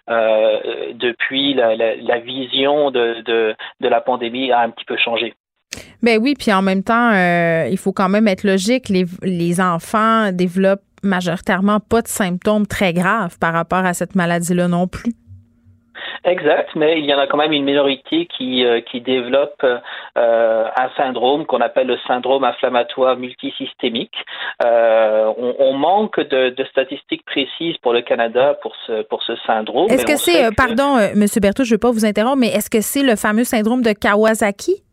[0.08, 5.34] depuis la, la, la vision de, de, de la pandémie a un petit peu changé.
[6.02, 8.90] Ben oui, puis en même temps, euh, il faut quand même être logique.
[8.90, 14.68] Les, les enfants développent majoritairement pas de symptômes très graves par rapport à cette maladie-là
[14.68, 15.14] non plus.
[16.26, 20.66] Exact, mais il y en a quand même une minorité qui, euh, qui développe euh,
[20.76, 24.16] un syndrome qu'on appelle le syndrome inflammatoire multisystémique.
[24.64, 29.34] Euh, on, on, manque de, de, statistiques précises pour le Canada pour ce, pour ce
[29.48, 29.90] syndrome.
[29.90, 32.82] Est-ce que c'est, pardon, Monsieur Berthaud, je ne veux pas vous interrompre, mais est-ce que
[32.82, 34.84] c'est le fameux syndrome de Kawasaki?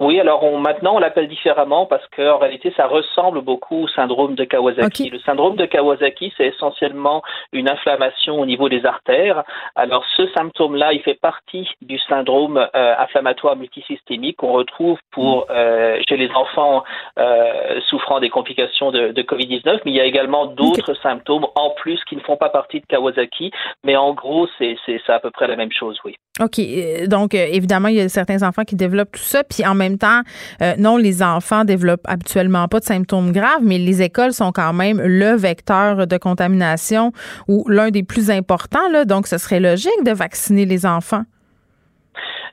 [0.00, 4.36] Oui, alors on, maintenant on l'appelle différemment parce qu'en réalité ça ressemble beaucoup au syndrome
[4.36, 5.10] de Kawasaki.
[5.10, 9.42] Le syndrome de Kawasaki, c'est essentiellement une inflammation au niveau des artères.
[9.74, 16.00] Alors ce symptôme-là, il fait partie du syndrome euh, inflammatoire multisystémique qu'on retrouve pour euh,
[16.08, 16.84] chez les enfants
[17.18, 21.70] euh, souffrant des complications de, de Covid-19, mais il y a également d'autres symptômes en
[21.70, 23.50] plus qui ne font pas partie de Kawasaki.
[23.82, 24.76] Mais en gros, c'est
[25.08, 26.14] à peu près la même chose, oui.
[26.40, 26.60] OK.
[27.08, 30.22] Donc, évidemment, il y a certains enfants qui développent tout ça, puis en même temps,
[30.62, 34.72] euh, non, les enfants développent habituellement pas de symptômes graves, mais les écoles sont quand
[34.72, 37.12] même le vecteur de contamination
[37.48, 38.88] ou l'un des plus importants.
[38.90, 41.24] Là, donc, ce serait logique de vacciner les enfants.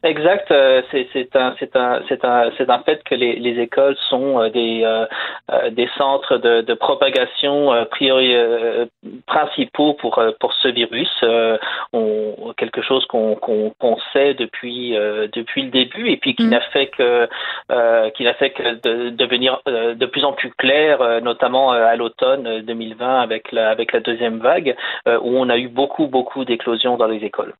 [0.05, 0.51] Exact.
[0.51, 5.69] Euh, c'est un, un, un, un, fait que les, les écoles sont euh, des, euh,
[5.71, 8.35] des centres de, de propagation priori,
[9.25, 11.09] principaux pour, pour ce virus.
[11.91, 16.49] On, quelque chose qu'on sait depuis, depuis le début et puis qui mm.
[16.49, 17.27] n'a fait que,
[18.11, 23.21] qui n'a fait que de, devenir de plus en plus clair, notamment à l'automne 2020
[23.21, 24.75] avec la, avec la deuxième vague,
[25.07, 27.53] où on a eu beaucoup, beaucoup d'éclosions dans les écoles.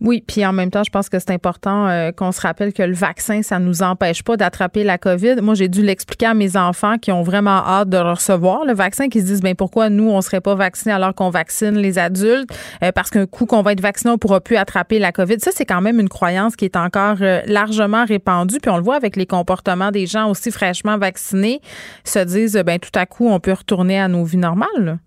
[0.00, 2.82] Oui, puis en même temps, je pense que c'est important euh, qu'on se rappelle que
[2.82, 5.36] le vaccin, ça ne nous empêche pas d'attraper la COVID.
[5.42, 9.08] Moi, j'ai dû l'expliquer à mes enfants qui ont vraiment hâte de recevoir le vaccin,
[9.08, 12.50] qui se disent, ben pourquoi nous, on serait pas vaccinés alors qu'on vaccine les adultes?
[12.82, 15.36] Euh, parce qu'un coup qu'on va être vacciné, on pourra plus attraper la COVID.
[15.40, 18.58] Ça, c'est quand même une croyance qui est encore euh, largement répandue.
[18.60, 21.60] Puis on le voit avec les comportements des gens aussi fraîchement vaccinés,
[22.04, 24.98] se disent, ben tout à coup, on peut retourner à nos vies normales.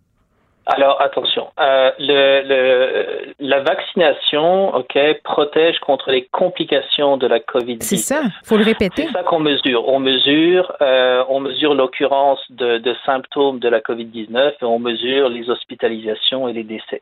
[0.65, 7.77] Alors attention, euh, le, le, la vaccination, ok, protège contre les complications de la Covid.
[7.77, 9.07] 19 C'est ça, faut le répéter.
[9.07, 9.87] C'est ça qu'on mesure.
[9.87, 14.79] On mesure, euh, on mesure l'occurrence de, de, symptômes de la Covid 19 et on
[14.79, 17.01] mesure les hospitalisations et les décès.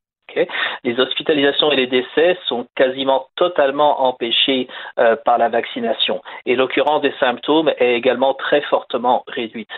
[0.83, 4.67] Les hospitalisations et les décès sont quasiment totalement empêchés
[4.99, 9.71] euh, par la vaccination et l'occurrence des symptômes est également très fortement réduite.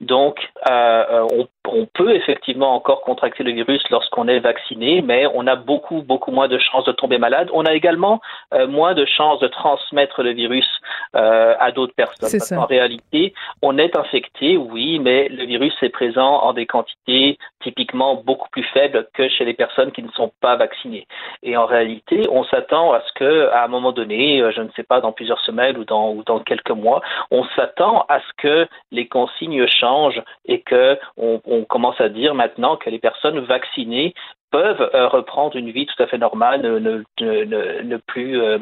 [0.00, 0.38] Donc,
[0.70, 6.02] on, on, peut effectivement encore contracter le virus lorsqu'on est vacciné, mais on a beaucoup,
[6.02, 7.50] beaucoup moins de chances de tomber malade.
[7.52, 8.20] On a également
[8.68, 10.66] moins de chances de transmettre le virus
[11.12, 12.58] à d'autres personnes.
[12.58, 18.14] En réalité, on est infecté, oui, mais le virus est présent en des quantités typiquement
[18.16, 21.06] beaucoup plus faibles que chez les personnes qui ne sont pas vaccinés.
[21.42, 24.68] Et en réalité, on s'attend à ce que, à un moment donné, euh, je ne
[24.76, 27.00] sais pas, dans plusieurs semaines ou dans, ou dans quelques mois,
[27.30, 32.34] on s'attend à ce que les consignes changent et que on, on commence à dire
[32.34, 34.14] maintenant que les personnes vaccinées
[34.50, 38.58] peuvent euh, reprendre une vie tout à fait normale, ne, ne, ne, plus, euh,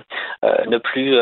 [0.83, 1.17] plus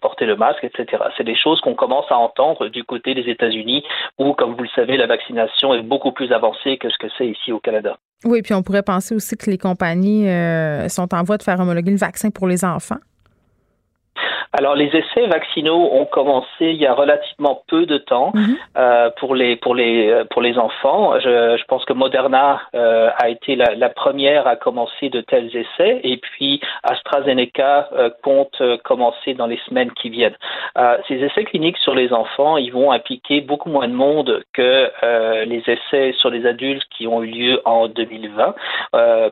[0.00, 1.02] porter le masque, etc.
[1.16, 3.84] C'est des choses qu'on commence à entendre du côté des États-Unis,
[4.18, 7.26] où, comme vous le savez, la vaccination est beaucoup plus avancée que ce que c'est
[7.26, 7.96] ici au Canada.
[8.24, 11.60] Oui, puis on pourrait penser aussi que les compagnies euh, sont en voie de faire
[11.60, 12.98] homologuer le vaccin pour les enfants.
[14.52, 18.56] Alors les essais vaccinaux ont commencé il y a relativement peu de temps mhm.
[18.76, 21.18] euh, pour les pour les euh, pour les enfants.
[21.20, 25.54] Je, je pense que Moderna euh, a été la, la, première à commencer de tels
[25.56, 30.36] essais et puis AstraZeneca euh, compte commencer dans les semaines qui viennent.
[31.08, 34.90] ces essais cliniques sur les enfants, ils vont impliquer beaucoup moins de monde que
[35.44, 38.54] les essais sur les adultes qui ont eu lieu en 2020.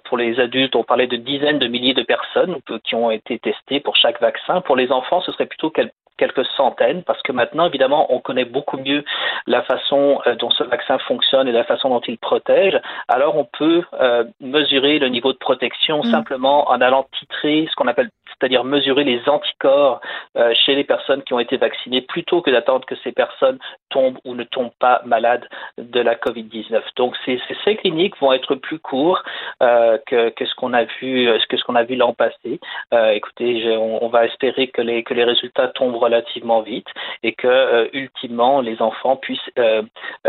[0.04, 3.80] pour les adultes, on parlait de dizaines de milliers de personnes qui ont été testées
[3.80, 4.60] pour chaque vaccin.
[4.60, 8.78] Pour les enfants, ce serait plutôt quelques centaines, parce que maintenant, évidemment, on connaît beaucoup
[8.78, 9.04] mieux
[9.46, 12.80] la façon euh, dont ce vaccin fonctionne et la façon dont il protège.
[13.08, 16.10] Alors, on peut euh, mesurer le niveau de protection mm.
[16.10, 20.00] simplement en allant titrer ce qu'on appelle c'est-à-dire mesurer les anticorps
[20.36, 23.58] euh, chez les personnes qui ont été vaccinées plutôt que d'attendre que ces personnes
[23.90, 25.46] tombent ou ne tombent pas malades
[25.78, 26.82] de la COVID-19.
[26.96, 29.22] Donc ces, ces cliniques vont être plus courts
[29.62, 32.60] euh, que, que, ce qu'on a vu que ce qu'on a vu l'an passé.
[32.92, 36.86] Euh, écoutez, on, va espérer que les que les résultats tombent relativement vite
[37.22, 39.50] et que ultimement les enfants puissent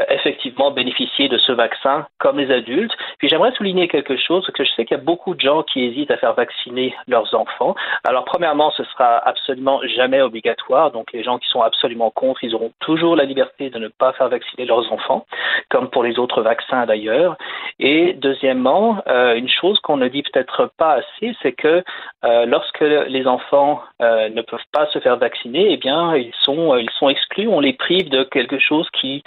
[0.09, 2.95] effectivement bénéficier de ce vaccin comme les adultes.
[3.19, 5.83] Puis j'aimerais souligner quelque chose que je sais qu'il y a beaucoup de gens qui
[5.83, 7.75] hésitent à faire vacciner leurs enfants.
[8.07, 10.91] Alors, premièrement, ce sera absolument jamais obligatoire.
[10.91, 14.13] Donc, les gens qui sont absolument contre, ils auront toujours la liberté de ne pas
[14.13, 15.25] faire vacciner leurs enfants,
[15.71, 17.35] comme pour les autres vaccins d'ailleurs.
[17.79, 21.83] Et deuxièmement, euh, une chose qu'on ne dit peut-être pas assez, c'est que
[22.23, 26.77] euh, lorsque les enfants euh, ne peuvent pas se faire vacciner, eh bien, ils sont,
[26.77, 27.47] ils sont exclus.
[27.47, 29.23] On les prive de quelque chose qui,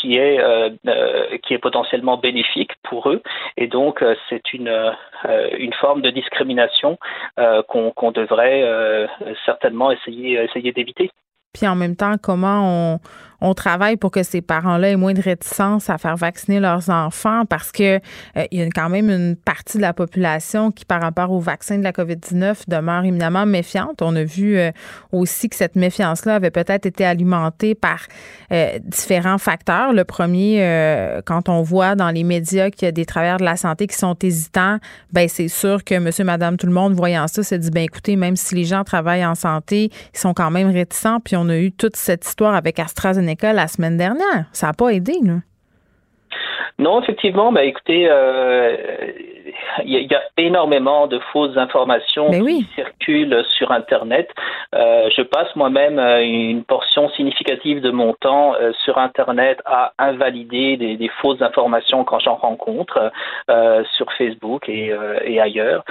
[0.00, 0.40] qui est,
[1.42, 3.20] qui est potentiellement bénéfique pour eux.
[3.56, 4.94] Et donc, c'est une,
[5.58, 6.98] une forme de discrimination
[7.68, 9.06] qu'on qu'on devrait euh,
[9.44, 11.10] certainement essayer, essayer d'éviter.
[11.52, 12.98] Puis en même temps, comment
[13.35, 16.90] on, on travaille pour que ces parents-là aient moins de réticence à faire vacciner leurs
[16.90, 20.84] enfants parce que euh, il y a quand même une partie de la population qui,
[20.84, 24.02] par rapport au vaccin de la COVID-19, demeure éminemment méfiante.
[24.02, 24.70] On a vu euh,
[25.12, 28.06] aussi que cette méfiance-là avait peut-être été alimentée par
[28.52, 29.92] euh, différents facteurs.
[29.92, 30.36] Le premier,
[31.24, 33.96] quand on voit dans les médias qu'il y a des travailleurs de la santé qui
[33.96, 34.78] sont hésitants,
[35.12, 38.16] ben c'est sûr que monsieur, madame, tout le monde, voyant ça, se dit, ben écoutez,
[38.16, 41.20] même si les gens travaillent en santé, ils sont quand même réticents.
[41.20, 44.46] Puis on a eu toute cette histoire avec AstraZeneca école la semaine dernière.
[44.52, 45.18] Ça n'a pas aidé.
[46.78, 48.76] Non, effectivement, bah écoutez, il euh,
[49.84, 54.28] y, a énormément de fausses informations qui circulent sur Internet.
[54.74, 60.76] Euh, je passe moi-même euh, une portion significative de mon temps sur Internet à invalider
[60.76, 63.12] des, fausses informations quand j'en rencontre
[63.96, 64.92] sur Facebook et,
[65.24, 65.84] et ailleurs.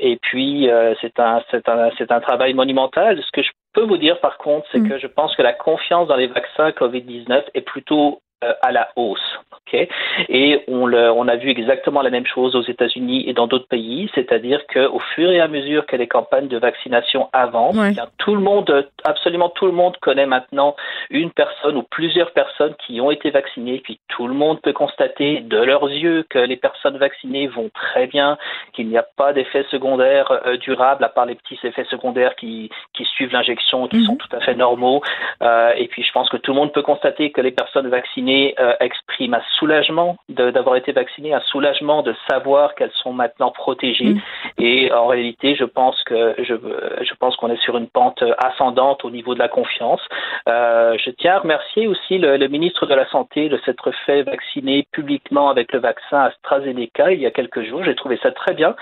[0.00, 0.68] et puis,
[1.00, 3.22] c'est un, travail monumental.
[3.22, 4.88] Ce que je peux vous dire par contre, c'est mm.
[4.88, 9.38] que je pense que la confiance dans les vaccins COVID-19 est plutôt à la hausse.
[9.66, 9.88] Okay?
[10.28, 13.68] Et on, le, on a vu exactement la même chose aux États-Unis et dans d'autres
[13.68, 17.76] pays, c'est-à-dire qu'au fur et à mesure que les campagnes de vaccination avancent,
[18.18, 20.74] tout le monde, absolument tout le monde connaît maintenant
[21.10, 25.40] une personne ou plusieurs personnes qui ont été vaccinées, puis tout le monde peut constater
[25.40, 28.38] de leurs yeux que les personnes vaccinées vont très bien,
[28.72, 32.70] qu'il n'y a pas d'effets secondaires euh, durables à part les petits effets secondaires qui,
[32.94, 34.18] qui suivent l'injection, qui sont mhm.
[34.18, 35.02] tout à fait normaux.
[35.42, 38.29] Euh, et puis je pense que tout le monde peut constater que les personnes vaccinées
[38.58, 44.14] euh, exprime un soulagement d'avoir été vacciné, un soulagement de savoir qu'elles sont maintenant protégées.
[44.14, 44.20] Mm.
[44.60, 49.04] Et en réalité, je pense que je, je pense qu'on est sur une pente ascendante
[49.04, 50.00] au niveau de la confiance.
[50.48, 54.86] Euh, je tiens à remercier aussi le, ministre de la Santé de s'être fait vacciner
[54.92, 57.84] publiquement avec le vaccin AstraZeneca il y a quelques jours.
[57.84, 58.74] J'ai trouvé ça très bien.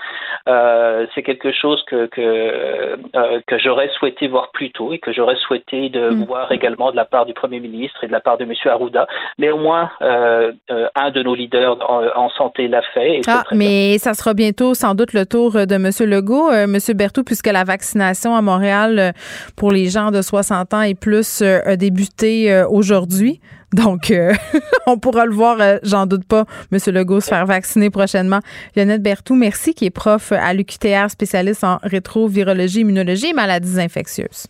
[0.47, 5.11] Euh, C'est quelque chose que que, euh, que j'aurais souhaité voir plus tôt et que
[5.11, 6.23] j'aurais souhaité de mm.
[6.25, 8.53] voir également de la part du Premier ministre et de la part de M.
[8.65, 9.07] Arruda
[9.37, 13.21] Néanmoins, euh, euh, un de nos leaders en, santé l'a fait.
[13.27, 15.89] ah, mais ça sera bientôt sans doute le tour de M.
[16.09, 16.49] Legault.
[16.51, 16.77] Euh, M.
[16.95, 19.13] Berthoud, puisque la vaccination à Montréal
[19.55, 23.39] pour les gens de 60 ans et plus a débuté aujourd'hui.
[23.73, 24.11] Donc,
[24.87, 26.79] on pourra le voir, j'en doute pas, M.
[26.87, 28.39] Legault se faire vacciner prochainement.
[28.75, 34.47] Lionette Berthoud, merci, qui est prof à l'UQTR, spécialiste en rétrovirologie, immunologie et maladies infectieuses.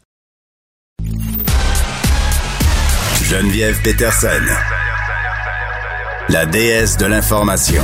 [3.29, 4.27] Geneviève Peterson,
[6.29, 7.83] la déesse de l'information.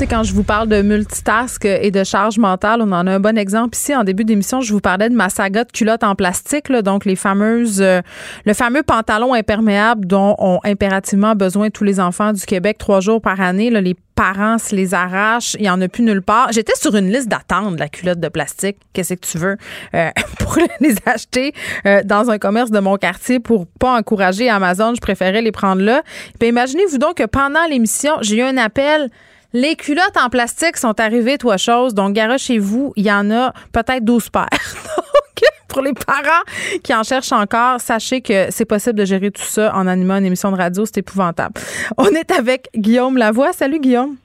[0.00, 3.20] Sais, quand je vous parle de multitask et de charge mentale, on en a un
[3.20, 3.94] bon exemple ici.
[3.94, 7.16] En début d'émission, je vous parlais de ma saga de culottes en plastique, donc les
[7.16, 8.00] fameuses, euh,
[8.46, 13.20] le fameux pantalon imperméable dont ont impérativement besoin tous les enfants du Québec trois jours
[13.20, 13.68] par année.
[13.68, 16.50] Là, les parents se les arrachent, il n'y en a plus nulle part.
[16.50, 18.78] J'étais sur une liste d'attente la culotte de plastique.
[18.94, 19.58] Qu'est-ce que tu veux
[19.92, 21.52] euh, pour les acheter
[21.84, 24.94] euh, dans un commerce de mon quartier pour pas encourager Amazon?
[24.94, 26.00] Je préférais les prendre là.
[26.38, 29.10] Puis imaginez-vous donc que pendant l'émission, j'ai eu un appel
[29.52, 31.92] Les culottes en plastique sont arrivées, toi chose.
[31.92, 34.44] Donc, garage chez vous, il y en a peut-être 12 paires.
[34.96, 36.44] donc, pour les parents
[36.84, 40.26] qui en cherchent encore, sachez que c'est possible de gérer tout ça en animant une
[40.26, 40.84] émission de radio.
[40.84, 41.54] C'est épouvantable.
[41.98, 43.52] On est avec Guillaume Lavoie.
[43.52, 44.16] Salut, Guillaume.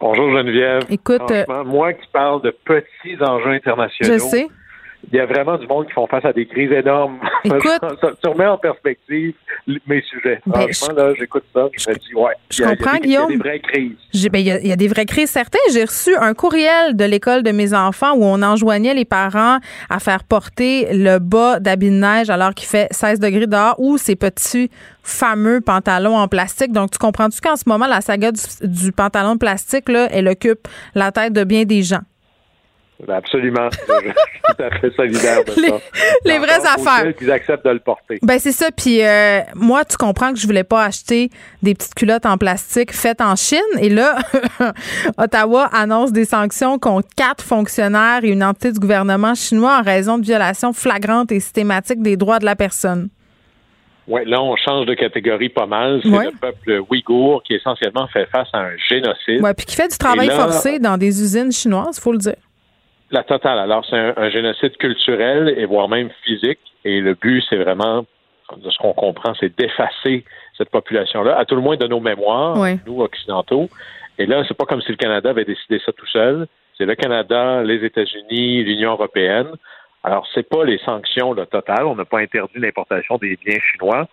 [0.00, 0.82] Bonjour Geneviève.
[0.90, 4.12] Écoute, euh, moi qui parle de petits enjeux internationaux.
[4.12, 4.48] Je sais
[5.10, 7.18] il y a vraiment du monde qui font face à des crises énormes.
[7.44, 9.34] Écoute, ça, ça, remet en perspective
[9.86, 10.40] mes sujets.
[10.46, 12.32] Ben, Franchement, là, j'écoute ça, je, me dis, ouais.
[12.50, 13.30] Je comprends, Guillaume.
[13.30, 14.28] Il y a des vraies crises.
[14.30, 15.58] Ben, il, y a, des vraies crises, certains.
[15.72, 19.98] J'ai reçu un courriel de l'école de mes enfants où on enjoignait les parents à
[19.98, 24.16] faire porter le bas d'habit de neige alors qu'il fait 16 degrés dehors ou ces
[24.16, 24.70] petits
[25.02, 26.72] fameux pantalons en plastique.
[26.72, 30.28] Donc, tu comprends-tu qu'en ce moment, la saga du, du pantalon de plastique, là, elle
[30.28, 32.02] occupe la tête de bien des gens?
[33.06, 33.68] Ben, absolument.
[33.72, 35.78] je suis tout à fait solidaire de les, ça.
[36.24, 37.12] Les vraies affaires.
[37.20, 38.18] Ils acceptent de le porter.
[38.22, 38.70] Ben c'est ça.
[38.76, 41.30] Puis euh, moi, tu comprends que je voulais pas acheter
[41.62, 43.60] des petites culottes en plastique faites en Chine.
[43.80, 44.18] Et là,
[45.18, 50.18] Ottawa annonce des sanctions contre quatre fonctionnaires et une entité du gouvernement chinois en raison
[50.18, 53.10] de violations flagrantes et systématiques des droits de la personne.
[54.08, 56.00] Oui, là, on change de catégorie pas mal.
[56.02, 59.40] C'est le peuple ouïghour qui essentiellement fait face à un génocide.
[59.42, 62.36] Oui, puis qui fait du travail forcé dans des usines chinoises, il faut le dire.
[63.10, 63.58] La totale.
[63.58, 66.60] Alors, c'est un, génocide culturel et voire même physique.
[66.84, 68.04] Et le but, c'est vraiment,
[68.56, 70.24] de ce qu'on comprend, c'est d'effacer
[70.56, 72.56] cette population-là, à tout le moins de nos mémoires,
[72.86, 73.68] nous occidentaux.
[74.18, 76.46] Et là, c'est pas comme si le Canada avait décidé ça tout seul.
[76.76, 79.48] C'est le Canada, les États-Unis, l'Union européenne.
[80.04, 81.86] Alors, c'est pas les sanctions là, totales.
[81.86, 84.06] On n'a pas interdit l'importation des biens chinois,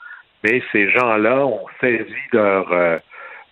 [0.43, 2.97] mais ces gens-là ont saisi leur euh,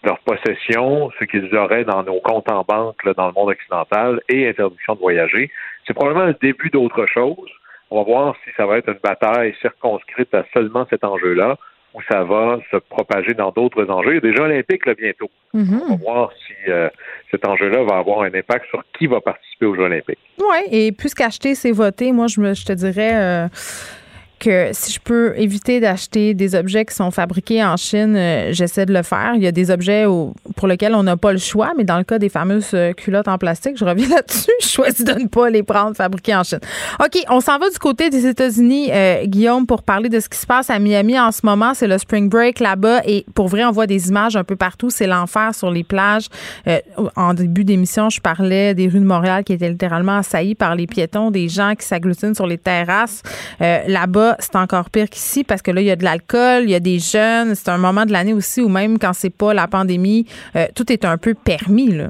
[0.04, 4.48] leur possession, ce qu'ils auraient dans nos comptes en banque dans le monde occidental et
[4.48, 5.50] interdiction de voyager.
[5.88, 7.50] C'est probablement le début d'autre chose.
[7.90, 11.58] On va voir si ça va être une bataille circonscrite à seulement cet enjeu-là
[11.94, 14.12] ou ça va se propager dans d'autres enjeux.
[14.12, 15.30] Il y a déjà olympique là, bientôt.
[15.54, 15.82] Mm-hmm.
[15.90, 16.90] On va voir si euh,
[17.30, 20.18] cet enjeu-là va avoir un impact sur qui va participer aux Jeux olympiques.
[20.40, 23.16] Oui, et puisqu'acheter, c'est voter, moi, je, me, je te dirais...
[23.16, 23.48] Euh,
[24.72, 28.94] si je peux éviter d'acheter des objets qui sont fabriqués en Chine, euh, j'essaie de
[28.94, 29.34] le faire.
[29.36, 30.06] Il y a des objets
[30.56, 33.28] pour lesquels on n'a pas le choix, mais dans le cas des fameuses euh, culottes
[33.28, 36.60] en plastique, je reviens là-dessus, je choisis de ne pas les prendre fabriquées en Chine.
[37.00, 40.38] OK, on s'en va du côté des États-Unis, euh, Guillaume, pour parler de ce qui
[40.38, 41.74] se passe à Miami en ce moment.
[41.74, 44.90] C'est le spring break là-bas et pour vrai, on voit des images un peu partout.
[44.90, 46.28] C'est l'enfer sur les plages.
[47.16, 50.88] en début d'émission, je parlais des rues de Montréal qui étaient littéralement assaillies par les
[50.88, 53.22] piétons, des gens qui s'agglutinent sur les terrasses.
[53.60, 56.76] là-bas, c'est encore pire qu'ici parce que là, il y a de l'alcool, il y
[56.76, 57.56] a des jeunes.
[57.56, 60.26] C'est un moment de l'année aussi où même quand c'est pas la pandémie,
[60.56, 61.92] euh, tout est un peu permis.
[61.92, 62.08] Là.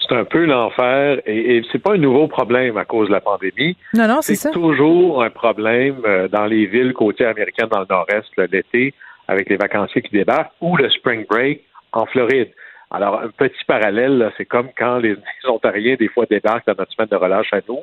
[0.00, 3.20] C'est un peu l'enfer et, et c'est pas un nouveau problème à cause de la
[3.20, 3.76] pandémie.
[3.94, 4.50] Non, non, c'est ça.
[4.50, 8.94] C'est toujours un problème euh, dans les villes côtières américaines dans le nord-est l'été
[9.28, 11.62] avec les vacanciers qui débarquent ou le spring break
[11.92, 12.50] en Floride.
[12.90, 16.92] Alors, un petit parallèle, c'est comme quand les, les Ontariens, des fois, débarquent dans notre
[16.92, 17.80] semaine de relâche à nous.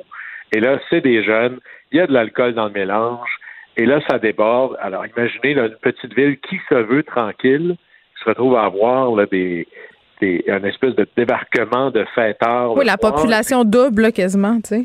[0.52, 1.60] Et là, c'est des jeunes
[1.92, 3.28] il y a de l'alcool dans le mélange,
[3.76, 4.76] et là, ça déborde.
[4.80, 7.76] Alors, imaginez une petite ville qui se veut tranquille,
[8.14, 9.66] qui se retrouve à avoir là, des,
[10.20, 12.74] des, un espèce de débarquement de fêtards.
[12.74, 14.84] Oui, la population double quasiment, tu sais.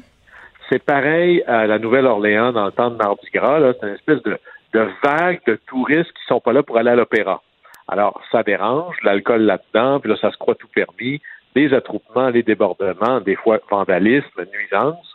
[0.69, 3.73] C'est pareil à la Nouvelle-Orléans dans le temps de Mardi Gras.
[3.79, 4.39] C'est une espèce de,
[4.73, 7.43] de vague de touristes qui sont pas là pour aller à l'opéra.
[7.87, 11.21] Alors, ça dérange, l'alcool là-dedans, puis là, ça se croit tout permis,
[11.55, 15.14] des attroupements, les débordements, des fois vandalisme, nuisance.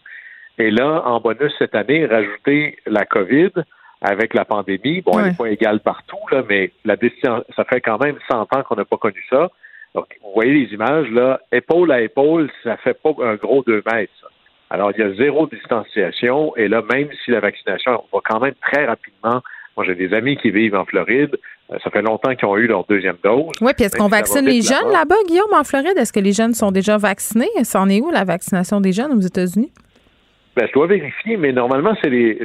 [0.61, 3.51] Et là, en bonus cette année, rajouter la COVID
[4.03, 5.01] avec la pandémie.
[5.01, 8.63] Bon, elle n'est pas égale partout, là, mais la ça fait quand même 100 ans
[8.63, 9.49] qu'on n'a pas connu ça.
[9.95, 13.83] Donc, vous voyez les images, là, épaule à épaule, ça fait pas un gros deux
[13.91, 14.13] mètres.
[14.69, 18.55] Alors, il y a zéro distanciation, et là, même si la vaccination va quand même
[18.61, 19.41] très rapidement,
[19.77, 21.37] moi, j'ai des amis qui vivent en Floride.
[21.73, 23.53] Euh, ça fait longtemps qu'ils ont eu leur deuxième dose.
[23.63, 25.97] Oui, puis est-ce qu'on vaccine les jeunes là-bas, Guillaume, en Floride?
[25.97, 27.49] Est-ce que les jeunes sont déjà vaccinés?
[27.65, 29.73] C'en est où, la vaccination des jeunes aux États-Unis?
[30.61, 32.39] Ben, je dois vérifier, mais normalement, c'est les.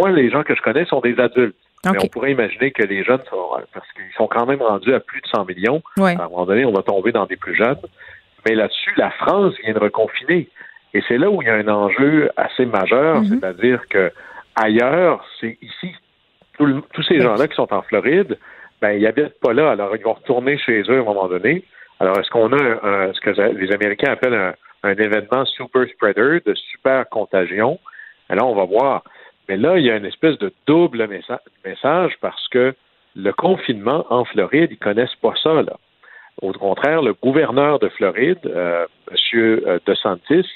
[0.00, 1.54] moi, les gens que je connais sont des adultes.
[1.84, 3.48] Mais on pourrait imaginer que les jeunes sont.
[3.72, 5.80] Parce qu'ils sont quand même rendus à plus de 100 millions.
[5.96, 7.78] À un moment donné, on va tomber dans des plus jeunes.
[8.44, 10.48] Mais là-dessus, la France vient de reconfiner.
[10.94, 13.28] Et c'est là où il y a un enjeu assez majeur, mm-hmm.
[13.28, 14.10] c'est-à-dire que
[14.56, 15.94] ailleurs, c'est ici.
[16.58, 18.36] tous ces gens-là qui sont en Floride,
[18.82, 19.70] ben, ils habitent pas là.
[19.70, 21.62] Alors, ils vont retourner chez eux à un moment donné.
[22.00, 26.54] Alors, est-ce qu'on a ce que les Américains appellent un, un événement super spreader, de
[26.54, 27.78] super contagion.
[28.28, 29.04] Alors, on va voir.
[29.48, 31.08] Mais là, il y a une espèce de double
[31.64, 32.74] message parce que
[33.16, 35.62] le confinement en Floride, ils connaissent pas ça.
[35.62, 35.76] Là.
[36.40, 39.16] Au contraire, le gouverneur de Floride, euh, M.
[39.34, 40.48] Euh, DeSantis,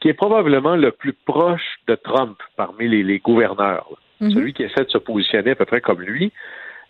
[0.00, 3.88] qui est probablement le plus proche de Trump parmi les, gouverneurs,
[4.20, 4.32] mm-hmm.
[4.32, 6.32] celui qui essaie de se positionner à peu près comme lui,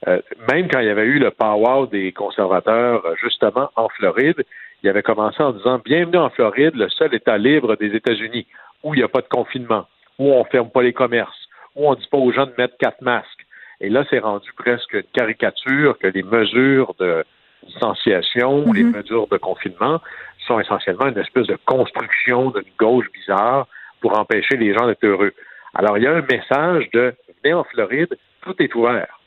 [0.08, 0.20] Euh,
[0.50, 4.44] même quand il y avait eu le power des conservateurs, euh, justement, en Floride,
[4.82, 8.46] il avait commencé en disant Bienvenue en Floride, le seul État libre des États-Unis,
[8.82, 9.86] où il n'y a pas de confinement,
[10.18, 12.54] où on ne ferme pas les commerces, où on ne dit pas aux gens de
[12.58, 13.46] mettre quatre masques.
[13.80, 17.24] Et là, c'est rendu presque une caricature que les mesures de
[17.64, 18.96] distanciation, ou les mhm.
[18.96, 20.00] mesures de confinement
[20.46, 23.68] sont essentiellement une espèce de construction d'une gauche bizarre
[24.00, 25.32] pour empêcher les gens d'être heureux.
[25.74, 29.20] Alors, il y a un message de venez en Floride, tout est ouvert.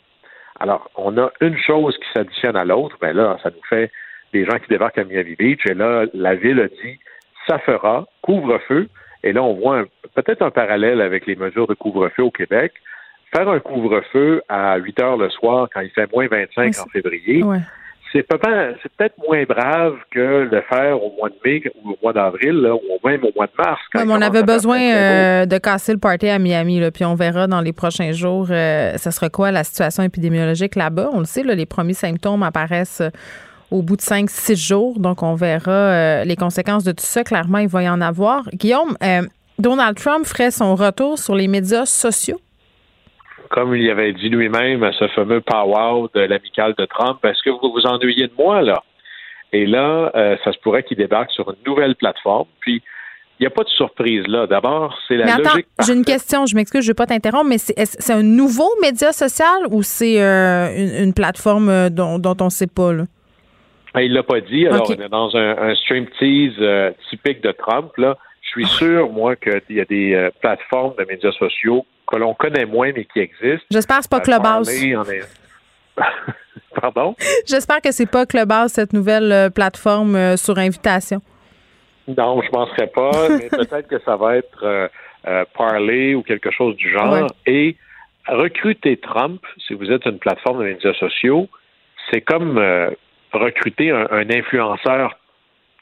[0.59, 3.89] Alors, on a une chose qui s'additionne à l'autre, mais là, ça nous fait
[4.35, 6.99] des gens qui débarquent à Miami Beach, et là, la ville a dit
[7.47, 8.89] ça fera couvre-feu,
[9.23, 12.73] et là, on voit peut-être un parallèle avec les mesures de couvre-feu au Québec.
[13.35, 17.43] Faire un couvre-feu à 8 heures le soir quand il fait moins 25 en février,
[18.15, 22.65] c'est peut-être moins brave que le faire au mois de mai ou au mois d'avril
[22.65, 23.81] ou même au mois de mars.
[23.93, 27.61] on avait besoin euh, de casser le party à Miami, là, puis on verra dans
[27.61, 31.09] les prochains jours, euh, ça sera quoi la situation épidémiologique là-bas.
[31.11, 33.09] On le sait, les premiers symptômes apparaissent euh,
[33.71, 37.23] au bout de 5-6 jours, donc on verra les conséquences de tout ça.
[37.23, 38.43] Clairement, il va y en avoir.
[38.53, 38.95] Guillaume,
[39.59, 42.39] Donald Trump ferait son retour sur les médias sociaux?
[43.49, 47.51] Comme il avait dit lui-même à ce fameux power de l'amical de Trump, est-ce que
[47.51, 48.83] vous vous ennuyez de moi, là?
[49.53, 52.47] Et là, euh, ça se pourrait qu'il débarque sur une nouvelle plateforme.
[52.59, 52.81] Puis,
[53.39, 54.47] il n'y a pas de surprise là.
[54.47, 57.47] D'abord, c'est la mais attends, J'ai une question, je m'excuse, je ne vais pas t'interrompre,
[57.49, 62.49] mais c'est un nouveau média social ou c'est euh, une, plateforme euh, dont, on ne
[62.49, 62.93] sait pas?
[62.93, 63.03] Là?
[63.95, 64.67] Ben, il ne l'a pas dit.
[64.67, 66.61] Alors, on est dans un, un stream tease
[67.09, 67.91] typique de Trump.
[67.97, 68.17] Là.
[68.41, 72.65] Je suis sûr, moi, qu'il y a des plateformes de médias sociaux que l'on connaît
[72.65, 73.65] moins, mais qui existent.
[73.71, 74.69] J'espère que c'est pas Clubhouse.
[76.81, 77.15] Pardon?
[77.47, 81.21] J'espère que c'est pas Clubhouse, cette nouvelle euh, plateforme euh, sur invitation.
[82.07, 84.87] Non, je ne penserais pas, mais peut-être que ça va être euh,
[85.57, 87.27] Parler ou quelque chose du genre.
[87.45, 87.77] Et
[88.27, 91.47] recruter Trump, si vous êtes une plateforme de médias sociaux,
[92.11, 92.59] c'est comme
[93.39, 95.17] recruter un, influenceur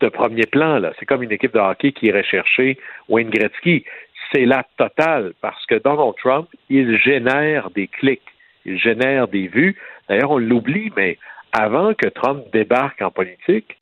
[0.01, 0.81] de premier plan.
[0.99, 2.77] C'est comme une équipe de hockey qui irait chercher
[3.07, 3.85] Wayne Gretzky
[4.33, 8.21] c'est la totale parce que Donald Trump, il génère des clics,
[8.65, 9.75] il génère des vues.
[10.09, 11.17] D'ailleurs, on l'oublie, mais
[11.51, 13.77] avant que Trump débarque en politique,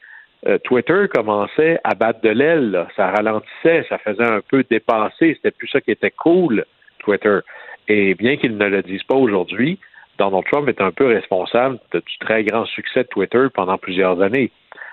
[0.48, 5.52] euh, Twitter commençait à battre de l'aile, ça ralentissait, ça faisait un peu dépasser, c'était
[5.52, 6.66] plus ça qui était cool,
[7.00, 7.40] Twitter.
[7.88, 9.80] Et bien qu'il ne le dise pas aujourd'hui,
[10.22, 14.52] Donald Trump est un peu responsable du très grand succès de Twitter pendant plusieurs années.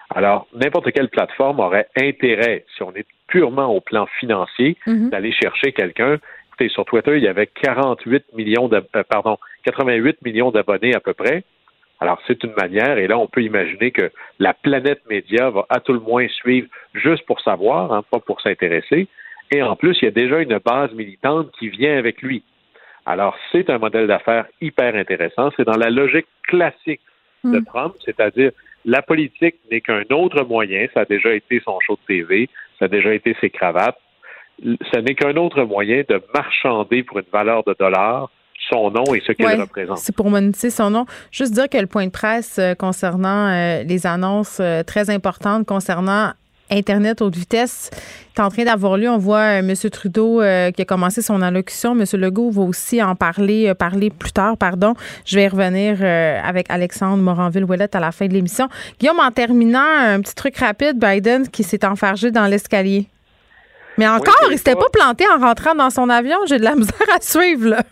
[0.08, 5.10] Alors, n'importe quelle plateforme aurait intérêt, si on est purement au plan financier, mhm.
[5.10, 6.16] d'aller chercher quelqu'un.
[6.46, 11.00] Écoutez, sur Twitter, il y avait 48 millions de, euh, pardon, 88 millions d'abonnés à
[11.00, 11.44] peu près.
[12.00, 15.80] Alors, c'est une manière, et là, on peut imaginer que la planète média va à
[15.80, 19.08] tout le moins suivre juste pour savoir, hein, pas pour s'intéresser.
[19.50, 22.42] Et en plus, il y a déjà une base militante qui vient avec lui.
[23.08, 25.50] Alors, c'est un modèle d'affaires hyper intéressant.
[25.56, 27.00] C'est dans la logique classique
[27.42, 27.64] de mhm.
[27.64, 28.50] Trump, c'est-à-dire
[28.84, 30.86] la politique n'est qu'un autre moyen.
[30.92, 33.98] Ça a déjà été son show de TV, ça a déjà été ses cravates.
[34.62, 38.28] Ce n'est qu'un autre moyen de marchander pour une valeur de dollar
[38.70, 39.98] son nom et ce qu'il représente.
[39.98, 41.06] C'est pour monétiser son nom.
[41.30, 45.64] Juste dire que le point de presse euh, concernant euh, les annonces euh, très importantes
[45.64, 46.32] concernant
[46.70, 47.90] Internet haute vitesse
[48.36, 49.08] est en train d'avoir lieu.
[49.08, 49.74] On voit euh, M.
[49.90, 51.92] Trudeau euh, qui a commencé son allocution.
[51.92, 52.04] M.
[52.20, 54.94] Legault va aussi en parler, euh, parler plus tard, pardon.
[55.24, 56.02] Je vais y revenir
[56.44, 58.68] avec Alexandre Moranville-Ouellette à la fin de l'émission.
[58.98, 63.06] Guillaume, en terminant, un petit truc rapide, Biden qui s'est enfargé dans l'escalier.
[63.96, 66.36] Mais encore, il s'était pas planté en rentrant dans son avion.
[66.46, 67.82] J'ai de la misère à suivre, là.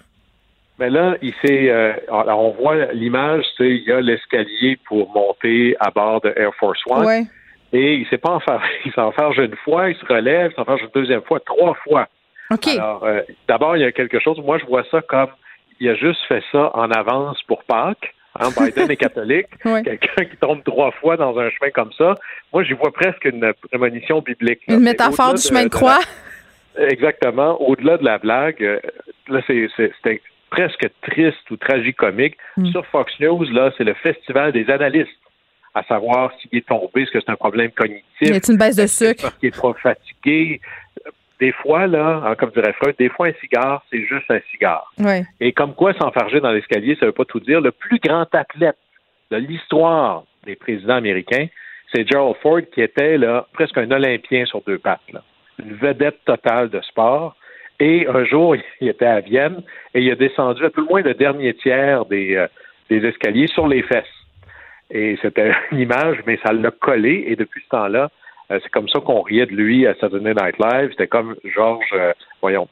[0.78, 1.72] Mais là, il s'est.
[2.10, 6.80] on voit l'image, c'est il y a l'escalier pour monter à bord de Air Force
[6.86, 7.06] One.
[7.06, 7.26] Ouais.
[7.76, 8.64] Et il s'est pas enfermé.
[8.86, 12.08] Il s'enferme une fois, il se relève, il s'enferme une deuxième fois, trois fois.
[12.48, 14.38] Alors, euh, d'abord, il y a quelque chose.
[14.38, 15.28] Moi, je vois ça comme
[15.80, 18.14] il a juste fait ça en avance pour Pâques.
[18.38, 19.48] Hein, Biden est catholique.
[19.62, 22.14] Quelqu'un qui tombe trois fois dans un chemin comme ça.
[22.52, 24.60] Moi, j'y vois presque une prémonition biblique.
[24.68, 25.98] Une métaphore du chemin de, croix.
[26.78, 27.60] exactement.
[27.60, 28.80] Au-delà de la blague, euh,
[29.28, 32.36] là, c'était presque triste ou tragicomique.
[32.56, 32.70] Mm.
[32.70, 35.10] Sur Fox News, là, c'est le festival des analystes
[35.76, 38.02] à savoir s'il est tombé, est-ce que c'est un problème cognitif.
[38.22, 39.22] Y a une baisse de sucre?
[39.22, 40.62] Parce qu'il est trop fatigué?
[41.38, 44.90] Des fois, là, hein, comme dirait Freud, des fois, un cigare, c'est juste un cigare.
[45.38, 47.60] Et comme quoi s'enfarger dans l'escalier, ça ne veut pas tout dire.
[47.60, 48.78] Le plus grand athlète
[49.30, 51.48] de l'histoire des présidents américains,
[51.92, 55.00] c'est Gerald Ford, qui était là presque un Olympien sur deux pattes.
[55.58, 57.36] Une vedette totale de sport.
[57.80, 59.60] Et un jour, il était à Vienne
[59.92, 62.46] et il a descendu à tout le moins le dernier tiers des, euh,
[62.88, 64.06] des escaliers sur les fesses.
[64.90, 67.24] Et c'était une image, mais ça l'a collé.
[67.28, 68.10] Et depuis ce temps-là,
[68.50, 70.90] euh, c'est comme ça qu'on riait de lui à Saturday Night Live.
[70.90, 72.68] C'était comme George, euh, voyons,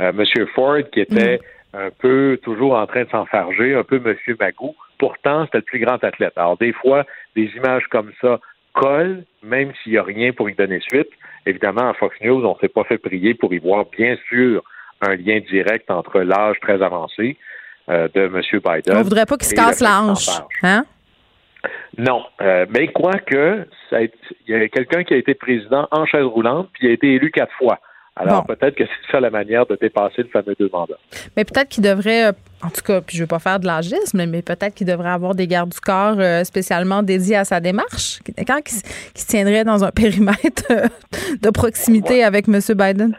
[0.00, 1.38] euh, Monsieur Ford qui était
[1.74, 1.76] mm.
[1.76, 4.74] un peu toujours en train de s'enfarger, un peu Monsieur Magou.
[4.98, 6.32] Pourtant, c'était le plus grand athlète.
[6.36, 7.04] Alors, des fois,
[7.36, 8.40] des images comme ça
[8.72, 11.08] collent, même s'il n'y a rien pour y donner suite.
[11.46, 14.62] Évidemment, à Fox News, on ne s'est pas fait prier pour y voir, bien sûr,
[15.00, 17.36] un lien direct entre l'âge très avancé
[17.88, 18.42] euh, de M.
[18.52, 18.96] Biden.
[18.96, 20.28] On voudrait pas qu'il se casse la hanche,
[20.62, 20.84] hein?
[21.96, 24.10] Non, euh, mais quoique, il
[24.46, 27.30] y a quelqu'un qui a été président en chaise roulante, puis il a été élu
[27.30, 27.80] quatre fois.
[28.20, 30.98] Alors peut-être que c'est ça la manière de dépasser le fameux deux mandats.
[31.36, 32.32] Mais peut-être qu'il devrait, euh,
[32.64, 35.10] en tout cas, puis je ne veux pas faire de l'agisme, mais peut-être qu'il devrait
[35.10, 39.64] avoir des gardes du corps euh, spécialement dédiés à sa démarche, quand qui, se tiendrait
[39.64, 40.64] dans un périmètre
[41.42, 42.58] de proximité avec M.
[42.74, 43.16] Biden.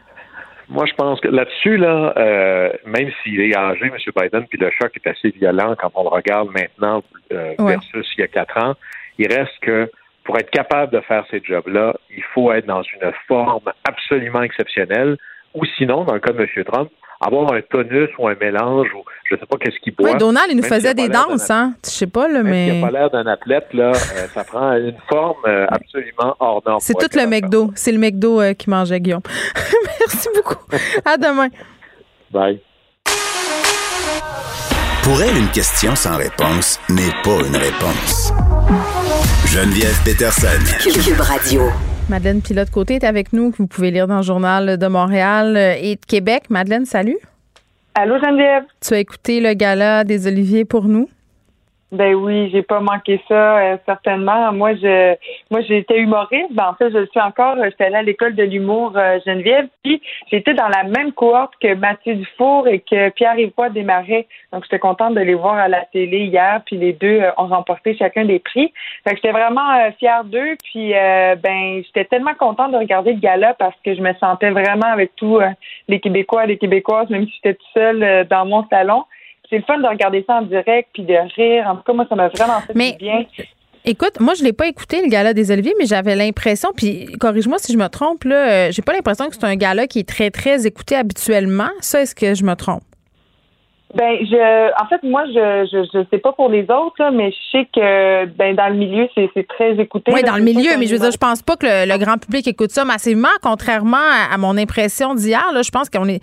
[0.69, 3.95] Moi, je pense que là-dessus, là, euh, même s'il est âgé, M.
[4.15, 8.21] Biden, puis le choc est assez violent quand on le regarde maintenant euh, versus il
[8.21, 8.75] y a quatre ans,
[9.17, 9.89] il reste que
[10.23, 15.17] pour être capable de faire ces jobs-là, il faut être dans une forme absolument exceptionnelle,
[15.55, 16.63] ou sinon, dans le cas de M.
[16.65, 20.11] Trump, avoir un tonus ou un mélange ou je sais pas qu'est-ce qu'il boit.
[20.11, 21.73] Oui, Donald, il nous faisait des danses, hein?
[21.83, 22.67] Je sais pas, là, mais.
[22.67, 23.91] Il n'a pas l'air d'un athlète, là.
[23.91, 26.79] Euh, ça prend une forme euh, absolument hors norme.
[26.81, 27.71] C'est tout le McDo.
[27.75, 29.21] C'est le McDo euh, qui mangeait Guillaume.
[29.99, 30.65] Merci beaucoup.
[31.05, 31.49] à demain.
[32.31, 32.61] Bye.
[35.03, 38.31] Pour elle, une question sans réponse n'est pas une réponse.
[39.47, 40.47] Geneviève Peterson.
[40.83, 41.63] Cube Radio.
[42.09, 45.95] Madeleine Pilote-Côté est avec nous, que vous pouvez lire dans le Journal de Montréal et
[45.95, 46.45] de Québec.
[46.49, 47.17] Madeleine, salut.
[47.93, 48.63] Allô, Geneviève.
[48.81, 51.07] Tu as écouté le gala des Oliviers pour nous?
[51.91, 54.51] Ben oui, j'ai pas manqué ça, euh, certainement.
[54.53, 55.15] Moi, je
[55.49, 56.51] moi j'étais humoriste.
[56.51, 57.55] Ben, en fait, je le suis encore.
[57.63, 59.67] J'étais allée à l'école de l'humour euh, Geneviève.
[59.83, 59.99] Puis
[60.31, 64.27] j'étais dans la même cohorte que Mathieu Dufour et que Pierre-Yves Desmarais.
[64.53, 66.61] Donc j'étais contente de les voir à la télé hier.
[66.67, 68.71] Puis les deux euh, ont remporté chacun des prix.
[69.03, 70.57] Fait que j'étais vraiment fière d'eux.
[70.63, 74.91] Puis ben j'étais tellement contente de regarder le gala parce que je me sentais vraiment
[74.91, 75.39] avec tous
[75.87, 79.05] les Québécois les Québécoises, même si j'étais toute seule dans mon salon
[79.49, 81.65] c'est le fun de regarder ça en direct puis de rire.
[81.67, 83.25] En tout cas, moi, ça m'a vraiment fait du bien.
[83.85, 87.57] Écoute, moi, je l'ai pas écouté, le gala des Oliviers, mais j'avais l'impression, puis corrige-moi
[87.59, 90.07] si je me trompe, là, euh, j'ai pas l'impression que c'est un gala qui est
[90.07, 91.69] très, très écouté habituellement.
[91.79, 92.83] Ça, est-ce que je me trompe?
[93.95, 97.37] Ben, je, en fait, moi, je, je, je sais pas pour les autres, mais je
[97.51, 100.11] sais que, ben, dans le milieu, c'est, c'est très écouté.
[100.13, 102.47] Oui, dans le milieu, mais je veux dire, je pense pas que le, grand public
[102.47, 103.97] écoute ça massivement, contrairement
[104.31, 105.43] à, mon impression d'hier.
[105.55, 106.21] Là, je pense qu'on est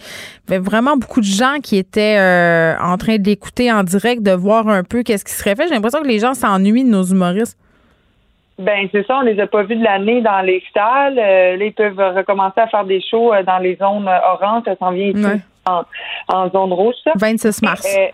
[0.48, 4.68] avait vraiment beaucoup de gens qui étaient euh, en train d'écouter en direct, de voir
[4.68, 5.66] un peu qu'est-ce qui serait fait.
[5.66, 7.58] J'ai l'impression que les gens s'ennuient de nos humoristes.
[8.60, 11.18] Ben c'est ça, on les a pas vus de l'année dans les salles.
[11.18, 14.62] Euh, là, ils peuvent recommencer à faire des shows euh, dans les zones oranges.
[14.66, 16.94] Ça s'en vient ici en, zone rouge.
[17.04, 17.12] Ça.
[17.16, 17.86] 26 mars.
[17.86, 18.08] Euh,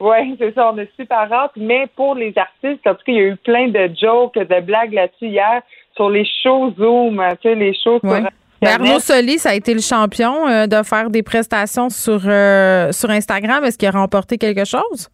[0.00, 1.52] oui, c'est ça, on est super hâte.
[1.56, 4.60] Mais pour les artistes, en tout cas, il y a eu plein de jokes, de
[4.60, 5.62] blagues là-dessus hier
[5.94, 8.22] sur les shows Zoom, tu sais, les shows ouais.
[8.60, 12.90] Ben, Arnaud Soli, ça a été le champion euh, de faire des prestations sur, euh,
[12.92, 13.62] sur Instagram.
[13.64, 15.10] Est-ce qu'il a remporté quelque chose?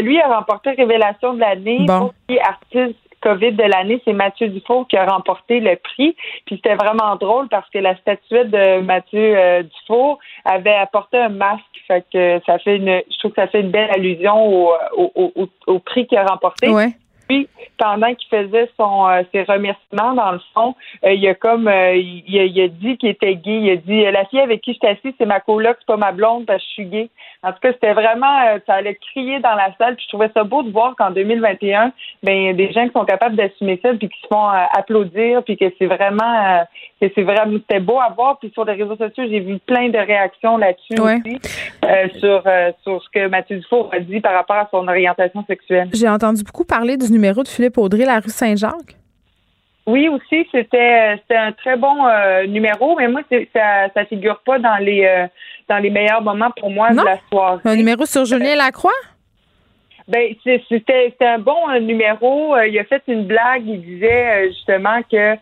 [0.00, 1.84] lui a remporté Révélation de l'année.
[1.86, 2.10] Bon.
[2.42, 6.14] artiste COVID de l'année, c'est Mathieu Dufour qui a remporté le prix.
[6.46, 11.28] Puis c'était vraiment drôle parce que la statuette de Mathieu euh, Dufour avait apporté un
[11.28, 11.64] masque.
[11.88, 15.78] Fait que ça fait une, je trouve que ça fait une belle allusion au, au,
[15.80, 16.68] prix qu'il a remporté.
[16.68, 16.90] Ouais.
[17.28, 17.48] Puis,
[17.78, 20.74] pendant qu'il faisait son euh, ses remerciements, dans le fond,
[21.04, 23.60] euh, il a comme il, il, a, dit qu'il était gay.
[23.60, 26.12] Il a dit la fille avec qui je assis, c'est ma coloc, c'est pas ma
[26.12, 27.10] blonde parce que je suis gay.
[27.42, 29.94] En tout cas, c'était vraiment, euh, ça allait crier dans la salle.
[29.94, 33.04] Puis je trouvais ça beau de voir qu'en 2021, ben, a des gens qui sont
[33.04, 36.64] capables d'assumer ça, puis qui se font euh, applaudir, puis que c'est vraiment,
[37.02, 38.38] euh, que c'est vraiment, c'était beau à voir.
[38.38, 41.38] Puis sur les réseaux sociaux, j'ai vu plein de réactions là-dessus aussi,
[42.18, 42.42] sur,
[42.82, 45.88] sur ce que Mathieu Dufour a dit par rapport à son orientation sexuelle.
[45.92, 48.96] J'ai entendu beaucoup parler du numéro de Philippe Audrey, la rue Saint-Jacques.
[49.86, 51.96] Oui, aussi, c'était c'était un très bon
[52.48, 53.20] numéro, mais moi,
[53.52, 55.26] ça ça figure pas dans les
[55.68, 57.60] dans les meilleurs moments pour moi de la soirée.
[57.64, 58.90] Un numéro sur Julien Lacroix?
[60.08, 60.34] Ben,
[60.68, 62.54] c'était un bon euh, numéro.
[62.54, 63.66] Euh, il a fait une blague.
[63.66, 65.36] Il disait euh, justement que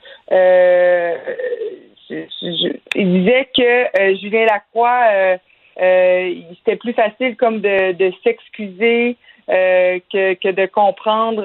[2.95, 5.39] il disait que Julien Lacroix
[5.77, 9.17] c'était plus facile comme de, de s'excuser
[9.49, 11.45] que, que de comprendre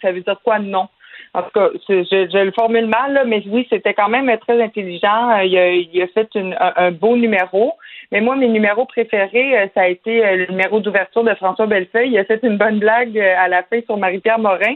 [0.00, 0.88] ça veut dire quoi non.
[1.32, 5.38] En tout cas, je, le formule mal, là, mais oui, c'était quand même très intelligent.
[5.40, 7.72] Il a, il a fait une, un, beau numéro.
[8.14, 11.66] Mais moi, mes numéros préférés, euh, ça a été euh, le numéro d'ouverture de François
[11.66, 12.12] Bellefeuille.
[12.12, 14.74] Il a fait une bonne blague euh, à la fin sur Marie-Pierre Morin.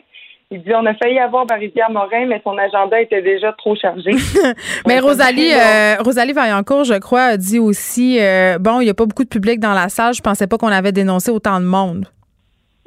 [0.50, 4.10] Il dit on a failli avoir Marie-Pierre Morin, mais son agenda était déjà trop chargé.
[4.88, 5.52] mais Rosalie,
[6.00, 8.18] Rosalie Vaillancourt, je crois, a dit aussi
[8.58, 10.14] bon, il n'y a pas beaucoup de public dans la salle.
[10.14, 12.06] Je pensais pas qu'on avait dénoncé autant de monde.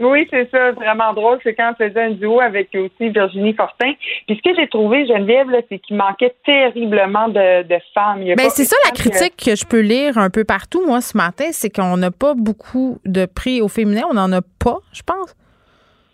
[0.02, 1.40] Oui, c'est ça, vraiment drôle.
[1.44, 3.94] C'est quand on faisait un duo avec aussi Virginie Fortin.
[4.28, 8.24] Puis ce que j'ai trouvé, Geneviève, c'est qu'il manquait terriblement de, femmes.
[8.36, 9.56] Ben, c'est ça la critique que...
[9.56, 13.26] je peux lire un peu partout, moi, ce matin, c'est qu'on n'a pas beaucoup de
[13.26, 14.02] prix au féminin.
[14.10, 15.36] On n'en a pas, je pense.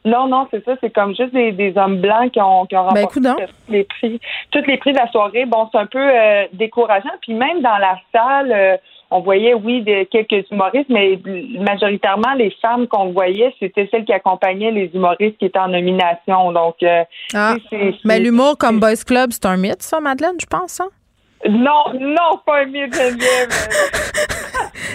[0.06, 0.76] Non, non, c'est ça.
[0.80, 4.20] C'est comme juste des, hommes blancs qui ont, qui ont ben, remporté les prix,
[4.52, 5.46] toutes les prix de la soirée.
[5.46, 7.10] Bon, c'est un peu euh, décourageant.
[7.22, 8.78] Puis même dans la salle, euh,
[9.10, 11.20] on voyait, oui, quelques humoristes, mais
[11.60, 16.52] majoritairement, les femmes qu'on voyait, c'était celles qui accompagnaient les humoristes qui étaient en nomination.
[16.52, 17.04] Donc, euh,
[17.34, 17.56] ah.
[18.04, 20.90] mais l'humour comme Boys Club, c'est un mythe, ça, Madeleine, je pense, hein?
[21.48, 23.50] Non, non, pas un mythe, Geneviève.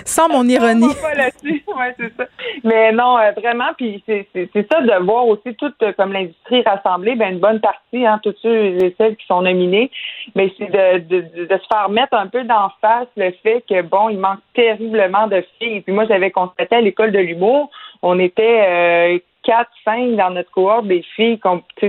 [0.04, 0.94] Sans mon ironie.
[1.00, 1.62] Pas là-dessus.
[1.72, 2.26] Ouais, c'est ça.
[2.64, 7.32] Mais non, euh, vraiment, puis c'est ça de voir aussi toute comme l'industrie rassemblée, ben
[7.32, 9.90] une bonne partie, hein, tous ceux et celles qui sont nominés,
[10.34, 13.80] mais c'est de, de, de, se faire mettre un peu d'en face le fait que
[13.80, 15.80] bon, il manque terriblement de filles.
[15.80, 17.70] Puis moi, j'avais constaté à l'école de l'humour,
[18.02, 21.40] on était euh, 4, 5 dans notre cohorte des filles,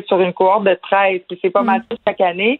[0.07, 1.65] sur une cohorte de 13, puis c'est pas mm.
[1.65, 2.59] mal chaque année.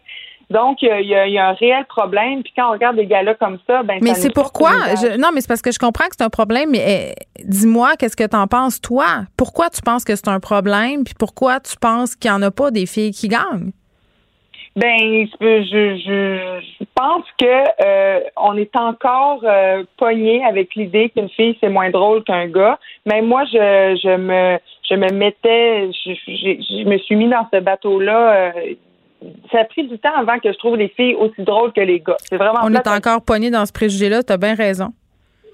[0.54, 2.44] Donc, il y, a un réel problème.
[2.44, 4.70] Puis quand on regarde des gars-là comme ça, ben Mais c'est pourquoi?
[5.18, 8.16] non, mais c'est parce que je comprends que c'est un problème, mais eh, dis-moi, qu'est-ce
[8.16, 9.24] que tu en penses, toi?
[9.36, 11.02] Pourquoi tu penses que c'est un problème?
[11.02, 13.72] Puis pourquoi tu penses qu'il n'y en a pas des filles qui gagnent?
[14.76, 15.62] Ben, je,
[16.00, 21.90] je, pense que euh, on est encore euh, pogné avec l'idée qu'une fille c'est moins
[21.90, 22.78] drôle qu'un gars.
[23.06, 24.58] Mais moi, je, je me
[24.88, 28.74] je me mettais, je, je, me suis mis dans ce bateau-là euh,
[29.50, 32.00] ça a pris du temps avant que je trouve les filles aussi drôles que les
[32.00, 32.16] gars.
[32.18, 32.60] C'est vraiment.
[32.62, 34.22] On est encore pogné dans ce préjugé-là.
[34.22, 34.92] T'as bien raison.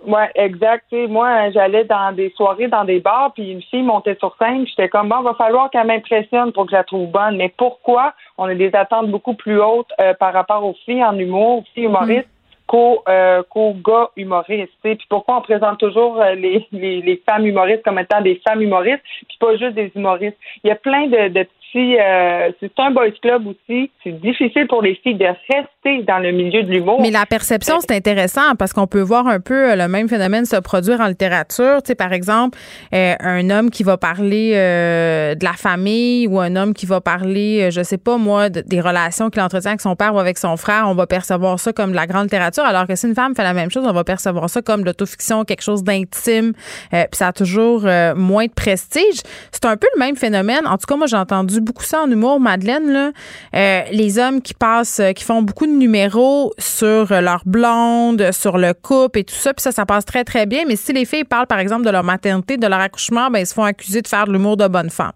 [0.06, 0.86] Oui, exact.
[1.10, 4.88] moi, j'allais dans des soirées, dans des bars, puis une fille montait sur scène, j'étais
[4.88, 7.36] comme bon, va falloir qu'elle m'impressionne pour que je la trouve bonne.
[7.36, 8.14] Mais pourquoi?
[8.38, 11.64] On a des attentes beaucoup plus hautes euh, par rapport aux filles en humour, aux
[11.74, 12.26] filles humoristes?
[12.26, 12.40] Mm.
[12.72, 14.72] Euh, qu'aux gars humoristes.
[14.82, 19.02] Puis pourquoi on présente toujours euh, les, les, femmes humoristes comme étant des femmes humoristes,
[19.26, 20.36] puis pas juste des humoristes?
[20.62, 24.82] Il y a plein de, de euh, c'est un boys club aussi, c'est difficile pour
[24.82, 27.00] les filles de rester dans le milieu de l'humour.
[27.00, 30.44] Mais la perception, c'est intéressant parce qu'on peut voir un peu euh, le même phénomène
[30.44, 31.82] se produire en littérature.
[31.82, 32.58] Tu sais, par exemple,
[32.92, 37.70] euh, un homme qui va parler de la famille ou un homme qui va parler,
[37.70, 40.84] je sais pas moi, des relations qu'il entretient avec son père ou avec son frère,
[40.88, 43.42] on va percevoir ça comme de la grande littérature, alors que si une femme fait
[43.42, 46.52] la même chose, on va percevoir ça comme de l'autofiction, quelque chose d'intime,
[46.90, 47.82] puis ça a toujours
[48.16, 49.20] moins de prestige.
[49.52, 50.66] C'est un peu le même phénomène.
[50.66, 52.92] En tout cas, moi, j'ai entendu beaucoup ça en humour, Madeleine.
[52.92, 53.10] Là.
[53.54, 58.32] Euh, les hommes qui passent, euh, qui font beaucoup de numéros sur euh, leur blonde,
[58.32, 60.64] sur le couple et tout ça, puis ça, ça passe très, très bien.
[60.66, 63.46] Mais si les filles parlent, par exemple, de leur maternité, de leur accouchement, ben, ils
[63.46, 65.12] se font accuser de faire de l'humour de bonne femme.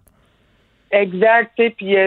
[0.91, 1.97] Exact, puis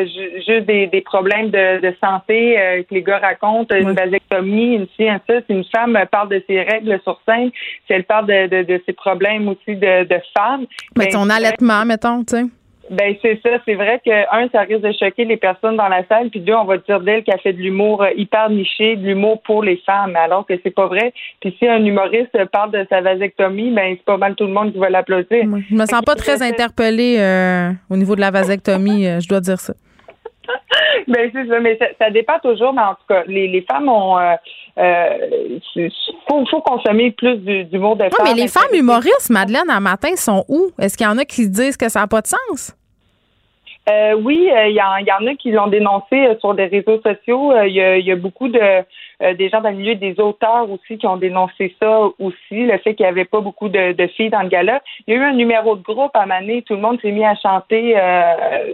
[0.46, 2.56] juste des, problèmes de, santé
[2.88, 5.40] que les gars racontent, une vasectomie, une fille, un ça.
[5.40, 7.50] Si une femme parle de ses règles sur scène,
[7.86, 10.64] si elle parle de, ses problèmes aussi de, de femme.
[10.96, 12.44] Mais ben, son allaitement, mettons, tu sais.
[12.90, 16.06] Ben c'est ça, c'est vrai que un, ça risque de choquer les personnes dans la
[16.06, 19.06] salle, puis deux, on va dire d'elle qu'elle fait de l'humour euh, hyper niché, de
[19.06, 21.12] l'humour pour les femmes, alors que c'est pas vrai.
[21.40, 24.72] Puis si un humoriste parle de sa vasectomie, ben c'est pas mal tout le monde
[24.72, 25.44] qui va l'applaudir.
[25.68, 29.40] Je me sens pas très interpellée euh, au niveau de la vasectomie, euh, je dois
[29.40, 29.74] dire ça.
[31.08, 34.18] ben c'est ça, mais ça, dépend toujours, mais en tout cas, les, les femmes ont
[34.18, 34.36] euh,
[36.28, 38.24] faut, faut consommer plus d'humour de femmes.
[38.24, 40.70] mais les femmes humoristes, Madeleine, un matin, sont où?
[40.78, 42.74] Est-ce qu'il y en a qui disent que ça n'a pas de sens?
[43.88, 47.52] Euh, oui, euh, il y, en a qui l'ont dénoncé euh, sur des réseaux sociaux.
[47.64, 48.60] Il y, a beaucoup de
[49.20, 52.94] des gens dans le milieu des auteurs aussi qui ont dénoncé ça aussi, le fait
[52.94, 54.82] qu'il n'y avait pas beaucoup de, filles dans le gala.
[55.06, 57.24] Il y a eu un numéro de groupe à Mané, tout le monde s'est mis
[57.24, 57.96] à chanter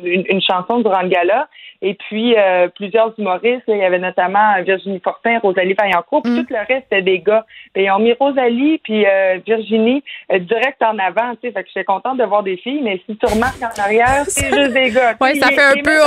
[0.03, 1.49] une, une, chanson durant le gala.
[1.85, 6.47] Et puis, euh, plusieurs humoristes, il y avait notamment Virginie Fortin, Rosalie Vaillancourt, puis mm.
[6.47, 7.45] tout le reste, c'était des gars.
[7.77, 10.03] ils ont mis Rosalie puis euh, Virginie
[10.33, 11.53] euh, direct en avant, tu sais.
[11.53, 14.47] Fait que j'étais contente de voir des filles, mais si tu remarques en arrière, c'est
[14.47, 15.15] juste des gars.
[15.21, 15.99] Oui, ça fait un peu,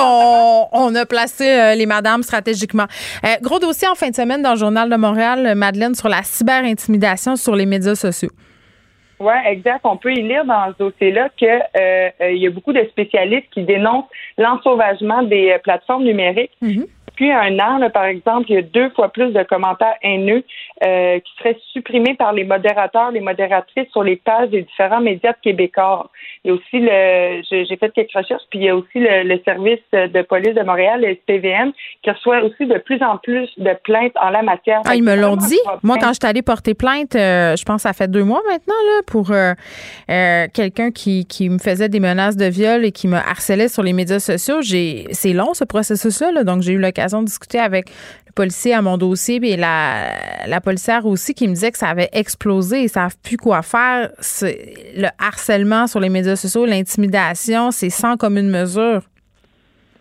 [0.74, 2.86] on, a placé les madames stratégiquement.
[3.44, 7.36] gros dossier en fin de semaine dans le Journal de Montréal, Madeleine, sur la cyber-intimidation
[7.36, 8.30] sur les médias sociaux.
[9.20, 9.82] Oui, exact.
[9.84, 13.48] On peut y lire dans ce dossier-là qu'il euh, euh, y a beaucoup de spécialistes
[13.52, 14.06] qui dénoncent
[14.38, 16.52] l'ensauvagement des euh, plateformes numériques.
[16.62, 16.88] Mm-hmm
[17.18, 20.44] depuis un an, par exemple, il y a deux fois plus de commentaires haineux
[20.85, 25.31] euh, qui seraient supprimés par les modérateurs, les modératrices sur les pages des différents médias
[25.31, 26.11] de québécois.
[26.44, 29.39] Il y a aussi le, j'ai fait quelques recherches, puis il y a aussi le,
[29.44, 31.72] service de police de Montréal, le SPVM,
[32.03, 34.81] qui reçoit aussi de plus en plus de plaintes en la matière.
[34.85, 35.60] Ah, ils me l'ont dit.
[35.81, 38.41] Moi, quand je suis allée porter plainte, euh, je pense que ça fait deux mois
[38.48, 43.07] maintenant, là, pour euh, quelqu'un qui, qui me faisait des menaces de viol et qui
[43.07, 44.61] me harcelait sur les médias sociaux.
[44.61, 47.90] J'ai, c'est long, ce processus-là, donc j'ai eu l'occasion de discuter avec
[48.28, 51.90] le policier à mon dossier et la, la policière aussi qui me disait que ça
[51.90, 52.80] avait explosé.
[52.80, 54.12] Ils ne savent plus quoi faire.
[54.42, 59.02] Le harcèlement sur les médias sociaux, l'intimidation, c'est sans commune mesure.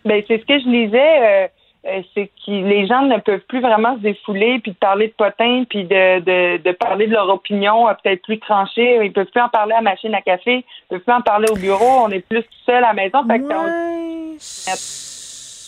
[0.05, 1.43] Bien, c'est ce que je lisais.
[1.43, 1.47] Euh,
[1.87, 5.13] euh, c'est que les gens ne peuvent plus vraiment se défouler puis de parler de
[5.13, 8.99] potins puis de, de, de parler de leur opinion euh, peut-être plus tranchée.
[9.05, 11.47] Ils peuvent plus en parler à la machine à café, ils peuvent plus en parler
[11.49, 12.03] au bureau.
[12.03, 13.19] On est plus seul à la maison.
[14.39, 15.16] Je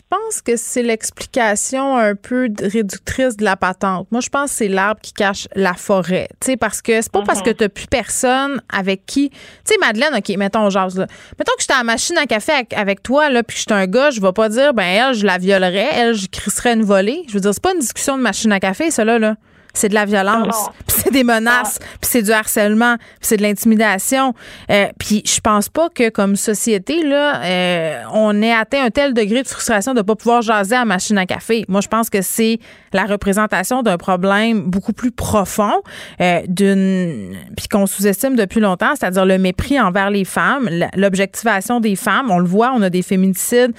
[0.09, 4.07] pense que c'est l'explication un peu réductrice de la patente.
[4.11, 6.27] Moi, je pense que c'est l'arbre qui cache la forêt.
[6.39, 7.55] Tu sais, parce que c'est pas parce que mhm.
[7.55, 9.29] tu plus personne avec qui.
[9.29, 11.07] Tu sais, Madeleine, OK, mettons, jase, là.
[11.37, 13.87] Mettons que j'étais à la machine à café avec, toi, là, puis que j'étais un
[13.87, 17.23] gars, je vais pas dire, ben, elle, je la violerais, elle, je crisserais une volée.
[17.27, 19.35] Je veux dire, c'est pas une discussion de machine à café, ça, là.
[19.73, 23.41] C'est de la violence, puis c'est des menaces, puis c'est du harcèlement, puis c'est de
[23.41, 24.33] l'intimidation.
[24.71, 29.13] Euh, puis je pense pas que comme société là, euh, on ait atteint un tel
[29.13, 31.65] degré de frustration de pas pouvoir jaser à la machine à café.
[31.67, 32.59] Moi, je pense que c'est
[32.93, 35.81] la représentation d'un problème beaucoup plus profond,
[36.21, 41.95] euh, d'une puis qu'on sous-estime depuis longtemps, c'est-à-dire le mépris envers les femmes, l'objectivation des
[41.95, 42.31] femmes.
[42.31, 43.73] On le voit, on a des féminicides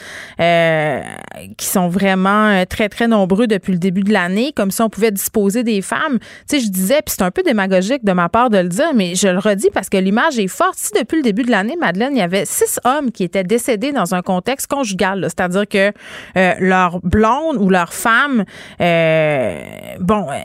[1.57, 5.11] qui sont vraiment très très nombreux depuis le début de l'année, comme si on pouvait
[5.11, 6.19] disposer des femmes.
[6.49, 9.15] Tu je disais, puis c'est un peu démagogique de ma part de le dire, mais
[9.15, 10.77] je le redis parce que l'image est forte.
[10.77, 13.93] Si depuis le début de l'année, Madeleine, il y avait six hommes qui étaient décédés
[13.93, 15.93] dans un contexte conjugal, c'est-à-dire que
[16.37, 18.45] euh, leur blonde ou leur femme,
[18.81, 19.63] euh,
[20.01, 20.39] bon, euh,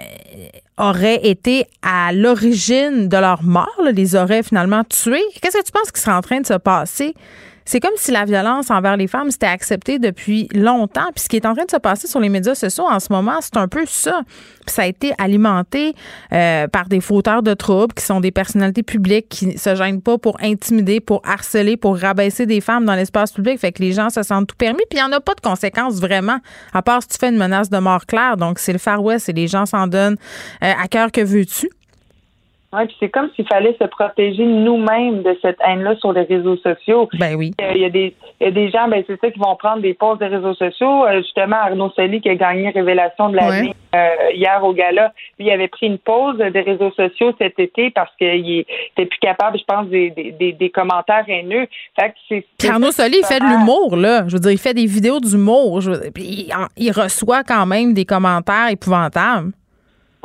[0.77, 5.23] aurait été à l'origine de leur mort, les aurait finalement tués.
[5.41, 7.13] Qu'est-ce que tu penses qui serait en train de se passer?
[7.65, 11.09] C'est comme si la violence envers les femmes c'était accepté depuis longtemps.
[11.15, 13.11] Puis ce qui est en train de se passer sur les médias sociaux en ce
[13.11, 14.21] moment, c'est un peu ça.
[14.65, 15.95] Puis ça a été alimenté
[16.31, 20.19] euh, par des fauteurs de troubles qui sont des personnalités publiques qui se gênent pas
[20.19, 23.59] pour intimider, pour harceler, pour rabaisser des femmes dans l'espace public.
[23.59, 24.83] Fait que les gens se sentent tout permis.
[24.89, 26.37] Puis il n'y en a pas de conséquences vraiment,
[26.71, 28.37] à part si tu fais une menace de mort claire.
[28.37, 30.17] Donc c'est le Far West et les gens s'en donnent
[30.63, 31.69] euh, à cœur que veux-tu.
[32.75, 36.57] Oui, puis c'est comme s'il fallait se protéger nous-mêmes de cette haine-là sur les réseaux
[36.57, 37.07] sociaux.
[37.17, 37.53] Ben oui.
[37.73, 39.93] Il y a des, y a des gens, ben c'est ça, qui vont prendre des
[39.93, 41.05] pauses des réseaux sociaux.
[41.05, 45.13] Euh, justement, Arnaud Soli qui a gagné Révélation de la vie euh, hier au gala,
[45.39, 49.19] lui il avait pris une pause des réseaux sociaux cet été parce qu'il était plus
[49.19, 51.67] capable, je pense, des, des, des, commentaires haineux.
[51.97, 54.25] Fait que c'est, Arnaud Soli, il fait de l'humour, là.
[54.27, 55.79] Je veux dire, il fait des vidéos d'humour.
[56.13, 59.51] Puis il reçoit quand même des commentaires épouvantables.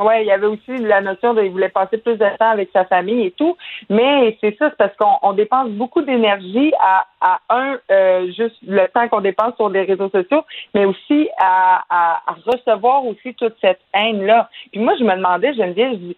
[0.00, 2.70] Oui, il y avait aussi la notion de il voulait passer plus de temps avec
[2.72, 3.54] sa famille et tout.
[3.90, 8.86] Mais c'est ça, c'est parce qu'on dépense beaucoup d'énergie à, à un, euh, juste le
[8.88, 10.42] temps qu'on dépense sur les réseaux sociaux,
[10.74, 14.48] mais aussi à, à, recevoir aussi toute cette haine-là.
[14.72, 16.14] Puis moi, je me demandais, Geneviève, je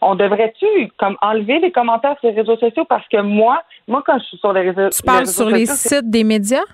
[0.00, 0.66] on devrait-tu
[0.98, 2.84] comme enlever les commentaires sur les réseaux sociaux?
[2.84, 6.10] Parce que moi, moi quand je suis sur les réseaux, tu parles sur les sites
[6.10, 6.64] des médias?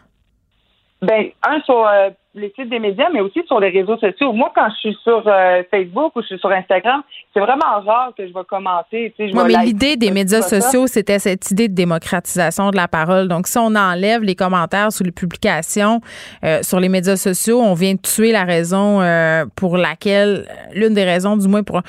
[1.03, 4.33] Ben un sur euh, les sites des médias, mais aussi sur les réseaux sociaux.
[4.33, 7.03] Moi, quand je suis sur euh, Facebook ou je suis sur Instagram,
[7.35, 9.13] c'est vraiment rare que je vais commenter.
[9.19, 13.27] Tu sais, mais l'idée des médias sociaux, c'était cette idée de démocratisation de la parole.
[13.27, 16.01] Donc, si on enlève les commentaires sous les publications
[16.45, 20.95] euh, sur les médias sociaux, on vient de tuer la raison euh, pour laquelle, l'une
[20.95, 21.83] des raisons du moins pour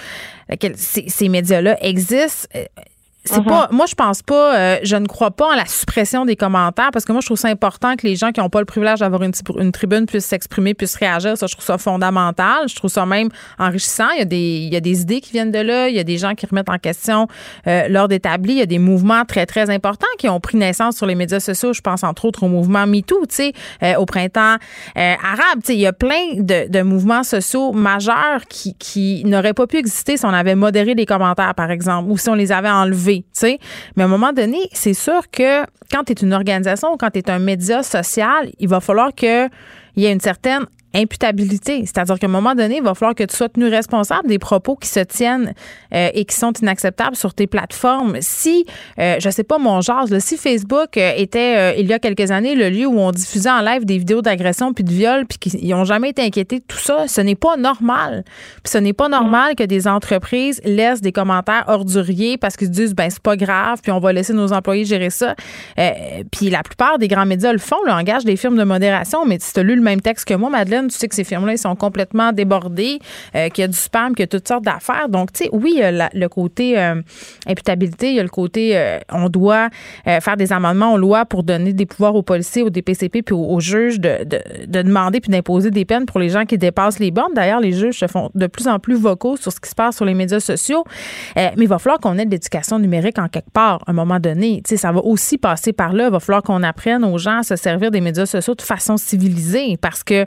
[0.49, 2.47] laquelle ces, ces médias-là existent
[3.23, 3.43] c'est uh-huh.
[3.47, 6.89] pas moi je pense pas euh, je ne crois pas en la suppression des commentaires
[6.91, 8.99] parce que moi je trouve ça important que les gens qui n'ont pas le privilège
[8.99, 11.37] d'avoir une, une, tribune puissent s'exprimer puissent réagir.
[11.37, 12.67] Ça je trouve ça fondamental.
[12.67, 13.29] Je trouve ça même
[13.59, 14.09] enrichissant.
[14.15, 15.87] Il y a des il y a des idées qui viennent de là.
[15.87, 17.27] Il y a des gens qui remettent en question
[17.67, 18.53] euh, l'ordre établi.
[18.53, 21.39] Il y a des mouvements très très importants qui ont pris naissance sur les médias
[21.39, 21.73] sociaux.
[21.73, 23.53] Je pense entre autres au mouvement MeToo tu sais
[23.83, 24.55] euh, au printemps
[24.97, 25.59] euh, arabe.
[25.59, 29.67] Tu sais il y a plein de, de mouvements sociaux majeurs qui qui n'auraient pas
[29.67, 32.69] pu exister si on avait modéré les commentaires par exemple ou si on les avait
[32.69, 33.10] enlevés
[33.95, 37.11] mais à un moment donné, c'est sûr que quand tu es une organisation ou quand
[37.11, 39.49] tu es un média social, il va falloir qu'il
[39.97, 41.85] y ait une certaine imputabilité.
[41.85, 44.75] C'est-à-dire qu'à un moment donné, il va falloir que tu sois tenu responsable des propos
[44.75, 45.53] qui se tiennent
[45.93, 48.17] euh, et qui sont inacceptables sur tes plateformes.
[48.19, 48.65] Si,
[48.99, 52.55] euh, je sais pas mon genre, si Facebook euh, était, il y a quelques années,
[52.55, 55.69] le lieu où on diffusait en live des vidéos d'agression puis de viol puis qu'ils
[55.69, 58.23] n'ont jamais été inquiétés de tout ça, ce n'est pas normal.
[58.63, 62.73] Puis ce n'est pas normal que des entreprises laissent des commentaires orduriers parce qu'ils se
[62.73, 65.35] disent, ben c'est pas grave, puis on va laisser nos employés gérer ça.
[66.31, 69.37] puis la plupart des grands médias le font, le engagent des firmes de modération, mais
[69.39, 71.53] si tu as lu le même texte que moi, Madeleine, tu sais que ces firmes-là,
[71.53, 72.99] ils sont complètement débordés,
[73.35, 75.09] euh, qu'il y a du spam, qu'il y a toutes sortes d'affaires.
[75.09, 77.01] Donc, tu sais, oui, il y a le côté euh,
[77.47, 79.69] imputabilité, il y a le côté euh, on doit
[80.05, 83.59] faire des amendements aux lois pour donner des pouvoirs aux policiers, aux DPCP puis aux,
[83.59, 84.25] juges de,
[84.67, 87.33] demander puis d'imposer des peines pour les gens qui dépassent les bornes.
[87.33, 89.95] D'ailleurs, les juges se font de plus en plus vocaux sur ce qui se passe
[89.95, 90.83] sur les médias sociaux.
[91.35, 94.19] mais il va falloir qu'on ait de l'éducation numérique en quelque part, à un moment
[94.19, 94.61] donné.
[94.65, 96.05] Tu sais, ça va aussi passer par là.
[96.05, 98.97] Il va falloir qu'on apprenne aux gens à se servir des médias sociaux de façon
[98.97, 100.25] civilisée parce que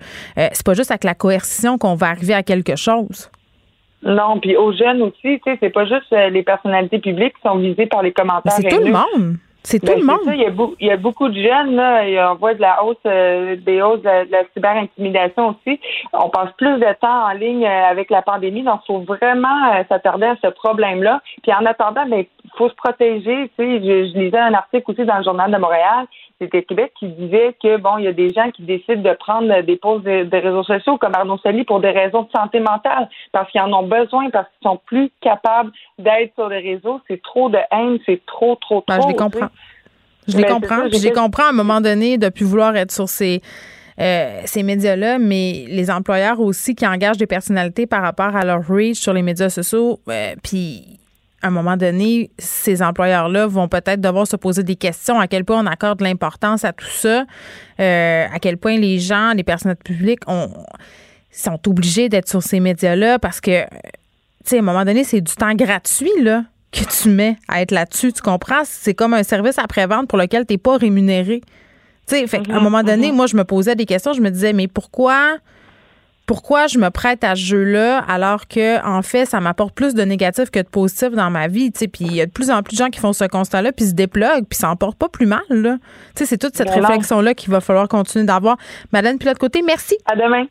[0.52, 3.30] c'est pas juste avec la coercition qu'on va arriver à quelque chose.
[4.02, 7.48] Non, puis aux jeunes aussi, tu sais, c'est pas juste euh, les personnalités publiques qui
[7.48, 8.52] sont visées par les commentaires.
[8.52, 9.38] C'est tout le monde.
[9.66, 10.20] C'est tout ben, le monde.
[10.26, 12.98] il, y a il y a beaucoup de jeunes, là, on voit de la hausse,
[13.06, 15.80] euh, des hausses de, la cyber-intimidation aussi.
[16.12, 19.72] On passe plus de temps en ligne euh, avec la pandémie, donc il faut vraiment
[19.72, 21.22] euh, s'attarder à ce problème-là.
[21.42, 22.24] Puis en attendant, ben,
[22.56, 23.50] faut se protéger.
[23.56, 26.06] Tu sais, je, je, lisais un article aussi dans le Journal de Montréal
[26.40, 29.62] c'était Québec qui disait que bon, il y a des gens qui décident de prendre
[29.62, 33.50] des pauses de, réseaux sociaux comme Arnaud Sally pour des raisons de santé mentale, parce
[33.50, 37.00] qu'ils en ont besoin, parce qu'ils sont plus capables d'être sur les réseaux.
[37.08, 38.84] C'est trop de haine, c'est trop, trop, trop.
[38.88, 39.48] Ben, je les comprends.
[40.26, 40.88] Je les comprends.
[40.90, 43.42] je les comprends à un moment donné de plus vouloir être sur ces
[44.00, 48.66] euh, ces médias-là, mais les employeurs aussi qui engagent des personnalités par rapport à leur
[48.66, 50.98] reach sur les médias sociaux, euh, puis
[51.44, 55.44] à un moment donné, ces employeurs-là vont peut-être devoir se poser des questions à quel
[55.44, 57.26] point on accorde l'importance à tout ça,
[57.80, 60.48] euh, à quel point les gens, les personnels publics ont,
[61.30, 63.68] sont obligés d'être sur ces médias-là parce que, tu
[64.46, 67.70] sais, à un moment donné, c'est du temps gratuit, là que tu mets à être
[67.70, 68.62] là-dessus, tu comprends?
[68.64, 71.40] C'est comme un service après-vente pour lequel tu n'es pas rémunéré.
[72.08, 73.14] Tu sais, à un mm-hmm, moment donné, mm-hmm.
[73.14, 75.36] moi, je me posais des questions, je me disais, mais pourquoi
[76.26, 80.02] pourquoi je me prête à ce jeu-là alors que en fait ça m'apporte plus de
[80.02, 82.50] négatifs que de positifs dans ma vie tu sais puis il y a de plus
[82.50, 84.98] en plus de gens qui font ce constat-là puis se dépluguent puis ça en porte
[84.98, 85.76] pas plus mal là.
[86.14, 88.56] Tu sais c'est toute cette réflexion là qu'il va falloir continuer d'avoir.
[88.92, 89.96] Madeleine puis l'autre côté merci.
[90.06, 90.46] À demain.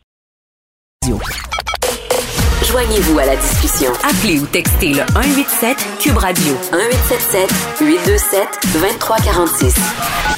[2.64, 3.92] Joignez-vous à la discussion.
[4.02, 6.54] Appelez ou textez le 187 Cube Radio.
[6.72, 9.76] 1877 827 2346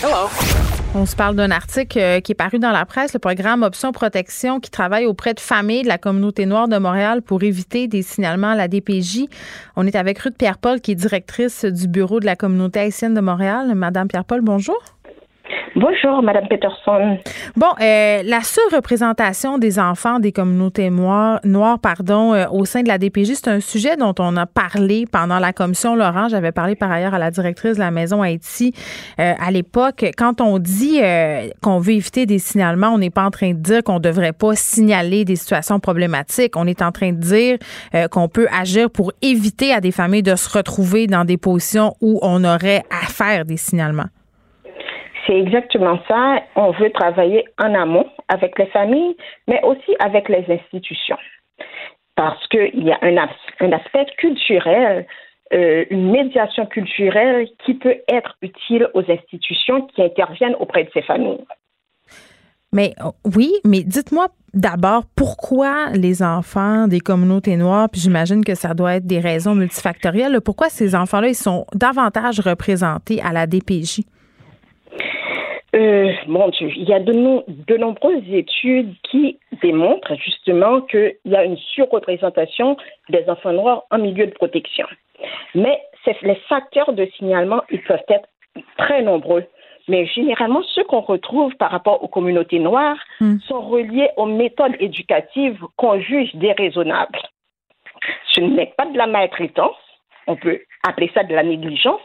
[0.03, 0.29] Hello
[0.97, 3.93] on se parle d'un article euh, qui est paru dans la presse, le programme Option
[3.93, 8.03] Protection qui travaille auprès de familles de la communauté noire de Montréal pour éviter des
[8.03, 9.27] signalements à la DPJ.
[9.77, 13.21] On est avec Ruth Pierre-Paul qui est directrice du bureau de la communauté haïtienne de
[13.21, 13.75] Montréal.
[13.75, 14.79] Madame Pierre-Paul, bonjour.
[15.77, 17.19] Bonjour, Madame Peterson.
[17.55, 22.97] Bon, euh, la surreprésentation des enfants des communautés noires, pardon, euh, au sein de la
[22.97, 26.29] DPJ, c'est un sujet dont on a parlé pendant la commission Laurent.
[26.29, 28.73] J'avais parlé par ailleurs à la directrice de la Maison Haïti
[29.21, 30.07] euh, à l'époque.
[30.17, 31.01] Quand on dit
[31.63, 34.33] qu'on veut éviter des signalements, on n'est pas en train de dire qu'on ne devrait
[34.33, 36.57] pas signaler des situations problématiques.
[36.57, 37.59] On est en train de dire
[38.11, 42.19] qu'on peut agir pour éviter à des familles de se retrouver dans des positions où
[42.23, 44.09] on aurait à faire des signalements.
[45.27, 46.43] C'est exactement ça.
[46.55, 49.17] On veut travailler en amont avec les familles,
[49.49, 51.19] mais aussi avec les institutions.
[52.15, 53.17] Parce qu'il y a un,
[53.73, 55.07] aspect culturel,
[55.53, 61.03] euh, une médiation culturelle qui peut être utile aux institutions qui interviennent auprès de ces
[61.03, 61.45] familles.
[62.73, 68.55] Mais oh, oui, mais dites-moi d'abord pourquoi les enfants des communautés noires, puis j'imagine que
[68.55, 74.01] ça doit être des raisons multifactorielles, pourquoi ces enfants-là, sont davantage représentés à la DPJ?
[75.77, 81.37] Euh, mon Dieu, il y a de, de nombreuses études qui démontrent justement qu'il y
[81.37, 82.77] a une surreprésentation
[83.11, 84.87] des enfants noirs en milieu de protection.
[85.55, 85.81] Mais
[86.23, 88.29] les facteurs de signalement, ils peuvent être
[88.79, 89.45] très nombreux.
[89.89, 93.39] Mais généralement, ceux qu'on retrouve par rapport aux communautés noires hmm.
[93.41, 97.21] sont reliés aux méthodes éducatives qu'on juge déraisonnables.
[98.31, 99.77] Ce n'est pas de la maltraitance,
[100.27, 102.01] on peut appeler ça de la négligence,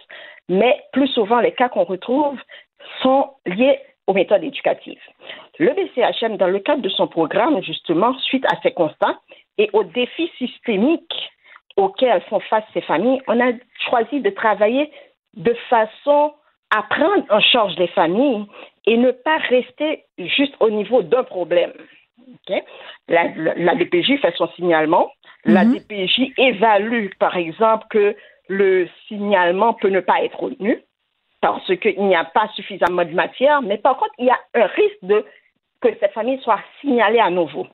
[0.47, 2.37] mais plus souvent, les cas qu'on retrouve,
[3.01, 5.01] sont liées aux méthodes éducatives.
[5.59, 9.19] Le BCHM, dans le cadre de son programme, justement, suite à ces constats
[9.57, 11.29] et aux défis systémiques
[11.77, 13.53] auxquels font face ces familles, on a
[13.89, 14.91] choisi de travailler
[15.35, 16.33] de façon
[16.71, 18.45] à prendre en charge les familles
[18.85, 21.73] et ne pas rester juste au niveau d'un problème.
[23.07, 25.11] La, DPJ fait son signalement.
[25.45, 25.75] La mhm.
[25.75, 28.15] DPJ évalue, par exemple, que
[28.47, 30.81] le signalement peut ne pas être retenu
[31.41, 34.67] parce qu'il n'y a pas suffisamment de matière, mais par contre, il y a un
[34.67, 35.25] risque de
[35.81, 37.67] que cette famille soit signalée à nouveau.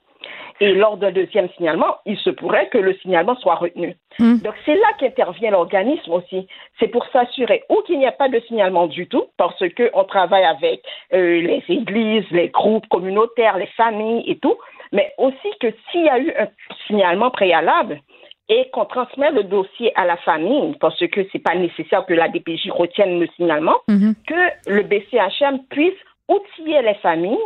[0.60, 3.96] Et lors d'un deuxième signalement, il se pourrait que le signalement soit retenu.
[4.18, 4.38] Hmm.
[4.38, 6.48] Donc c'est là qu'intervient l'organisme aussi.
[6.80, 10.46] C'est pour s'assurer ou qu'il n'y a pas de signalement du tout, parce qu'on travaille
[10.46, 10.82] avec
[11.14, 14.58] euh, les églises, les groupes communautaires, les familles et tout,
[14.92, 16.48] mais aussi que s'il y a eu un
[16.88, 18.02] signalement préalable,
[18.50, 22.14] et qu'on transmet le dossier à la famille, parce que ce n'est pas nécessaire que
[22.14, 24.16] la DPJ retienne le signalement, mhm.
[24.26, 25.98] que le BCHM puisse
[26.30, 27.38] outiller les familles,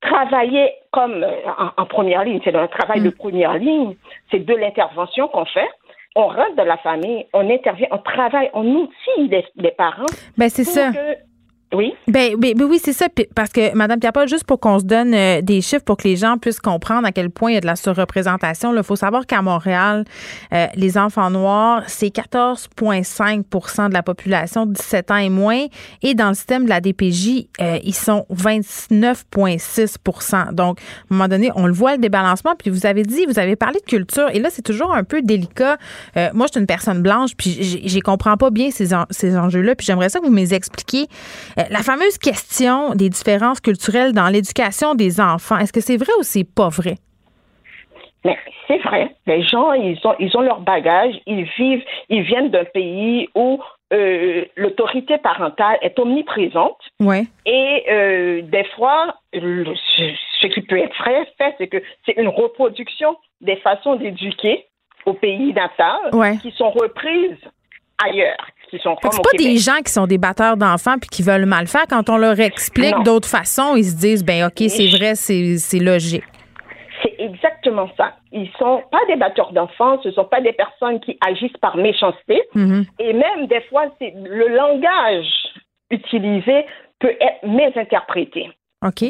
[0.00, 1.32] travailler comme euh,
[1.76, 3.14] en, première ligne, c'est un travail de mhm.
[3.14, 3.96] première ligne,
[4.30, 5.68] c'est de l'intervention qu'on fait.
[6.14, 10.06] On rentre dans la famille, on intervient, on travaille, on outille les, parents.
[10.38, 10.90] Ben c'est ça.
[11.74, 11.94] Oui?
[12.06, 13.06] Ben, ben, ben, oui, c'est ça.
[13.34, 16.14] Parce que, Mme Pierre-Paul, juste pour qu'on se donne euh, des chiffres pour que les
[16.14, 19.26] gens puissent comprendre à quel point il y a de la surreprésentation, il faut savoir
[19.26, 20.04] qu'à Montréal,
[20.52, 25.64] euh, les enfants noirs, c'est 14,5% de la population de 17 ans et moins.
[26.02, 31.26] Et dans le système de la DPJ, euh, ils sont 29,6% Donc, à un moment
[31.26, 32.54] donné, on le voit, le débalancement.
[32.56, 34.28] Puis vous avez dit, vous avez parlé de culture.
[34.32, 35.78] Et là, c'est toujours un peu délicat.
[36.32, 39.74] moi, je suis une personne blanche, puis je comprends pas bien ces, ces enjeux-là.
[39.74, 41.08] Puis j'aimerais ça que vous me les expliquiez.
[41.55, 46.12] Euh, la fameuse question des différences culturelles dans l'éducation des enfants, est-ce que c'est vrai
[46.18, 46.96] ou c'est pas vrai?
[48.24, 49.14] Mais c'est vrai.
[49.26, 53.60] Les gens, ils ont, ils ont leur bagage, ils vivent, ils viennent d'un pays où
[53.92, 56.80] euh, l'autorité parentale est omniprésente.
[57.00, 57.24] Ouais.
[57.44, 61.28] Et euh, des fois, ce qui peut être vrai,
[61.58, 64.66] c'est que c'est une reproduction des façons d'éduquer
[65.04, 67.38] au pays natal qui sont reprises
[68.04, 68.46] ailleurs.
[68.82, 71.86] C'est pas des gens qui sont des batteurs d'enfants puis qui veulent mal faire?
[71.88, 76.24] Quand on leur explique d'autres façons, ils se disent ben ok, c'est vrai, c'est logique.
[77.02, 78.12] C'est exactement ça.
[78.32, 82.42] Ils sont pas des batteurs d'enfants, ce sont pas des personnes qui agissent par méchanceté.
[82.54, 82.86] Mm-hmm.
[83.00, 85.26] Et même des fois, c'est le langage
[85.90, 86.64] utilisé
[86.98, 88.50] peut être mésinterprété.
[88.82, 89.04] OK?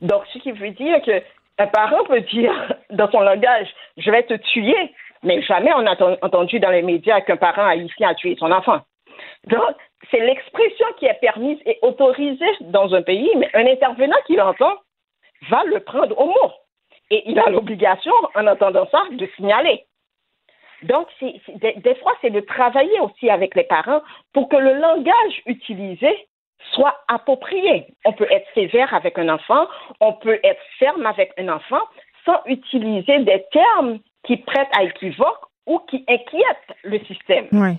[0.00, 1.22] Donc, ce qui veut dire que
[1.58, 2.52] un parent peut dire
[2.90, 7.20] dans son langage, je vais te tuer, mais jamais on a entendu dans les médias
[7.20, 8.80] qu'un parent haïtien a tué son enfant.
[9.46, 9.76] Donc,
[10.10, 14.74] c'est l'expression qui est permise et autorisée dans un pays, mais un intervenant qui l'entend
[15.48, 16.52] va le prendre au mot.
[17.10, 19.84] Et il a l'obligation, en entendant ça, de signaler.
[20.82, 24.02] Donc, des, fois, c'est de travailler aussi avec les parents
[24.32, 26.28] pour que le langage utilisé
[26.72, 27.86] soit approprié.
[28.04, 29.66] On peut être sévère avec un enfant,
[30.00, 31.82] on peut être ferme avec un enfant
[32.24, 37.48] sans utiliser des termes qui prêtent à équivoque ou qui inquiètent le système.
[37.52, 37.76] Oui.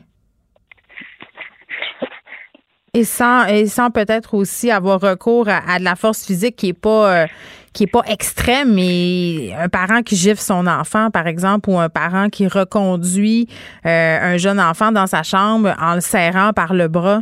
[2.93, 3.45] Et sans,
[3.93, 7.27] peut-être aussi avoir recours à, de la force physique qui est pas euh,
[7.73, 11.87] qui est pas extrême, mais un parent qui gifle son enfant, par exemple, ou un
[11.87, 13.47] parent qui reconduit
[13.85, 17.21] euh, un jeune enfant dans sa chambre en le serrant par le bras.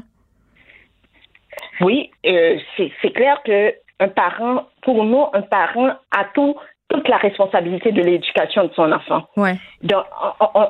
[1.82, 6.56] Oui, euh, c'est clair que un parent, pour nous, un parent a tout
[6.90, 9.24] toute la responsabilité de l'éducation de son enfant.
[9.38, 9.56] Ouais.
[9.84, 10.06] Donc,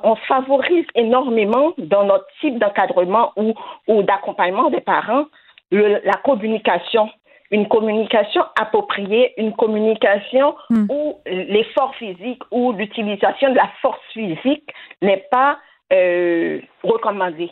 [0.04, 3.54] on, favorise énormément dans notre type d'encadrement ou,
[3.88, 5.26] ou d'accompagnement des parents
[5.72, 7.10] la communication.
[7.52, 10.86] Une communication appropriée, une communication hmm.
[10.90, 14.70] où l'effort physique ou l'utilisation de la force physique
[15.02, 15.58] n'est pas
[15.92, 17.50] euh, recommandé.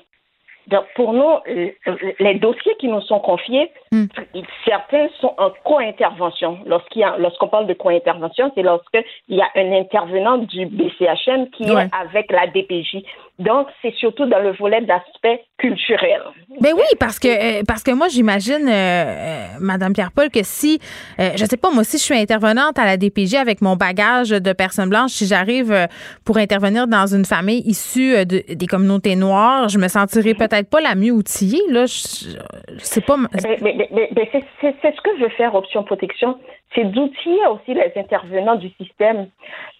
[0.68, 1.70] Donc, pour nous, euh,
[2.20, 4.06] les dossiers qui nous sont confiés, hmm.
[4.66, 6.60] certains sont en co-intervention.
[6.66, 12.32] Lorsqu'on parle de co-intervention, c'est lorsqu'il y a un intervenant du BCHM qui est avec
[12.32, 13.04] la DPJ.
[13.40, 16.22] Donc, c'est surtout dans le volet d'aspect culturel.
[16.60, 20.80] Ben oui, parce que euh, parce que moi, j'imagine, euh, euh, Madame Pierre-Paul, que si,
[21.20, 24.54] je sais pas, moi, si je suis intervenante à la DPJ avec mon bagage de
[24.54, 25.88] personnes blanches, si j'arrive
[26.26, 30.96] pour intervenir dans une famille issue des communautés noires, je me sentirais peut-être pas la
[30.96, 31.62] mieux outillée.
[31.70, 32.38] Là, je,
[32.80, 33.18] sais pas.
[33.18, 36.38] Ben, c'est ce que je veux faire, Option Protection
[36.76, 39.30] c'est d'outiller aussi les intervenants du système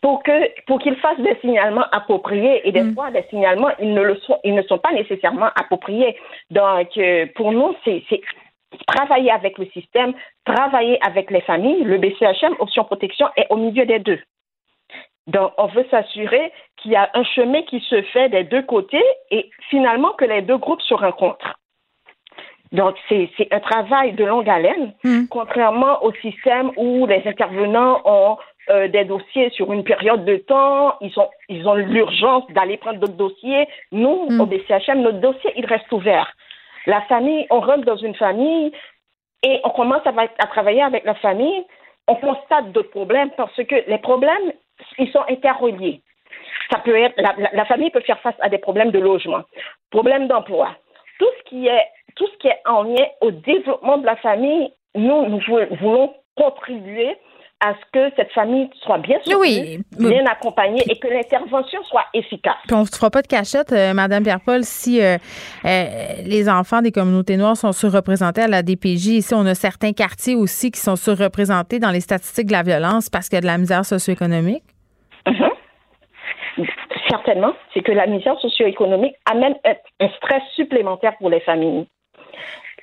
[0.02, 2.94] pour que pour qu'ils fassent des signalements appropriés et des mm.
[2.94, 6.18] fois des signalements ils ne le sont ils ne sont pas nécessairement appropriés
[6.50, 8.04] donc euh, pour nous c'est
[8.88, 10.14] travailler avec le système
[10.46, 14.20] travailler avec les familles le BCHM option protection est au milieu des deux
[15.28, 19.04] donc on veut s'assurer qu'il y a un chemin qui se fait des deux côtés
[19.32, 21.58] et finalement que les deux groupes se rencontrent
[22.72, 25.28] donc, c'est un travail de longue haleine, hmm.
[25.30, 28.38] contrairement au système où les intervenants ont
[28.70, 33.00] euh, des dossiers sur une période de temps, ils ont, ils ont l'urgence d'aller prendre
[33.00, 33.68] d'autres dossiers.
[33.92, 34.42] Nous, hmm.
[34.42, 36.34] au BCHM, notre dossier, il reste ouvert.
[36.86, 38.72] La famille, on rentre dans une famille
[39.44, 41.64] et on commence à, à travailler avec la famille,
[42.08, 44.52] on constate d'autres problèmes parce que les problèmes,
[44.98, 46.02] ils sont interreliés.
[46.72, 49.44] Ça peut être, la, la famille peut faire face à des problèmes de logement,
[49.92, 50.70] problèmes d'emploi,
[51.20, 51.86] tout ce qui est
[52.18, 55.40] tout ce qui est en lien au développement de la famille, nous, nous
[55.80, 57.16] voulons contribuer
[57.60, 62.54] à ce que cette famille soit bien soutenue, bien accompagnée et que l'intervention soit efficace.
[62.68, 65.18] Puis on ne se fera pas de cachette, Mme euh, Madame Pierre-Paul, si euh,
[65.66, 65.86] euh,
[66.24, 69.08] les enfants des communautés noires sont surreprésentés à la DPJ.
[69.08, 73.10] Ici, on a certains quartiers aussi qui sont surreprésentés dans les statistiques de la violence
[73.10, 74.64] parce qu'il y a de la misère socio-économique.
[75.26, 75.57] Mm-hmm
[77.10, 81.88] certainement, c'est que la misère socio-économique amène un stress supplémentaire pour les familles.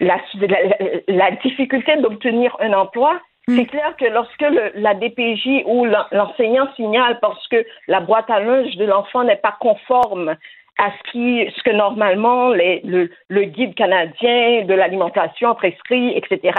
[0.00, 3.56] La, difficulté d'obtenir un emploi, mm.
[3.56, 4.44] c'est clair que lorsque
[4.74, 9.56] la DPJ ou l'enseignant signale parce que la boîte à linge de l'enfant n'est pas
[9.60, 10.36] conforme
[10.78, 16.52] à ce qui, ce que normalement les, le, le guide canadien de l'alimentation prescrit, etc.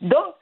[0.00, 0.34] Donc,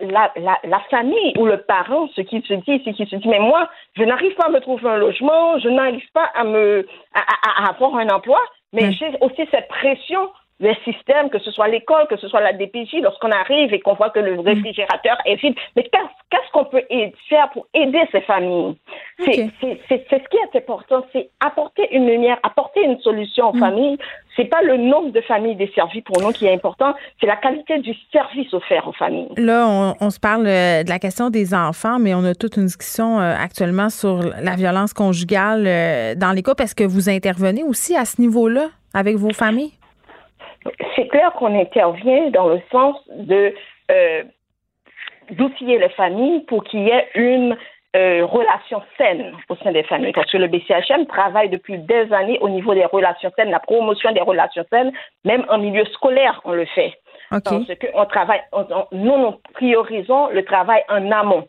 [0.00, 3.28] la, la, la, famille ou le parent, ce qui se dit, ce qui se dit,
[3.28, 6.86] mais moi, je n'arrive pas à me trouver un logement, je n'arrive pas à me,
[7.14, 7.20] à,
[7.64, 8.40] à, avoir un emploi,
[8.72, 10.30] mais j'ai aussi cette pression
[10.60, 13.94] les systèmes, que ce soit l'école, que ce soit la DPJ, lorsqu'on arrive et qu'on
[13.94, 14.40] voit que le mm.
[14.40, 15.54] réfrigérateur est vide.
[15.74, 16.82] Mais qu'est-ce qu'on peut
[17.28, 18.76] faire pour aider ces familles?
[19.24, 23.60] C'est ce qui est important, c'est apporter une lumière, apporter une solution aux mm.
[23.60, 23.98] familles.
[24.36, 27.78] C'est pas le nombre de familles desservies pour nous qui est important, c'est la qualité
[27.78, 29.28] du service offert aux familles.
[29.36, 32.66] Là, on, se parle euh, de la question des enfants, mais on a toute une
[32.66, 36.54] discussion euh, actuellement sur la violence conjugale euh, dans les cas.
[36.60, 39.72] Est-ce que vous intervenez aussi à ce niveau-là avec vos familles?
[40.94, 43.54] C'est clair qu'on intervient dans le sens de
[43.90, 44.22] euh,
[45.30, 47.56] d'outiller les familles pour qu'il y ait une
[47.96, 50.12] euh, relation saine au sein des familles.
[50.12, 54.12] Parce que le BCHM travaille depuis des années au niveau des relations saines, la promotion
[54.12, 54.92] des relations saines,
[55.24, 56.94] même en milieu scolaire, on le fait.
[57.30, 58.42] Parce que travaille,
[58.92, 61.48] nous, nous priorisons le travail en amont.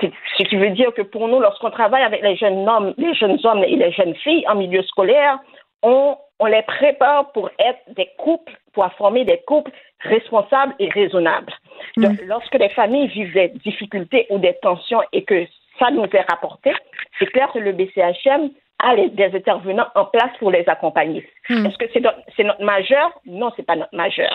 [0.00, 3.38] Ce qui veut dire que pour nous, lorsqu'on travaille avec les jeunes hommes, les jeunes
[3.44, 5.38] hommes et les jeunes filles en milieu scolaire,
[5.82, 9.70] on on les prépare pour être des couples, pour former des couples
[10.00, 11.52] responsables et raisonnables.
[11.96, 12.26] Donc, mm.
[12.26, 15.46] lorsque les familles vivent des difficultés ou des tensions et que
[15.78, 16.72] ça nous est rapporté,
[17.18, 18.50] c'est clair que le BCHM
[18.80, 21.24] a des intervenants en place pour les accompagner.
[21.48, 21.66] Mm.
[21.66, 23.12] Est-ce que c'est notre, notre majeur?
[23.24, 24.34] Non, c'est pas notre majeur.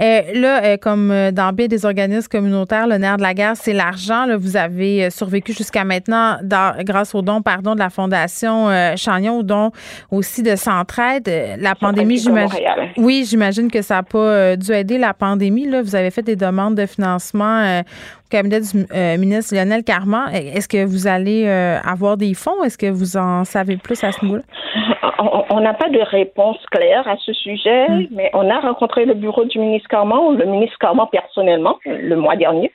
[0.00, 3.56] Euh, là, euh, comme euh, dans bien des organismes communautaires, le nerf de la guerre,
[3.56, 4.26] c'est l'argent.
[4.38, 6.38] Vous avez survécu jusqu'à maintenant
[6.80, 9.70] grâce au don, pardon, de la Fondation Chagnon, au don
[10.10, 11.30] aussi de Centraide.
[11.58, 12.60] La pandémie, j'imagine.
[12.96, 15.68] Oui, j'imagine que ça n'a pas dû aider la pandémie.
[15.68, 15.82] Là.
[15.82, 17.82] Vous avez fait des demandes de financement
[18.32, 18.86] cabinet du
[19.18, 20.32] ministre Lionel Carman.
[20.32, 22.64] Est-ce que vous allez avoir des fonds?
[22.64, 24.42] Est-ce que vous en savez plus à ce niveau-là?
[25.50, 28.06] On n'a pas de réponse claire à ce sujet, hmm.
[28.10, 32.36] mais on a rencontré le bureau du ministre Carman, le ministre Carman personnellement, le mois
[32.36, 32.72] dernier,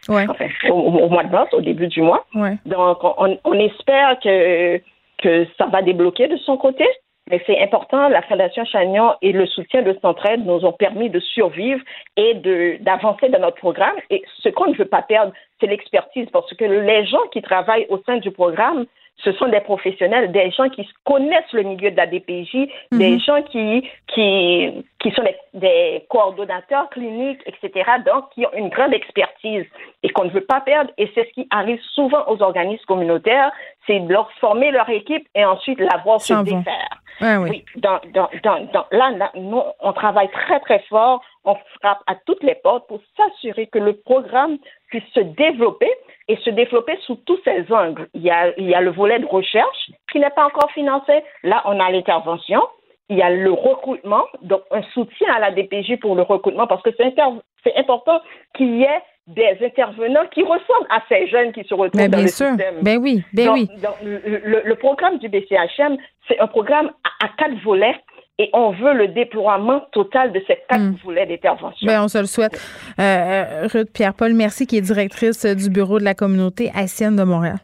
[0.70, 2.26] au, mois de mars, au début du mois.
[2.66, 4.78] Donc, on, espère que,
[5.22, 6.86] que ça va débloquer de son côté.
[7.30, 11.20] Mais c'est important, la Fondation Chagnon et le soutien de Centraide nous ont permis de
[11.20, 11.82] survivre
[12.16, 12.36] et
[12.80, 13.95] d'avancer dans notre programme.
[14.10, 17.88] Et ce qu'on ne veut pas perdre, c'est l'expertise, parce que les gens qui travaillent
[17.90, 18.86] au sein du programme
[19.23, 23.19] ce sont des professionnels, des gens qui connaissent le milieu de la DPJ, des mhm.
[23.19, 25.23] gens qui, qui, qui sont
[25.53, 29.65] des, coordonnateurs cliniques, etc., donc qui ont une grande expertise
[30.03, 30.91] et qu'on ne veut pas perdre.
[30.98, 33.52] Et c'est ce qui arrive souvent aux organismes communautaires,
[33.88, 37.41] c'est de leur former leur équipe et ensuite la voir se défaire.
[37.41, 37.65] oui.
[37.77, 42.44] dans, dans, dans, là, là, nous, on travaille très, très fort, on frappe à toutes
[42.44, 44.57] les portes pour s'assurer que le programme
[44.89, 45.89] puisse se développer
[46.28, 48.08] et se développer sous tous ses angles.
[48.14, 51.24] Il y a, il y a le volet de recherche qui n'est pas encore financé.
[51.44, 52.62] Là, on a l'intervention.
[53.10, 56.82] Il y a le recrutement, donc un soutien à la DPJ pour le recrutement parce
[56.82, 58.20] que c'est important
[58.54, 62.28] qu'il y ait des intervenants qui ressemblent à ces jeunes qui se retrouvent dans le
[62.28, 62.58] système.
[62.82, 63.70] Ben oui, ben oui.
[64.04, 65.98] le, programme du BCHM,
[66.28, 66.91] c'est un programme
[67.22, 67.95] à quatre volets
[68.39, 70.97] et on veut le déploiement total de ces quatre hmm.
[71.03, 71.88] volets d'intervention.
[71.88, 72.59] Bien, on se le souhaite.
[72.99, 77.23] Euh, euh, Ruth Pierre-Paul, merci, qui est directrice du bureau de la communauté haïtienne de
[77.23, 77.57] Montréal.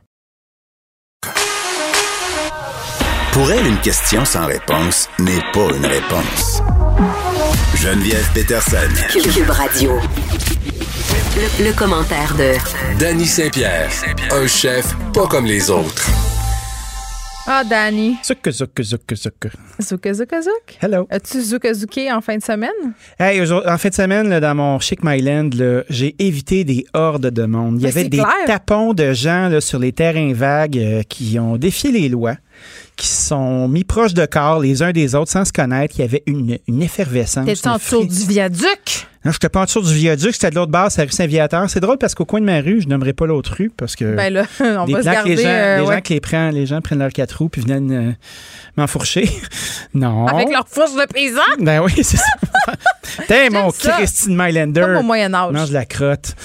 [3.34, 6.62] Pour elle, une question sans réponse n'est pas une réponse.
[7.76, 8.78] Geneviève Peterson.
[9.12, 9.94] Cube Radio.
[11.36, 12.54] Le, le commentaire de
[13.00, 13.90] Danny Saint-Pierre,
[14.32, 16.33] un chef pas comme les autres.
[17.46, 18.16] Ah, Danny.
[18.24, 19.12] Zouk, zouk, zouk.
[19.78, 20.68] Zouk, zouk, zouk.
[20.80, 21.06] Hello.
[21.10, 22.94] As-tu zouk, zouké en fin de semaine?
[23.18, 25.50] Hey, en fin de semaine, dans mon Chic Myland,
[25.90, 27.82] j'ai évité des hordes de monde.
[27.82, 31.58] Il y avait des tapons de gens là, sur les terrains vagues euh, qui ont
[31.58, 32.36] défié les lois
[32.96, 35.96] qui sont mis proches de corps les uns des autres sans se connaître.
[35.98, 37.46] Il y avait une, une effervescence.
[37.46, 39.08] T'es dessous du viaduc?
[39.26, 41.12] Non, je n'étais pas en dessous du viaduc, c'était de l'autre base, c'est la rue
[41.12, 41.70] Saint-Viateur.
[41.70, 44.16] C'est drôle parce qu'au coin de ma rue, je n'aimerais pas l'autre rue parce que.
[44.16, 46.66] Ben là, on va se garder, les, gens, euh, les gens qui les prennent, les
[46.66, 48.12] gens prennent leurs quatre roues puis viennent euh,
[48.76, 49.30] m'enfourcher.
[49.94, 50.28] non.
[50.28, 51.42] Avec leur fourche de paysan?
[51.60, 52.74] Ben oui, c'est ça.
[53.28, 54.82] T'es mon Christine Mylander.
[54.82, 55.54] Comme au Moyen-Âge.
[55.54, 56.36] Mange la crotte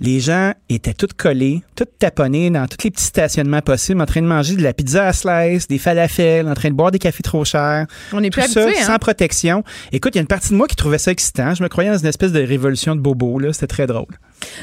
[0.00, 4.22] les gens étaient tous collés, tous taponnés dans tous les petits stationnements possibles, en train
[4.22, 7.22] de manger de la pizza à slice, des falafels, en train de boire des cafés
[7.22, 7.86] trop chers.
[8.12, 8.86] On est tout plus ça habitué, hein?
[8.86, 9.64] sans protection.
[9.92, 11.54] Écoute, il y a une partie de moi qui trouvait ça excitant.
[11.54, 13.38] Je me croyais dans une espèce de révolution de bobo.
[13.38, 13.52] Là.
[13.52, 14.18] C'était très drôle.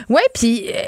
[0.10, 0.70] Oui, puis...
[0.70, 0.82] Euh,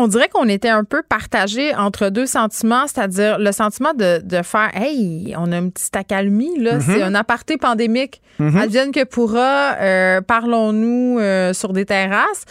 [0.00, 4.70] on dirait qu'on était un peu partagé entre deux sentiments, c'est-à-dire le sentiment de, faire
[4.74, 6.82] Hey, on a une petite accalmie, là, mm-hmm.
[6.82, 8.22] c'est un aparté pandémique.
[8.38, 8.60] Mm-hmm.
[8.60, 12.44] Advienne que pourra, euh, parlons-nous euh, sur des terrasses.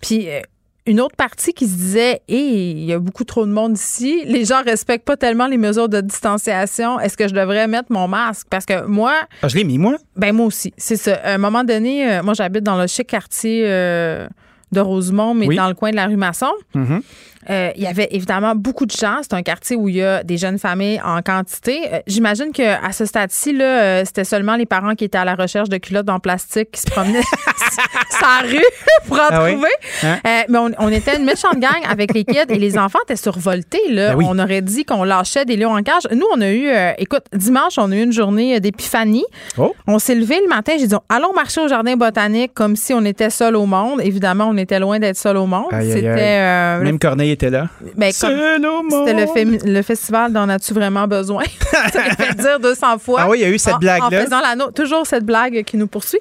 [0.00, 0.28] Puis
[0.86, 4.22] une autre partie qui se disait et il y a beaucoup trop de monde ici,
[4.26, 7.00] les gens respectent pas tellement les mesures de distanciation.
[7.00, 9.96] Est-ce que je devrais mettre mon masque parce que moi ah, je l'ai mis moi.
[10.16, 11.14] Ben moi aussi, c'est ça.
[11.24, 14.28] À un moment donné, euh, moi j'habite dans le chic quartier euh,
[14.72, 16.52] de Rosemont mais dans le coin de la rue Masson.
[16.74, 17.00] Mm-hmm.
[17.50, 19.18] Euh, il y avait évidemment beaucoup de gens.
[19.22, 21.82] C'est un quartier où il y a des jeunes familles en quantité.
[21.92, 25.34] Euh, j'imagine qu'à ce stade-ci, là, euh, c'était seulement les parents qui étaient à la
[25.34, 27.20] recherche de culottes en plastique qui se promenaient
[28.10, 28.60] sa rue
[29.06, 29.68] pour en ah trouver.
[30.02, 30.18] Hein?
[30.48, 33.90] mais on, était une méchante gang avec les kids et les enfants étaient survoltés.
[33.90, 34.14] Là.
[34.14, 36.02] Ben on aurait dit qu'on lâchait des lions en cage.
[36.12, 36.68] Nous, on a eu,
[36.98, 39.24] écoute, dimanche, on a eu une journée d'épiphanie.
[39.58, 39.74] Oh.
[39.86, 40.72] On s'est levé le matin.
[40.78, 44.00] J'ai dit, allons marcher au jardin botanique comme si on était seul au monde.
[44.02, 45.66] Évidemment, on était loin d'être seul au monde.
[45.70, 47.68] C'était même Corneille était là.
[47.96, 51.44] Ben, c'était le, le, festival d'en as-tu vraiment besoin?
[51.92, 53.20] ça fait dire 200 fois.
[53.22, 54.06] Ah oui, il y a eu cette blague-là.
[54.06, 56.18] En faisant la toujours cette blague qui nous poursuit.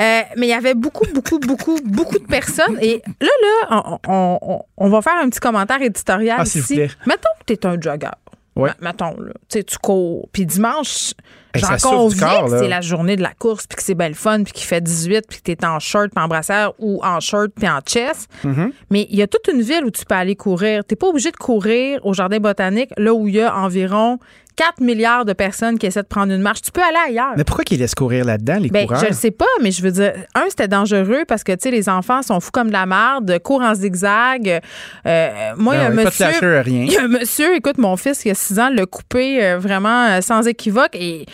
[0.00, 2.78] Euh, mais il y avait beaucoup, beaucoup, beaucoup, beaucoup de personnes.
[2.80, 3.28] Et là,
[3.70, 6.80] là, on, on, va faire un petit commentaire éditorial ah, ici.
[7.06, 8.08] Mettons que tu es un jogger.
[8.56, 8.70] Ouais.
[8.80, 10.28] Mettons, là, tu cours.
[10.32, 11.14] Puis dimanche,
[11.54, 14.52] J'en conviens que c'est la journée de la course, puis que c'est belle fun, puis
[14.52, 17.68] qu'il fait 18, puis que t'es en short, puis en brassière, ou en short, puis
[17.68, 18.30] en chest.
[18.44, 18.72] Mm-hmm.
[18.90, 20.84] Mais il y a toute une ville où tu peux aller courir.
[20.84, 24.18] T'es pas obligé de courir au jardin botanique, là où il y a environ
[24.60, 26.60] 4 milliards de personnes qui essaient de prendre une marche.
[26.60, 27.32] Tu peux aller ailleurs.
[27.34, 29.02] Mais pourquoi qu'ils laissent courir là-dedans, les ben, coureurs?
[29.02, 31.70] Je ne sais pas, mais je veux dire, un, c'était dangereux parce que, tu sais,
[31.70, 34.60] les enfants sont fous comme de la merde, courent en zigzag.
[35.06, 36.26] Euh, moi, il y a un monsieur.
[36.66, 39.58] Il y a un monsieur, écoute, mon fils, qui a 6 ans, l'a coupé euh,
[39.58, 41.24] vraiment euh, sans équivoque et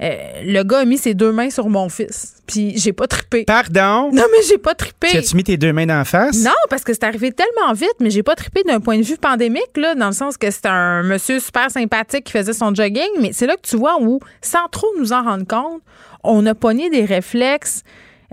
[0.00, 2.34] euh, le gars a mis ses deux mains sur mon fils.
[2.46, 3.44] Puis j'ai pas trippé.
[3.44, 4.10] Pardon?
[4.12, 5.08] Non, mais j'ai pas trippé.
[5.08, 6.42] Tu as-tu mis tes deux mains d'en face?
[6.44, 9.16] Non, parce que c'est arrivé tellement vite, mais j'ai pas trippé d'un point de vue
[9.16, 13.10] pandémique, là, dans le sens que c'est un monsieur super sympathique qui faisait son jogging.
[13.20, 15.82] Mais c'est là que tu vois où, sans trop nous en rendre compte,
[16.22, 17.82] on a pogné des réflexes.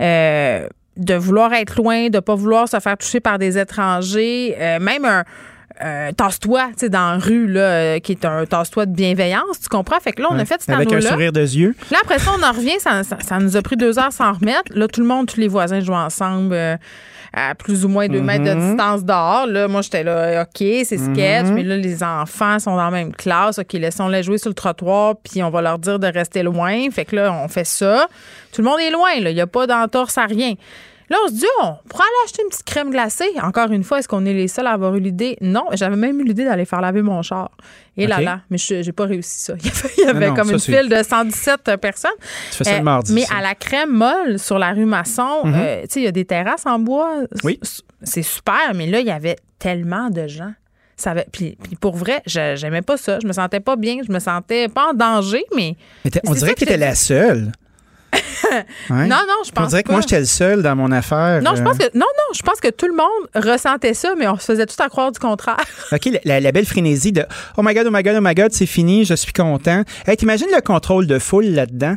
[0.00, 4.78] Euh, de vouloir être loin, de pas vouloir se faire toucher par des étrangers, euh,
[4.80, 5.24] même un,
[5.82, 9.60] euh, tasse-toi, tu sais, dans la rue, là, euh, qui est un tasse-toi de bienveillance,
[9.62, 10.00] tu comprends?
[10.00, 11.74] Fait que là, on a fait cet Avec un sourire de yeux.
[11.90, 14.72] Là, après ça, on en revient, ça, ça, nous a pris deux heures sans remettre.
[14.74, 16.54] Là, tout le monde, tous les voisins jouent ensemble.
[16.54, 16.76] Euh,
[17.38, 18.70] à plus ou moins deux mètres de mm-hmm.
[18.70, 19.46] distance dehors.
[19.46, 21.52] Là, moi, j'étais là, OK, c'est sketch, mm-hmm.
[21.52, 23.58] mais là, les enfants sont dans la même classe.
[23.58, 26.90] OK, laissons-les jouer sur le trottoir, puis on va leur dire de rester loin.
[26.90, 28.08] Fait que là, on fait ça.
[28.52, 29.30] Tout le monde est loin, là.
[29.30, 30.54] Il n'y a pas d'entorse à rien.
[31.08, 33.30] Là, on se dit, on pourrait aller acheter une petite crème glacée.
[33.42, 35.36] Encore une fois, est-ce qu'on est les seuls à avoir eu l'idée?
[35.40, 37.50] Non, j'avais même eu l'idée d'aller faire laver mon char.
[37.96, 39.54] Et là, là, mais je n'ai pas réussi ça.
[39.98, 42.10] Il y avait, comme une file de 117 personnes.
[42.50, 43.14] Tu fais ça le euh, mardi.
[43.14, 45.54] Mais à la crème molle, sur la rue Masson, mhm.
[45.54, 47.22] euh, tu sais, il y a des terrasses en bois.
[47.44, 47.60] Oui.
[48.02, 50.52] C'est super, mais là, il y avait tellement de gens.
[50.96, 53.18] Ça avait, puis, pour vrai, j'aimais pas ça.
[53.20, 53.98] Je me sentais pas bien.
[54.06, 55.76] Je me sentais pas en danger, mais.
[56.26, 57.52] on dirait que tu étais la seule.
[58.90, 61.42] Non, non, je pense On dirait que moi, j'étais le seul dans mon affaire.
[61.42, 61.88] Non, je pense euh.
[61.88, 64.66] que, non, non, je pense que tout le monde ressentait ça, mais on se faisait
[64.66, 65.56] tout à croire du contraire.
[65.92, 67.24] OK, la, belle frénésie de
[67.56, 69.82] Oh my God, oh my God, oh my God, c'est fini, je suis content.
[70.06, 71.96] Hey, t'imagines le contrôle de foule là-dedans?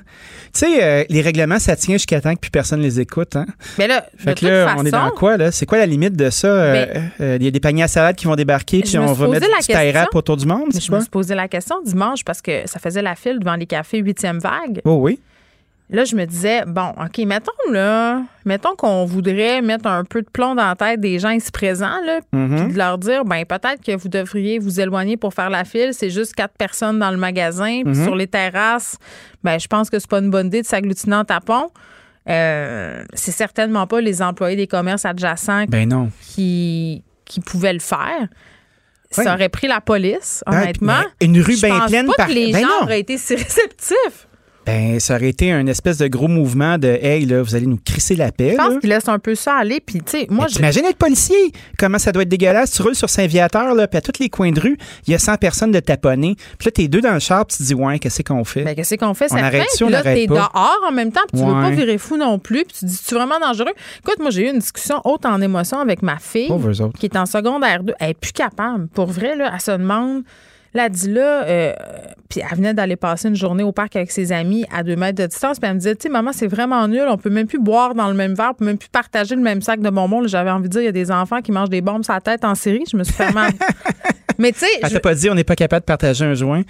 [0.53, 3.35] Tu sais, euh, les règlements, ça tient jusqu'à temps que plus personne les écoute.
[3.35, 3.45] Hein?
[3.77, 5.51] Mais là, fait que là, on est dans quoi, là?
[5.51, 6.47] C'est quoi la limite de ça?
[6.47, 9.47] Euh, il y a des paniers à salade qui vont débarquer, puis on va mettre
[9.47, 10.69] du rap autour du monde.
[10.73, 13.65] je me suis posé la question dimanche parce que ça faisait la file devant les
[13.65, 14.81] cafés 8e vague.
[14.85, 15.19] Oh oui.
[15.91, 20.29] Là, je me disais, bon, OK, mettons là, mettons qu'on voudrait mettre un peu de
[20.29, 22.63] plomb dans la tête des gens ici présents, là, mm-hmm.
[22.65, 25.93] puis de leur dire, ben peut-être que vous devriez vous éloigner pour faire la file.
[25.93, 28.03] C'est juste quatre personnes dans le magasin, puis mm-hmm.
[28.03, 28.97] sur les terrasses,
[29.43, 31.71] ben je pense que c'est pas une bonne idée de s'agglutiner en tapon.
[32.29, 36.11] Euh, c'est certainement pas les employés des commerces adjacents ben non.
[36.21, 38.27] qui, qui pouvaient le faire.
[39.09, 41.01] Ça aurait pris la police, ben, honnêtement.
[41.19, 44.27] une rue bien pleine pas que les ben gens auraient été si réceptifs.
[44.69, 47.79] Ben, ça aurait été un espèce de gros mouvement de Hey, là, vous allez nous
[47.83, 48.51] crisser la paix.
[48.51, 49.79] Je pense qu'il laisse un peu ça aller.
[49.83, 50.45] Puis, tu sais, moi.
[50.45, 51.51] T'imagines être policier?
[51.79, 52.71] Comment ça doit être dégueulasse?
[52.73, 54.77] Tu roules sur Saint-Viateur, là, puis à tous les coins de rue,
[55.07, 56.35] il y a 100 personnes de taponner.
[56.59, 58.63] Puis là, t'es deux dans le char, puis tu te dis, ouais, qu'est-ce qu'on fait?
[58.63, 59.31] Ben, qu'est-ce qu'on fait?
[59.31, 62.17] On arrête Puis là, t'es dehors en même temps, puis tu veux pas virer fou
[62.17, 62.63] non plus.
[62.65, 63.73] Puis tu te dis, tu vraiment dangereux?
[64.01, 66.51] Écoute, moi, j'ai eu une discussion haute en émotion avec ma fille,
[66.99, 67.93] qui est en secondaire 2.
[67.99, 68.87] Elle est plus capable.
[68.89, 70.21] Pour vrai, là, elle se demande.
[70.73, 71.73] Là, dit là, euh,
[72.29, 75.21] puis elle venait d'aller passer une journée au parc avec ses amis à deux mètres
[75.21, 75.59] de distance.
[75.59, 77.05] Puis elle me disait, tu sais, maman, c'est vraiment nul.
[77.09, 79.41] On peut même plus boire dans le même verre, on peut même plus partager le
[79.41, 80.27] même sac de bonbons.
[80.27, 82.21] J'avais envie de dire, il y a des enfants qui mangent des bombes sur la
[82.21, 82.83] tête en série.
[82.89, 83.51] Je me suis fait mal.
[84.37, 84.67] mais tu sais.
[84.83, 86.61] Elle t'a pas dit, on n'est pas capable de partager un joint?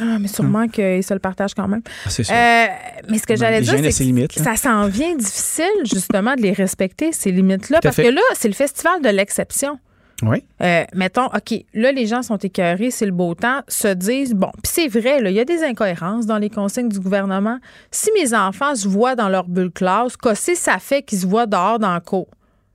[0.00, 0.70] Ah, mais sûrement hum.
[0.70, 1.82] qu'ils se le partagent quand même.
[2.04, 2.34] Ah, c'est sûr.
[2.34, 2.66] Euh,
[3.08, 7.12] mais ce que j'allais dire, c'est que ça s'en vient difficile, justement, de les respecter,
[7.12, 7.78] ces limites-là.
[7.80, 9.78] Parce que là, c'est le festival de l'exception.
[10.22, 10.44] Oui.
[10.62, 14.50] Euh, mettons, OK, là, les gens sont écœurés, c'est le beau temps, se disent, bon,
[14.62, 17.58] puis c'est vrai, il y a des incohérences dans les consignes du gouvernement.
[17.90, 21.46] Si mes enfants se voient dans leur bulle classe, qu'est-ce ça fait qu'ils se voient
[21.46, 22.28] dehors dans le cours?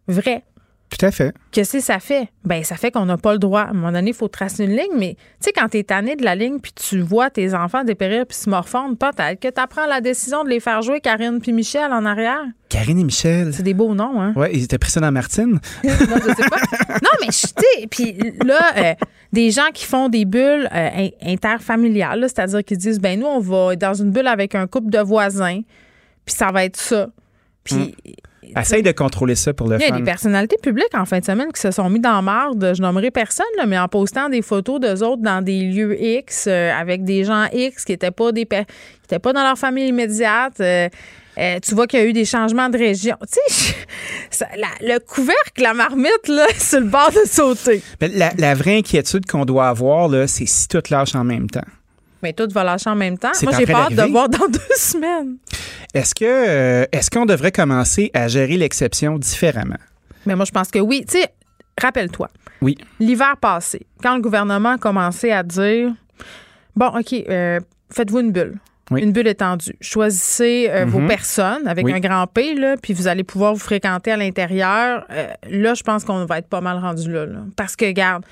[0.07, 0.43] Vrai.
[0.91, 1.33] Tout à fait.
[1.51, 2.27] Qu'est-ce que ça fait?
[2.43, 3.61] Ben, ça fait qu'on n'a pas le droit.
[3.61, 5.83] À un moment donné, il faut tracer une ligne, mais tu sais, quand tu es
[5.83, 9.47] tanné de la ligne, puis tu vois tes enfants dépérir puis se morfondre, peut-être que
[9.47, 12.43] tu apprends la décision de les faire jouer Karine puis Michel en arrière.
[12.67, 13.53] Karine et Michel.
[13.53, 14.33] C'est des beaux noms, hein?
[14.35, 15.59] Oui, ils étaient pris ça dans Martine.
[15.83, 16.59] non, je sais pas.
[16.89, 18.93] Non, mais tu sais, puis là, euh,
[19.31, 23.77] des gens qui font des bulles euh, interfamiliales, c'est-à-dire qu'ils disent, ben nous, on va
[23.77, 25.61] dans une bulle avec un couple de voisins,
[26.25, 27.07] puis ça va être ça.
[27.63, 27.75] Puis.
[27.75, 28.11] Hmm.
[28.59, 31.25] Essaye de contrôler ça pour le Il y a des personnalités publiques en fin de
[31.25, 32.73] semaine qui se sont mis dans marde.
[32.75, 36.71] Je nommerai personne, mais en postant des photos d'eux autres dans des lieux X euh,
[36.73, 38.55] avec des gens X qui n'étaient pas des qui
[39.05, 40.59] étaient pas dans leur famille immédiate.
[40.59, 40.89] Euh,
[41.37, 43.15] euh, tu vois qu'il y a eu des changements de région.
[44.31, 44.45] Tu sais,
[44.81, 47.81] le couvercle, la marmite, là, sur le bord de sauter.
[47.99, 51.65] la, la vraie inquiétude qu'on doit avoir, là, c'est si tout lâche en même temps.
[52.23, 53.31] Mais tout va lâcher en même temps.
[53.43, 55.37] Moi, j'ai peur de voir dans deux semaines.
[55.93, 59.79] Est-ce que euh, est-ce qu'on devrait commencer à gérer l'exception différemment?
[60.25, 61.03] Mais moi, je pense que oui.
[61.07, 61.27] Tu sais,
[61.79, 62.29] rappelle-toi.
[62.61, 62.77] Oui.
[62.99, 65.91] L'hiver passé, quand le gouvernement a commencé à dire
[66.75, 67.59] Bon, OK, euh,
[67.89, 68.55] faites-vous une bulle.
[68.95, 69.73] Une bulle étendue.
[69.79, 71.07] Choisissez euh, vos mhm.
[71.07, 75.07] personnes avec un grand P, là, puis vous allez pouvoir vous fréquenter à l'intérieur.
[75.49, 77.39] là, je pense qu'on va être pas mal rendu là, là.
[77.55, 78.25] Parce que, regarde,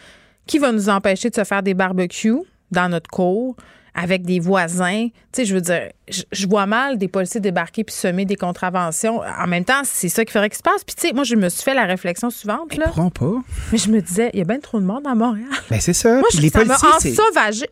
[0.46, 2.42] qui va nous empêcher de se faire des barbecues
[2.72, 3.56] dans notre cour?
[3.94, 5.08] Avec des voisins.
[5.08, 9.22] Tu sais, je veux dire, je, vois mal des policiers débarquer puis semer des contraventions.
[9.22, 10.84] En même temps, c'est ça qui ferait qu'il se passe.
[10.84, 12.76] Puis, tu sais, moi, je me suis fait la réflexion suivante.
[12.78, 12.92] Là.
[12.96, 13.34] Ils pas.
[13.72, 15.48] Mais je me disais, il y a bien trop de monde à Montréal.
[15.70, 16.14] Ben, c'est ça.
[16.16, 17.16] Moi, je, les ça policiers.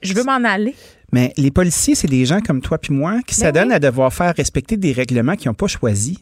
[0.01, 0.75] Je veux m'en aller.
[1.11, 4.13] Mais les policiers, c'est des gens comme toi puis moi qui ben s'adonnent à devoir
[4.13, 6.17] faire respecter des règlements qu'ils n'ont pas choisis.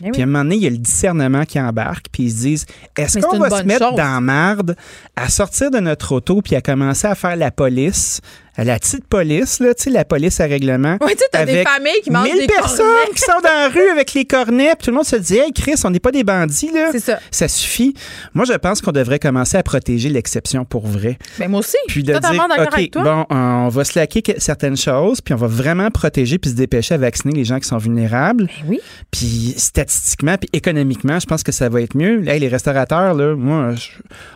[0.00, 2.30] Ben puis à un moment donné, il y a le discernement qui embarque, puis ils
[2.30, 2.66] se disent
[2.96, 4.76] est-ce qu'on va se mettre dans marde
[5.14, 8.20] à sortir de notre auto puis à commencer à faire la police
[8.64, 10.98] la petite police, là, tu sais, la police à règlement.
[11.00, 14.12] Oui, tu sais, des familles qui mangent des personnes qui sont dans la rue avec
[14.14, 16.70] les cornets, puis tout le monde se dit, hey, Chris, on n'est pas des bandits,
[16.72, 16.88] là.
[16.92, 17.18] C'est ça.
[17.30, 17.94] Ça suffit.
[18.34, 21.18] Moi, je pense qu'on devrait commencer à protéger l'exception pour vrai.
[21.38, 21.76] Mais ben, moi aussi.
[21.88, 25.90] Puis de dire, OK, bon, on va se laquer certaines choses, puis on va vraiment
[25.90, 28.46] protéger puis se dépêcher à vacciner les gens qui sont vulnérables.
[28.46, 28.80] Ben oui.
[29.10, 32.20] Puis statistiquement, puis économiquement, je pense que ça va être mieux.
[32.20, 33.74] Là, les restaurateurs, là, moi,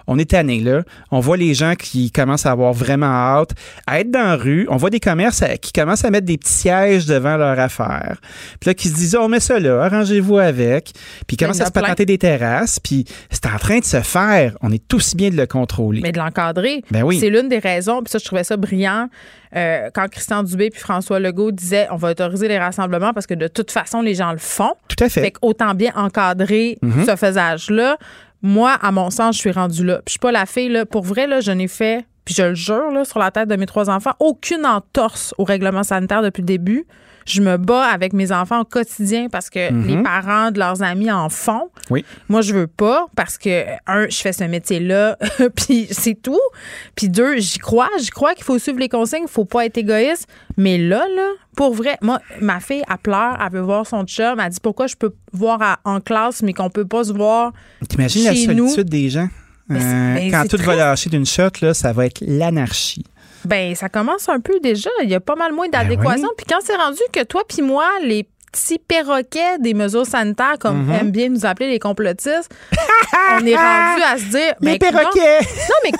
[0.07, 0.83] on est tannés, là.
[1.11, 3.51] On voit les gens qui commencent à avoir vraiment hâte
[3.87, 6.53] à être dans la rue, on voit des commerces qui commencent à mettre des petits
[6.53, 8.17] sièges devant leur affaire.
[8.61, 10.93] Puis là, qui se disent, oh, on met ça là, arrangez-vous avec.
[11.27, 12.81] Puis ils commencent à se patenter des terrasses.
[12.81, 14.57] Puis c'est en train de se faire.
[14.63, 16.01] On est aussi bien de le contrôler.
[16.03, 16.83] Mais de l'encadrer.
[16.91, 17.19] Ben oui.
[17.19, 18.03] C'est l'une des raisons.
[18.03, 19.09] Puis ça, je trouvais ça brillant.
[19.57, 23.35] Euh, quand Christian Dubé puis François Legault disaient on va autoriser les rassemblements parce que
[23.35, 24.73] de toute façon, les gens le font.
[24.89, 25.21] Tout à fait.
[25.21, 27.07] Fait autant bien encadrer mm-hmm.
[27.07, 27.97] ce faisage-là.
[28.43, 29.97] Moi, à mon sens, je suis rendue là.
[29.97, 30.85] Puis je suis pas la fille, là.
[30.85, 33.57] Pour vrai, là, je n'ai fait puis je le jure, là, sur la tête de
[33.57, 36.87] mes trois enfants, aucune entorse au règlement sanitaire depuis le début.
[37.27, 39.87] Je me bats avec mes enfants au quotidien parce que mhm.
[39.87, 41.71] les parents de leurs amis en font.
[41.91, 42.05] Oui.
[42.29, 45.17] Moi, je veux pas parce que, un, je fais ce métier-là,
[45.57, 46.39] puis c'est tout.
[46.95, 47.89] Puis deux, j'y crois.
[47.99, 50.29] J'y crois qu'il faut suivre les consignes, il faut pas être égoïste.
[50.59, 54.39] Mais là, là, pour vrai, moi, ma fille, elle pleure, elle veut voir son chum.
[54.39, 57.53] Elle dit pourquoi je peux voir en classe, mais qu'on peut pas se voir.
[57.89, 59.29] T'imagines la solitude des gens?
[59.71, 63.05] Euh, quand tout va lâcher d'une shot, là, ça va être l'anarchie.
[63.45, 64.91] Ben, ça commence un peu déjà.
[65.03, 66.29] Il y a pas mal moins ben d'adéquation.
[66.37, 70.89] Puis quand c'est rendu que toi puis moi, les petits perroquets des mesures sanitaires, comme
[70.89, 71.01] mm-hmm.
[71.01, 72.55] aiment bien nous appeler les complotistes,
[73.41, 74.55] on est rendu à se dire.
[74.61, 75.41] Les ben, perroquets!
[75.41, 75.91] non, mais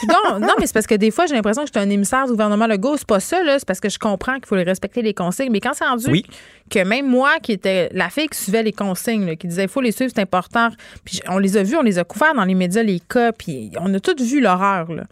[0.41, 2.33] non, mais c'est parce que des fois, j'ai l'impression que je suis un émissaire du
[2.33, 2.97] gouvernement Legault.
[2.97, 3.59] C'est pas ça, là.
[3.59, 5.51] C'est parce que je comprends qu'il faut respecter les consignes.
[5.51, 6.23] Mais quand c'est rendu
[6.71, 9.81] que même moi, qui était la fille qui suivait les consignes, qui disait il faut
[9.81, 10.69] les suivre, c'est important.
[11.05, 13.71] Puis on les a vus, on les a couverts dans les médias, les cas, puis
[13.81, 15.05] on a tous vu l'horreur, là.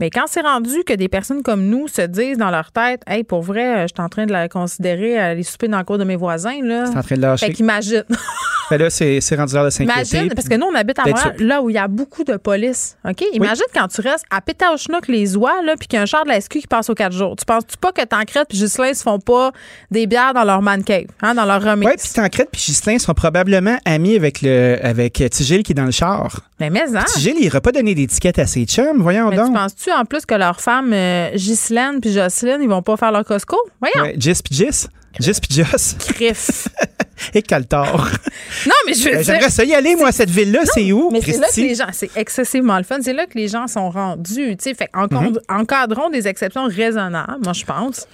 [0.00, 3.22] Mais quand c'est rendu que des personnes comme nous se disent dans leur tête, hey,
[3.22, 6.04] pour vrai, je suis en train de la considérer aller souper dans le cours de
[6.04, 6.86] mes voisins, là.
[6.86, 7.46] C'est en train de lâcher.
[7.46, 8.04] Fait qu'imagine.
[8.70, 10.16] Mais là, c'est rendu l'heure de s'inquiéter.
[10.16, 12.36] Imagine, parce que nous, on habite à Montréal, là où il y a beaucoup de
[12.36, 12.96] police.
[13.08, 13.24] OK?
[13.32, 16.24] Imagine quand tu restes à Pétauchnook, les oies, là, puis qu'il y a un char
[16.24, 17.36] de la SQ qui passe aux quatre jours.
[17.36, 19.52] Tu penses-tu pas que Tancrède puis Ghislain se font pas
[19.90, 21.88] des bières dans leur man cave, hein, dans leur remise?
[21.88, 25.84] Oui, puis Tancrède puis Ghislain sont probablement amis avec, le, avec Tigil qui est dans
[25.84, 26.40] le char.
[26.58, 27.04] Mais mais, hein?
[27.06, 29.46] Tigil, il n'ira pas donner d'étiquette à ses chums, voyons mais donc.
[29.46, 33.12] Tu penses-tu en plus que leurs femmes, euh, Ghislaine puis Jocelyne, ils vont pas faire
[33.12, 33.56] leur Costco?
[33.80, 34.10] Voyons.
[34.10, 34.86] Ouais, Gis puis Gis.
[35.18, 35.62] Gis puis.
[36.14, 36.68] Criff.
[37.34, 38.08] Et Caltor.
[38.66, 40.60] Non, mais je veux ben, J'aimerais ça y aller, moi, cette ville-là.
[40.64, 42.98] C'est où, Mais c'est là que les gens, c'est excessivement le fun.
[43.00, 44.56] C'est là que les gens sont rendus.
[44.56, 45.38] Tu sais, fait mhm.
[45.48, 48.06] encadrons des exceptions raisonnables, moi, je pense.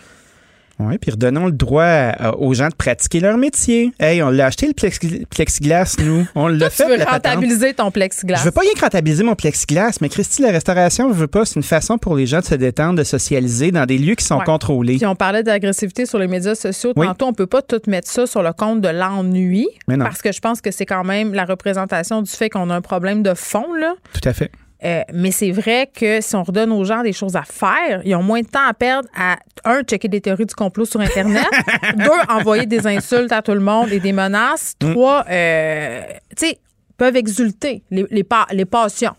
[0.79, 3.93] Oui, puis redonnons le droit aux gens de pratiquer leur métier.
[3.99, 6.27] Hey, on l'a acheté le plexiglas, nous.
[6.35, 6.85] On l'a fait.
[6.85, 8.39] Tu veux rentabiliser ton plexiglas.
[8.39, 11.45] Je veux pas rien rentabiliser mon plexiglas, mais Christy, la restauration, je veux pas.
[11.45, 14.25] C'est une façon pour les gens de se détendre, de socialiser dans des lieux qui
[14.25, 14.97] sont contrôlés.
[14.97, 16.93] Puis on parlait d'agressivité sur les médias sociaux.
[16.93, 19.69] Tantôt, on peut pas tout mettre ça sur le compte de l'ennui.
[19.87, 22.83] Parce que je pense que c'est quand même la représentation du fait qu'on a un
[22.83, 23.95] problème de fond, là.
[24.13, 24.51] Tout à fait.
[24.85, 28.15] Euh, mais c'est vrai que si on redonne aux gens des choses à faire, ils
[28.15, 31.47] ont moins de temps à perdre à, un, checker des théories du complot sur Internet,
[31.97, 34.93] deux, envoyer des insultes à tout le monde et des menaces, mm.
[34.93, 36.03] trois, euh,
[36.37, 36.59] tu sais,
[36.97, 39.15] peuvent exulter les, les, les passions.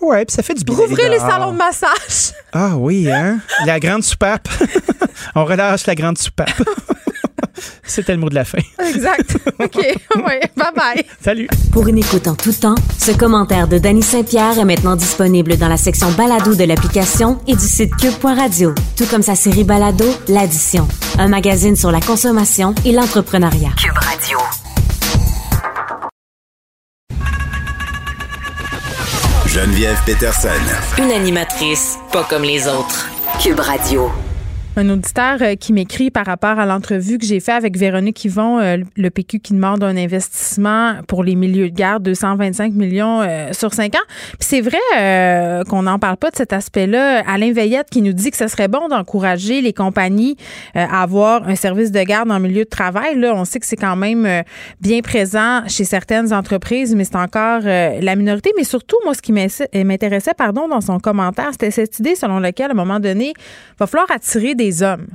[0.00, 0.74] Ouais, puis ça fait du bien.
[0.74, 2.34] Ouvrir les salons de massage.
[2.52, 3.38] Ah oui, hein?
[3.66, 4.48] La grande soupape.
[5.36, 6.50] on relâche la grande soupape.
[7.84, 8.58] C'était le mot de la fin.
[8.88, 9.36] Exact.
[9.58, 9.76] OK.
[9.76, 10.40] Ouais.
[10.56, 11.04] Bye bye.
[11.20, 11.48] Salut.
[11.72, 15.68] Pour une écoute en tout temps, ce commentaire de Danny Saint-Pierre est maintenant disponible dans
[15.68, 18.74] la section balado de l'application et du site cube.radio.
[18.96, 20.86] Tout comme sa série balado, L'Addition.
[21.18, 23.70] Un magazine sur la consommation et l'entrepreneuriat.
[23.76, 24.38] Cube Radio.
[29.46, 30.48] Geneviève Peterson.
[30.98, 33.08] Une animatrice pas comme les autres.
[33.42, 34.10] Cube Radio.
[34.74, 38.58] Un auditeur euh, qui m'écrit par rapport à l'entrevue que j'ai fait avec Véronique Yvon,
[38.58, 43.52] euh, le PQ qui demande un investissement pour les milieux de garde, 225 millions euh,
[43.52, 44.06] sur 5 ans.
[44.38, 44.78] Puis c'est vrai
[45.68, 47.22] qu'on n'en parle pas de cet aspect-là.
[47.26, 50.36] Alain Veillette qui nous dit que ce serait bon d'encourager les compagnies
[50.74, 53.18] à avoir un service de garde en milieu de travail.
[53.18, 54.42] Là, on sait que c'est quand même
[54.80, 58.52] bien présent chez certaines entreprises, mais c'est encore la minorité.
[58.56, 62.70] Mais surtout, moi, ce qui m'intéressait, pardon, dans son commentaire, c'était cette idée selon laquelle,
[62.70, 65.08] à un moment donné, il va falloir attirer des des hommes.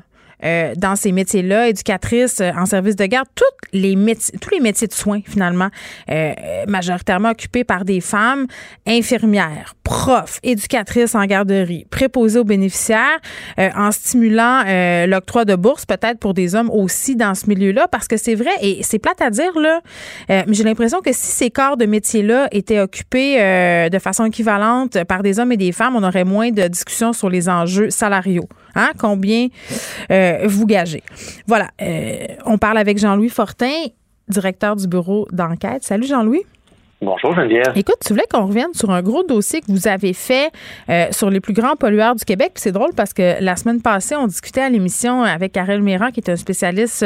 [0.44, 4.60] Euh, dans ces métiers-là, éducatrices euh, en service de garde, toutes les métiers, tous les
[4.60, 5.69] métiers de soins finalement,
[6.11, 6.34] euh,
[6.68, 8.45] majoritairement occupés par des femmes,
[8.86, 13.18] infirmières, profs, éducatrices en garderie, préposées aux bénéficiaires,
[13.57, 14.64] en stimulant
[15.07, 18.52] l'octroi de bourses peut-être pour des hommes aussi dans ce milieu-là, parce que c'est vrai
[18.61, 19.82] et c'est plate à dire là,
[20.30, 23.38] mais j'ai l'impression que si ces corps de métiers-là étaient occupés
[23.90, 27.30] de façon équivalente par des hommes et des femmes, on aurait moins de discussions sur
[27.30, 28.49] les enjeux salariaux.
[28.78, 28.91] Hein?
[28.98, 29.48] Combien
[30.12, 31.04] euh, vous gagez.
[31.48, 31.70] Voilà.
[31.82, 33.88] Euh, on parle avec Jean-Louis Fortin,
[34.30, 35.84] directeur du bureau d'enquête.
[35.84, 36.44] Salut Jean-Louis.
[36.99, 37.74] Bonjour Geneviève.
[37.76, 40.49] Écoute, tu voulais qu'on revienne sur un gros dossier que vous avez fait
[40.90, 42.54] euh, sur les plus grands pollueurs du Québec.
[42.56, 46.22] c'est drôle parce que la semaine passée, on discutait à l'émission avec Karel Méran, qui
[46.22, 47.06] est un spécialiste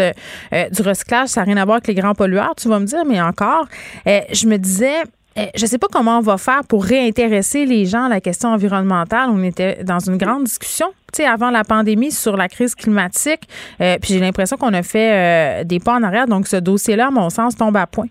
[0.51, 1.29] du recyclage.
[1.29, 3.67] Ça n'a rien à voir avec les grands pollueurs, tu vas me dire, mais encore,
[4.05, 5.01] je me disais,
[5.35, 8.49] je ne sais pas comment on va faire pour réintéresser les gens à la question
[8.49, 9.29] environnementale.
[9.31, 13.41] On était dans une grande discussion, tu sais, avant la pandémie sur la crise climatique.
[13.79, 16.27] Euh, puis j'ai l'impression qu'on a fait euh, des pas en arrière.
[16.27, 18.07] Donc ce dossier-là, à mon sens, tombe à point.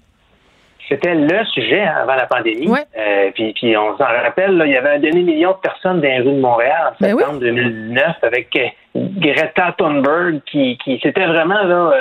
[0.88, 2.68] C'était le sujet hein, avant la pandémie.
[2.68, 6.18] Euh, puis, puis, on s'en rappelle, il y avait un demi-million de personnes dans les
[6.18, 8.58] rues de Montréal en ben septembre 2019 avec
[8.96, 11.92] Greta Thunberg qui, qui c'était vraiment là.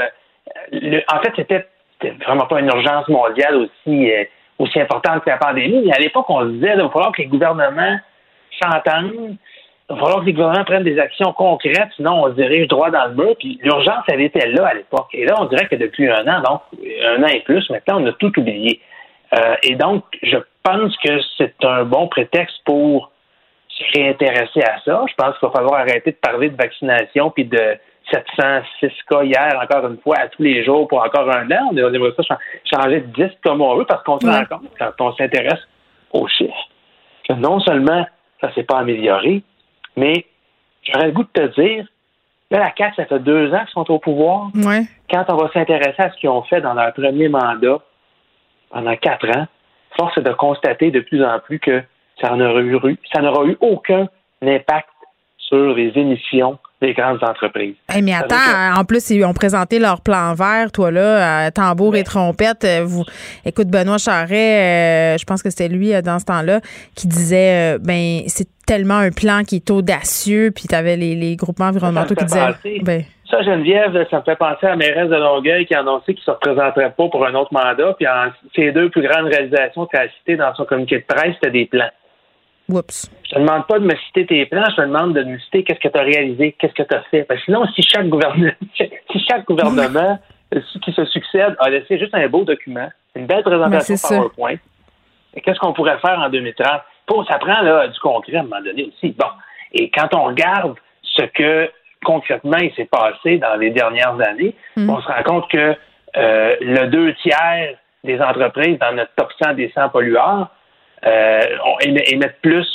[0.74, 1.66] en fait, c'était
[2.26, 4.12] vraiment pas une urgence mondiale aussi
[4.60, 5.92] aussi importante que la pandémie.
[5.92, 8.00] À l'époque, on se disait qu'il va falloir que les gouvernements
[8.62, 9.38] s'entendent,
[9.90, 12.92] il va falloir que les gouvernements prennent des actions concrètes, sinon on se dirige droit
[12.92, 13.36] dans le mur.
[13.40, 15.08] Puis l'urgence, elle était là à l'époque.
[15.14, 16.62] Et là, on dirait que depuis un an, donc
[17.06, 18.82] un an et plus, maintenant, on a tout oublié.
[19.34, 23.12] Euh, et donc, je pense que c'est un bon prétexte pour
[23.70, 25.06] se réintéresser à ça.
[25.08, 27.78] Je pense qu'il va falloir arrêter de parler de vaccination puis de
[28.12, 31.70] 706 cas hier, encore une fois, à tous les jours pour encore un an.
[31.72, 34.92] On aimerait ça changer de 10 comme on veut parce qu'on se rend compte, quand
[35.00, 35.62] on s'intéresse
[36.12, 36.70] aux chiffres,
[37.28, 38.06] que non seulement
[38.42, 39.44] ça ne s'est pas amélioré,
[39.96, 40.26] mais
[40.84, 41.86] j'aurais le goût de te dire,
[42.52, 44.48] là, la CAQ, ça fait deux ans qu'ils sont au pouvoir.
[45.12, 47.80] Quand on va s'intéresser à ce qu'ils ont fait dans leur premier mandat,
[48.70, 49.48] pendant quatre ans,
[49.98, 51.84] force est de constater de plus en plus que
[52.22, 54.08] ça n'aura eu, ça n'aura eu aucun
[54.42, 54.90] impact
[55.38, 57.76] sur les émissions des grandes entreprises.
[58.02, 62.64] mais attends, en plus, ils ont présenté leur plan vert, toi là, tambour et trompette.
[62.64, 63.04] Euh, vous,
[63.46, 66.62] écoute, Benoît Charret, euh, je pense que c'était lui euh, dans ce temps-là,
[66.96, 71.68] qui disait, ben c'est tellement un plan qui est audacieux, puis tu avais les, groupements
[71.68, 72.54] environnementaux qui disaient.
[72.84, 76.22] Ben, ça, Geneviève, ça me fait penser à mairesse de Longueuil qui a annoncé qu'il
[76.22, 77.94] ne se représenterait pas pour un autre mandat.
[77.94, 81.36] Puis en, ses deux plus grandes réalisations qu'elle a citées dans son communiqué de presse,
[81.36, 81.92] c'était des plans.
[82.70, 83.10] Oups.
[83.24, 85.64] Je te demande pas de me citer tes plans, je te demande de me citer
[85.64, 87.24] qu'est-ce que tu as réalisé, qu'est-ce que tu as fait.
[87.24, 90.20] Parce que sinon, si chaque gouvernement, si chaque gouvernement
[90.84, 94.56] qui se succède a laissé juste un beau document, une belle présentation PowerPoint,
[95.44, 96.68] qu'est-ce qu'on pourrait faire en 2030?
[97.28, 99.16] ça prend là, du concret à un moment donné aussi.
[99.18, 99.26] Bon.
[99.74, 101.70] Et quand on regarde ce que
[102.04, 104.90] concrètement il s'est passé dans les dernières années, hmm.
[104.90, 105.76] on se rend compte que
[106.18, 110.50] euh, le deux tiers des entreprises dans notre top 100 des 100 pollueurs
[111.06, 111.42] euh,
[111.82, 112.68] émettent plus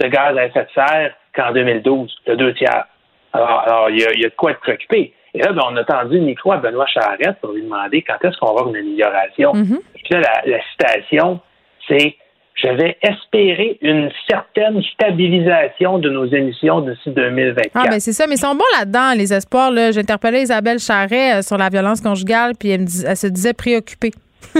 [0.00, 2.86] de gaz à effet de serre qu'en 2012, le deux tiers.
[3.32, 5.12] Alors, il y, a, de quoi être préoccupé.
[5.34, 8.16] Et là, ben, on a tendu le micro à Benoît Charette pour lui demander quand
[8.24, 9.52] est-ce qu'on va avoir une amélioration.
[9.52, 9.78] Mm-hmm.
[9.94, 11.40] Puis là, la citation,
[11.88, 12.16] c'est
[12.62, 17.70] je vais espérer une certaine stabilisation de nos émissions d'ici 2024.
[17.74, 19.70] Ah, ben c'est ça, mais ils sont bons là-dedans, les espoirs.
[19.70, 19.92] Là.
[19.92, 24.10] J'interpellais Isabelle Charret euh, sur la violence conjugale, puis elle, me elle se disait préoccupée.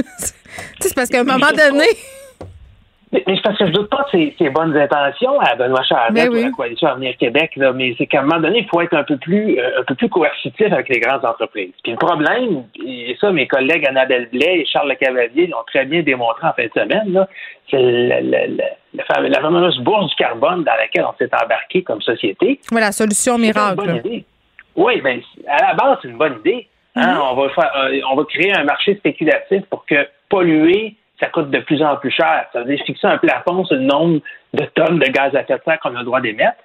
[0.80, 1.84] c'est parce qu'à un moment donné.
[3.12, 6.28] Mais, mais parce que je doute pas de ses, bonnes intentions à Benoît Charette ben
[6.30, 6.44] oui.
[6.44, 9.02] la coalition Avenir Québec, là, mais c'est qu'à un moment donné, il faut être un
[9.02, 11.72] peu plus euh, un peu plus coercitif avec les grandes entreprises.
[11.82, 15.86] Puis le problème, et ça, mes collègues Annabelle Blais et Charles Le Cavalier l'ont très
[15.86, 17.26] bien démontré en fin de semaine,
[17.68, 18.46] c'est la, la,
[18.94, 22.60] la, fameuse bourse du carbone dans laquelle on s'est embarqué comme société.
[22.70, 24.02] Oui, la solution miracle.
[24.76, 26.68] Oui, bien, à la base, c'est une bonne idée.
[26.94, 27.14] Hein.
[27.14, 27.32] Mm-hmm.
[27.32, 31.50] on, va faire, euh, on va créer un marché spéculatif pour que polluer ça coûte
[31.50, 32.46] de plus en plus cher.
[32.52, 34.20] Ça veut dire fixer un plafond sur le nombre
[34.54, 36.58] de tonnes de gaz à effet de serre qu'on a le droit d'émettre.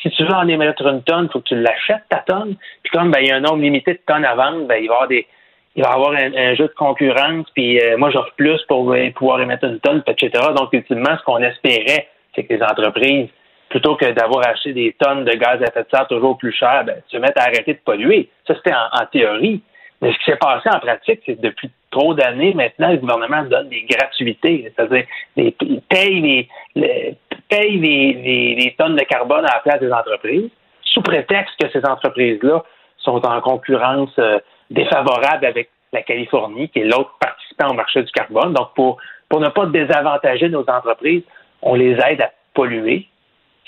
[0.00, 2.56] Si tu veux en émettre une tonne, il faut que tu l'achètes, ta tonne.
[2.82, 4.88] Puis comme ben, il y a un nombre limité de tonnes à vendre, ben, il
[4.88, 9.40] va y avoir un, jeu de concurrence, puis euh, moi j'offre plus pour ben, pouvoir
[9.40, 10.30] émettre une tonne, etc.
[10.56, 13.28] Donc, ultimement, ce qu'on espérait, c'est que les entreprises,
[13.68, 16.84] plutôt que d'avoir acheté des tonnes de gaz à effet de serre toujours plus cher,
[16.84, 18.28] ben, se mettent à arrêter de polluer.
[18.46, 19.62] Ça, c'était en théorie.
[20.02, 23.44] Mais ce qui s'est passé en pratique, c'est que depuis trop d'années maintenant, le gouvernement
[23.44, 25.04] donne des gratuités, c'est-à-dire
[25.36, 27.16] il paye, les,
[27.48, 30.50] paye les, tonnes de carbone à la place des entreprises,
[30.82, 32.64] sous prétexte que ces entreprises-là
[32.98, 38.10] sont en concurrence euh, défavorable avec la Californie, qui est l'autre participant au marché du
[38.10, 38.54] carbone.
[38.54, 38.98] Donc, pour,
[39.28, 41.22] pour ne pas désavantager nos entreprises,
[41.62, 43.06] on les aide à polluer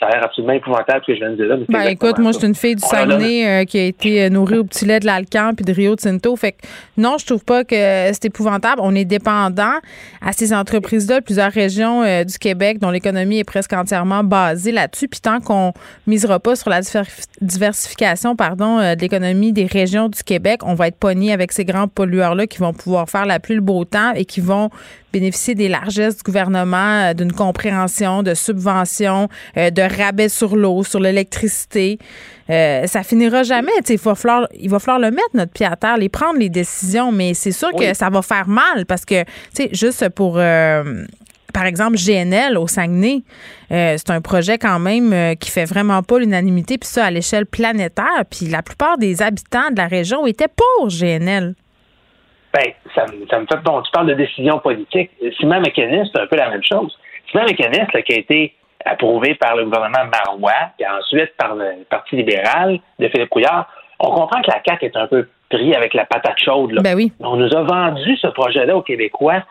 [0.01, 1.57] ça a l'air absolument épouvantable ce que je viens de dire là.
[1.69, 4.59] Ben, écoute, moi, je suis une fille du Saguenay euh, qui a été euh, nourrie
[4.59, 6.35] au petit lait de l'Alcan puis de Rio Tinto.
[6.35, 6.59] Fait que
[6.97, 8.81] non, je trouve pas que c'est épouvantable.
[8.83, 9.75] On est dépendant
[10.21, 15.07] à ces entreprises-là, plusieurs régions euh, du Québec dont l'économie est presque entièrement basée là-dessus.
[15.07, 15.73] Puis tant qu'on
[16.09, 16.81] misera pas sur la
[17.41, 21.87] diversification pardon, de l'économie des régions du Québec, on va être pogné avec ces grands
[21.87, 24.71] pollueurs-là qui vont pouvoir faire la pluie le beau temps et qui vont
[25.15, 30.82] bénéficier des largesses du gouvernement, euh, d'une compréhension, de subventions, euh, de rabais sur l'eau,
[30.82, 31.99] sur l'électricité.
[32.51, 33.70] Euh, ça finira jamais.
[33.89, 36.49] Il va, falloir, il va falloir le mettre, notre pied à terre, les prendre les
[36.49, 40.35] décisions, mais c'est sûr que ça va faire mal parce que, tu sais, juste pour
[40.35, 43.23] par exemple, GNL au Saguenay,
[43.70, 48.24] c'est un projet quand même qui fait vraiment pas l'unanimité, puis ça à l'échelle planétaire.
[48.28, 51.55] Puis la plupart des habitants de la région étaient pour GNL.
[52.55, 53.83] Ben, ça, ça me fait bon.
[53.83, 55.11] Tu parles de décision politique.
[55.39, 56.97] Simon mécanisme, c'est un peu la même chose.
[57.31, 58.55] Simon mécanisme qui a été
[58.85, 63.69] approuvé par le gouvernement Marois, et ensuite par le Parti libéral de Philippe Couillard,
[63.99, 66.73] on comprend que la CAQ est un peu pris avec la patate chaude.
[66.73, 66.83] Là.
[66.83, 67.13] Ben oui.
[67.21, 69.43] On nous a vendu ce projet-là aux Québécois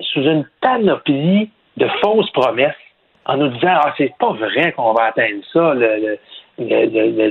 [0.00, 2.74] sous une panoplie de fausses promesses
[3.24, 6.18] en nous disant Ah, c'est pas vrai qu'on va atteindre ça, le,
[6.58, 7.30] de,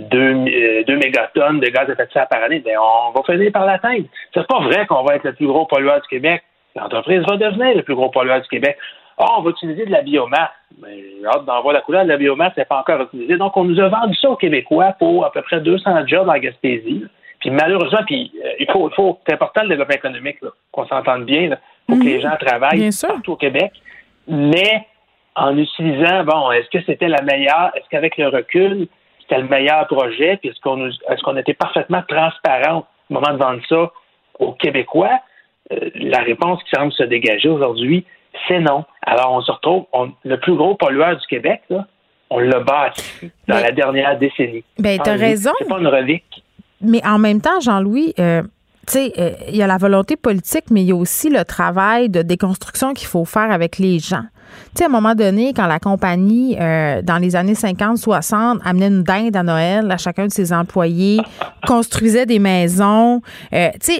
[0.84, 3.66] 2, mégatonnes de gaz à effet de serre par année, bien, on va finir par
[3.66, 4.06] l'atteindre.
[4.34, 6.44] C'est pas vrai qu'on va être le plus gros pollueur du Québec.
[6.76, 8.78] L'entreprise va devenir le plus gros pollueur du Québec.
[9.18, 10.50] Ah, on va utiliser de la biomasse.
[10.82, 13.38] Mais j'ai hâte d'en voir la couleur de la biomasse, n'est pas encore utilisée.
[13.38, 16.38] Donc, on nous a vendu ça aux Québécois pour à peu près 200 jobs en
[16.38, 17.06] Gaspésie.
[17.40, 20.38] Puis malheureusement, puis euh, il faut, il faut c'est important le développement économique,
[20.72, 21.50] qu'on s'entende bien,
[21.88, 22.22] pour que les mhm.
[22.22, 23.72] gens travaillent partout au Québec.
[24.28, 24.86] Mais
[25.36, 28.88] en utilisant, bon, est-ce que c'était la meilleure, est-ce qu'avec le recul,
[29.32, 33.92] c'était le meilleur projet, puis est-ce qu'on était parfaitement transparent au moment de vendre ça
[34.40, 35.20] aux Québécois?
[35.72, 38.06] Euh, la réponse qui semble se dégager aujourd'hui,
[38.48, 38.84] c'est non.
[39.06, 39.86] Alors, on se retrouve,
[40.24, 41.62] le plus gros pollueur du Québec,
[42.30, 44.64] on l'a bâti dans la dernière décennie.
[44.80, 45.52] Ben, as raison.
[45.60, 46.44] C'est pas une relique.
[46.82, 48.42] Mais en même temps, Jean-Louis, euh,
[48.88, 51.46] tu sais, euh, il y a la volonté politique, mais il y a aussi le
[51.46, 54.24] travail de déconstruction qu'il faut faire avec les gens.
[54.74, 58.88] Tu sais, à un moment donné, quand la compagnie, euh, dans les années 50-60, amenait
[58.88, 61.20] une dinde à Noël à chacun de ses employés,
[61.68, 63.22] construisait des maisons,
[63.54, 63.94] euh, tu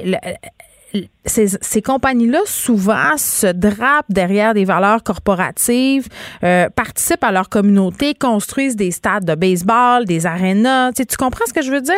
[1.26, 6.08] ces, compagnies-là, souvent, se drapent derrière des valeurs corporatives,
[6.44, 10.94] euh, participent à leur communauté, construisent des stades de baseball, des arénas.
[10.94, 11.94] Tu, tu comprends ce que je veux dire?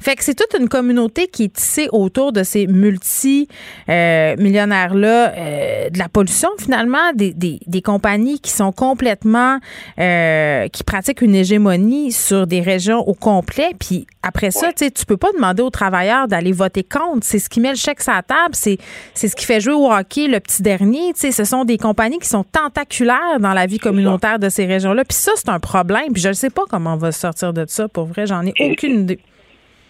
[0.00, 5.98] Fait que c'est toute une communauté qui est tissée autour de ces multi-millionnaires-là, euh, de
[5.98, 9.60] la pollution, finalement, des, des, des compagnies qui sont complètement,
[10.00, 13.70] euh, qui pratiquent une hégémonie sur des régions au complet.
[13.78, 17.24] Puis après ça, tu tu peux pas demander aux travailleurs d'aller voter contre.
[17.24, 18.78] C'est ce qui met le chèque sur la table c'est
[19.14, 21.12] ce qui fait jouer au hockey le petit dernier.
[21.14, 25.04] ce sont des compagnies qui sont tentaculaires dans la vie communautaire de ces régions-là.
[25.04, 26.12] Puis ça, c'est un problème.
[26.12, 27.88] Puis je ne sais pas comment on va sortir de ça.
[27.88, 29.20] Pour vrai, j'en ai aucune idée.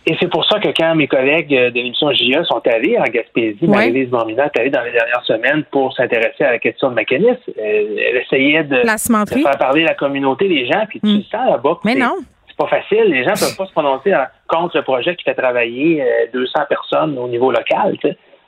[0.08, 3.58] Et c'est pour ça que quand mes collègues de l'émission JA sont allés en Gaspésie,
[3.62, 3.68] ouais.
[3.68, 7.40] Marie-Lise Mormina est allée dans les dernières semaines pour s'intéresser à la question de mécanisme.
[7.58, 11.16] Elle, essayait de, faire parler la communauté, les gens, puis tu mm.
[11.16, 11.80] le sens là-bas.
[11.84, 12.14] Mais non
[12.48, 13.04] c'est pas facile.
[13.10, 14.14] Les gens peuvent pas se prononcer
[14.48, 16.02] contre le projet qui fait travailler
[16.32, 17.96] 200 personnes au niveau local.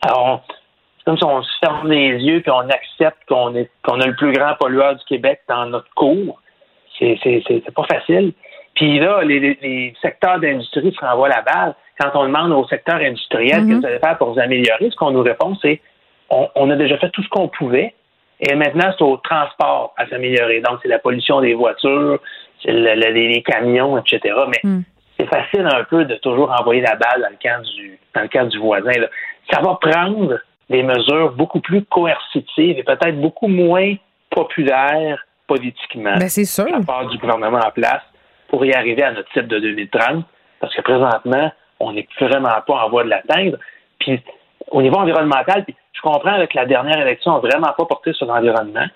[0.03, 0.43] Alors,
[0.99, 4.07] c'est comme si on se ferme les yeux puis on accepte qu'on est qu'on a
[4.07, 6.41] le plus grand pollueur du Québec dans notre cours.
[6.99, 8.33] C'est c'est pas facile.
[8.79, 11.75] Puis là, les, secteurs d'industrie se renvoient la balle.
[11.99, 14.95] Quand on demande au secteur industriel qu'est-ce que vous allez faire pour vous améliorer, ce
[14.95, 15.81] qu'on nous répond, c'est
[16.31, 17.95] on, a déjà fait tout ce qu'on pouvait.
[18.41, 20.61] Et maintenant, c'est au transport à s'améliorer.
[20.61, 22.21] Donc, c'est la pollution des voitures,
[22.63, 24.21] c'est les camions, etc.
[24.47, 24.83] Mais mm.
[25.19, 28.29] c'est facile un peu de toujours envoyer la balle dans le camp du, dans le
[28.29, 28.93] camp du voisin.
[29.51, 30.39] Ça va prendre
[30.69, 33.95] des mesures beaucoup plus coercitives et peut-être beaucoup moins
[34.31, 36.17] populaires politiquement.
[36.17, 36.67] Ben, c'est sûr.
[36.75, 38.03] À part du gouvernement en place
[38.49, 40.25] pour y arriver à notre type de 2030,
[40.61, 41.51] parce que présentement,
[41.81, 43.57] on n'est vraiment pas en voie de l'atteindre.
[43.99, 44.23] Puis
[44.71, 48.27] au niveau environnemental, puis je comprends que la dernière élection n'a vraiment pas porté sur
[48.27, 48.87] l'environnement.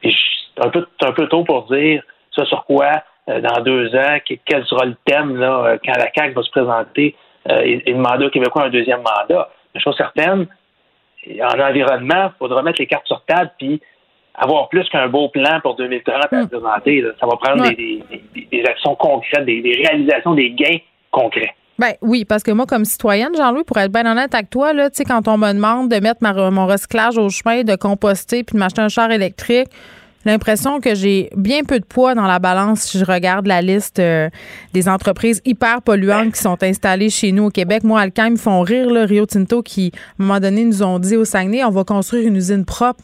[0.00, 0.16] Puis
[0.54, 2.02] c'est un peu, un peu tôt pour dire
[2.34, 6.10] ça sur quoi euh, dans deux ans, quel sera le thème là, euh, quand la
[6.14, 7.14] CAQ va se présenter
[7.50, 9.50] euh, et, le mandat québécois un deuxième mandat.
[9.74, 10.46] Mais chose certaine,
[11.28, 13.80] en environnement, il faudra mettre les cartes sur table puis
[14.34, 16.48] avoir plus qu'un beau plan pour 2030 à mm.
[16.48, 17.04] présenter.
[17.20, 20.78] Ça va prendre des, actions concrètes, des, réalisations, des gains
[21.10, 21.54] concrets.
[21.78, 24.90] Ben oui, parce que moi, comme citoyenne, Jean-Louis, pour être bien honnête avec toi, là,
[25.06, 28.82] quand on me demande de mettre mon recyclage au chemin, de composter puis de m'acheter
[28.82, 29.68] un char électrique,
[30.24, 33.98] l'impression que j'ai bien peu de poids dans la balance si je regarde la liste
[33.98, 34.28] euh,
[34.72, 37.84] des entreprises hyper polluantes qui sont installées chez nous au Québec.
[37.84, 40.98] Moi, Alcan, ils font rire, là, Rio Tinto, qui, à un moment donné, nous ont
[40.98, 43.02] dit au Saguenay, on va construire une usine propre.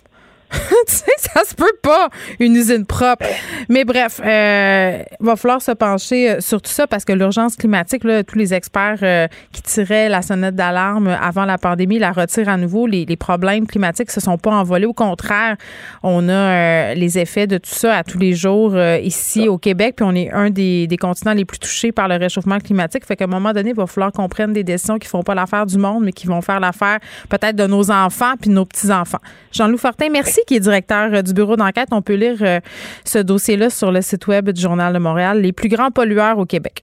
[0.86, 2.08] tu sais, ça se peut pas,
[2.38, 3.26] une usine propre.
[3.68, 7.56] Mais bref, il euh, va falloir se pencher euh, sur tout ça parce que l'urgence
[7.56, 12.48] climatique, tous les experts euh, qui tiraient la sonnette d'alarme avant la pandémie la retirent
[12.48, 12.86] à nouveau.
[12.86, 14.86] Les, problèmes climatiques se sont pas envolés.
[14.86, 15.56] Au contraire,
[16.02, 19.94] on a les effets de tout ça à tous les jours ici au Québec.
[19.96, 23.06] Puis on est un des, continents les plus touchés par le réchauffement climatique.
[23.06, 25.34] Fait qu'à un moment donné, il va falloir qu'on prenne des décisions qui font pas
[25.34, 26.98] l'affaire du monde, mais qui vont faire l'affaire
[27.30, 29.20] peut-être de nos enfants puis de nos petits-enfants.
[29.50, 31.88] Jean-Loup Fortin, merci qui est directeur euh, du bureau d'enquête.
[31.92, 32.60] On peut lire euh,
[33.04, 36.46] ce dossier-là sur le site web du Journal de Montréal, les plus grands pollueurs au
[36.46, 36.82] Québec.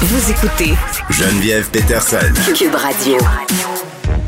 [0.00, 0.74] Vous écoutez
[1.10, 2.32] Geneviève Peterson.
[2.54, 3.16] Cube Radio.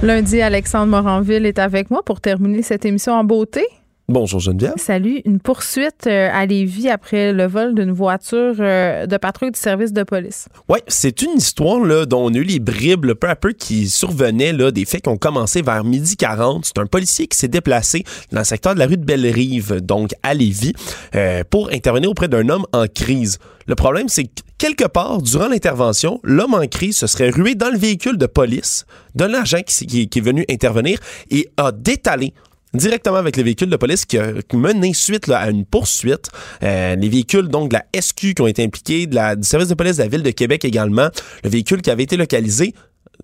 [0.02, 3.64] Lundi, Alexandre Moranville est avec moi pour terminer cette émission en beauté.
[4.06, 4.74] Bonjour Geneviève.
[4.76, 5.22] Salut.
[5.24, 9.94] Une poursuite euh, à Lévis après le vol d'une voiture euh, de patrouille du service
[9.94, 10.46] de police.
[10.68, 13.88] Oui, c'est une histoire là, dont on a eu les bribes peu à peu qui
[13.88, 16.66] survenaient là, des faits qui ont commencé vers midi 40.
[16.66, 20.10] C'est un policier qui s'est déplacé dans le secteur de la rue de Belle-Rive, donc
[20.22, 20.74] à Lévis,
[21.14, 23.38] euh, pour intervenir auprès d'un homme en crise.
[23.66, 27.70] Le problème, c'est que quelque part, durant l'intervention, l'homme en crise se serait rué dans
[27.70, 30.98] le véhicule de police d'un agent qui, qui est venu intervenir
[31.30, 32.34] et a détalé
[32.74, 36.30] directement avec les véhicules de police qui a mené suite à une poursuite.
[36.62, 39.68] Euh, les véhicules donc de la SQ qui ont été impliqués, de la, du service
[39.68, 41.08] de police de la ville de Québec également.
[41.42, 42.74] Le véhicule qui avait été localisé,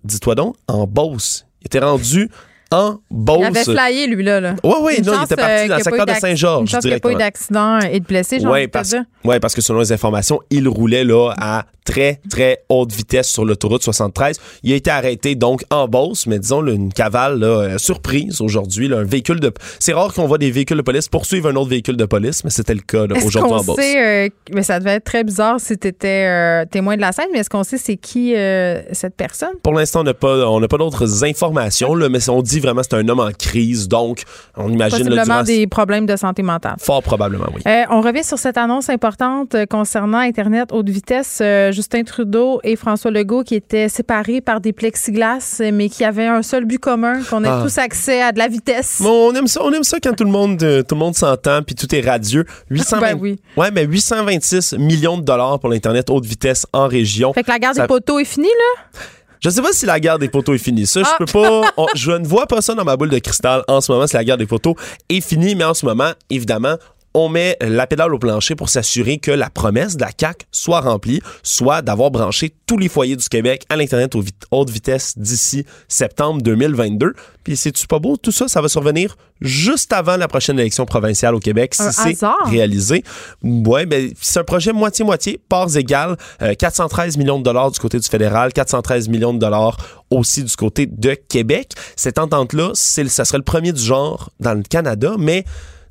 [0.03, 1.45] dis-toi donc, en Beauce.
[1.61, 2.29] Il était rendu
[2.71, 3.39] en Beauce.
[3.41, 4.39] Il avait flyé, lui, là.
[4.39, 4.55] là.
[4.63, 6.77] Oui, oui, non, il était parti euh, dans le secteur de Saint-Georges.
[6.83, 8.95] Il n'y a pas eu d'accident et de blessés, Oui, parce,
[9.25, 13.45] ouais, parce que selon les informations, il roulait là à très, très haute vitesse sur
[13.45, 14.39] l'autoroute 73.
[14.63, 18.93] Il a été arrêté donc en Beauce, mais disons une cavale là, euh, surprise aujourd'hui.
[18.93, 19.51] Un véhicule de.
[19.79, 22.49] C'est rare qu'on voit des véhicules de police poursuivre un autre véhicule de police, mais
[22.49, 23.75] c'était le cas aujourd'hui en Beauce.
[23.77, 27.27] Sait, euh, mais ça devait être très bizarre si tu étais témoin de la scène,
[27.33, 28.33] mais est-ce qu'on sait c'est qui
[28.91, 29.55] cette personne?
[29.63, 32.95] Pour l'instant, on n'a pas, on pas d'autres informations, là, mais on dit vraiment c'est
[32.95, 33.87] un homme en crise.
[33.87, 34.23] Donc,
[34.55, 34.99] on imagine...
[34.99, 36.75] Possiblement des problèmes de santé mentale.
[36.79, 37.61] Fort probablement, oui.
[37.67, 41.39] Euh, on revient sur cette annonce importante euh, concernant Internet haute vitesse.
[41.41, 46.27] Euh, Justin Trudeau et François Legault qui étaient séparés par des plexiglas, mais qui avaient
[46.27, 47.61] un seul but commun, qu'on ait ah.
[47.63, 49.01] tous accès à de la vitesse.
[49.03, 51.73] on aime ça, on aime ça quand tout le monde, tout le monde s'entend puis
[51.73, 52.45] tout est radieux.
[52.69, 53.39] 820, ben oui.
[53.57, 57.33] Ouais, mais 826 millions de dollars pour l'Internet haute vitesse en région.
[57.33, 58.99] Fait que la guerre des poteaux est finie, là?
[59.39, 60.85] Je sais pas si la guerre des poteaux est finie.
[60.85, 61.15] Ça, je ah.
[61.17, 61.63] peux pas.
[61.95, 64.23] je ne vois pas ça dans ma boule de cristal en ce moment si la
[64.23, 64.75] guerre des poteaux
[65.09, 66.75] est finie, mais en ce moment, évidemment,
[67.13, 70.81] on met la pédale au plancher pour s'assurer que la promesse de la CAC soit
[70.81, 74.15] remplie, soit d'avoir branché tous les foyers du Québec à l'Internet
[74.51, 77.13] haute vitesse d'ici septembre 2022.
[77.43, 78.17] Puis c'est-tu pas beau?
[78.17, 82.17] Tout ça, ça va survenir juste avant la prochaine élection provinciale au Québec, si c'est
[82.45, 83.03] réalisé.
[83.43, 86.15] Ouais, ben, c'est un projet moitié-moitié, parts égales,
[86.59, 89.77] 413 euh, millions de dollars du côté du fédéral, 413 millions de dollars
[90.11, 91.73] aussi du côté de Québec.
[91.95, 95.43] Cette entente-là, ça serait le premier du genre dans le Canada, mais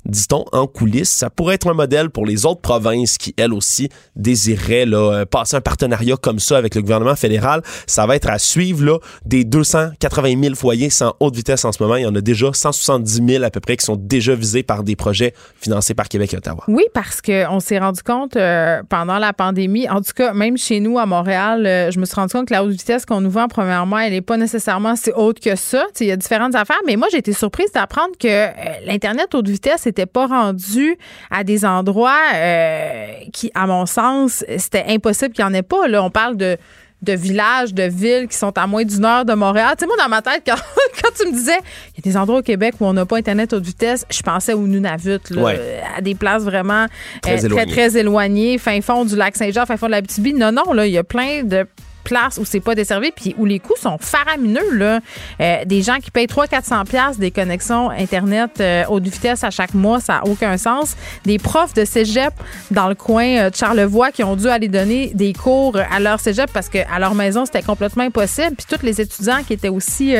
[0.05, 1.09] dit-on, en coulisses.
[1.09, 5.55] Ça pourrait être un modèle pour les autres provinces qui, elles aussi, désireraient là, passer
[5.55, 7.61] un partenariat comme ça avec le gouvernement fédéral.
[7.87, 11.81] Ça va être à suivre là, des 280 000 foyers sans haute vitesse en ce
[11.81, 11.95] moment.
[11.95, 14.83] Il y en a déjà 170 000 à peu près qui sont déjà visés par
[14.83, 16.63] des projets financés par Québec et Ottawa.
[16.67, 20.79] Oui, parce qu'on s'est rendu compte euh, pendant la pandémie, en tout cas, même chez
[20.79, 23.29] nous à Montréal, euh, je me suis rendu compte que la haute vitesse qu'on nous
[23.29, 25.85] vend, premièrement, elle n'est pas nécessairement si haute que ça.
[25.99, 28.51] Il y a différentes affaires, mais moi, j'ai été surprise d'apprendre que euh,
[28.85, 30.97] l'Internet haute vitesse n'était pas rendu
[31.29, 32.17] à des endroits
[33.31, 35.87] qui, à mon sens, c'était impossible qu'il n'y en ait pas.
[35.87, 36.57] Là, on parle de
[37.01, 39.73] de villages, de villes qui sont à moins d'une heure de Montréal.
[39.77, 41.57] Tu sais, moi, dans ma tête, quand, tu me disais,
[41.89, 44.21] il y a des endroits au Québec où on n'a pas Internet haute vitesse, je
[44.21, 45.53] pensais au Nunavut, là,
[45.97, 46.85] à des places vraiment
[47.21, 50.35] très, euh, très, très, éloignées, fin fond du lac Saint-Jean, fin fond de la BTB.
[50.35, 51.65] Non, non, là, il y a plein de
[52.37, 54.99] où c'est pas desservi puis où les coûts sont faramineux là.
[55.39, 59.49] Euh, des gens qui payent 3 400 pièces des connexions internet euh, haute vitesse à
[59.49, 60.95] chaque mois, ça a aucun sens.
[61.25, 62.33] Des profs de cégep
[62.69, 66.19] dans le coin euh, de Charlevoix qui ont dû aller donner des cours à leur
[66.19, 68.55] cégep parce que à leur maison c'était complètement impossible.
[68.55, 70.15] Puis tous les étudiants qui étaient aussi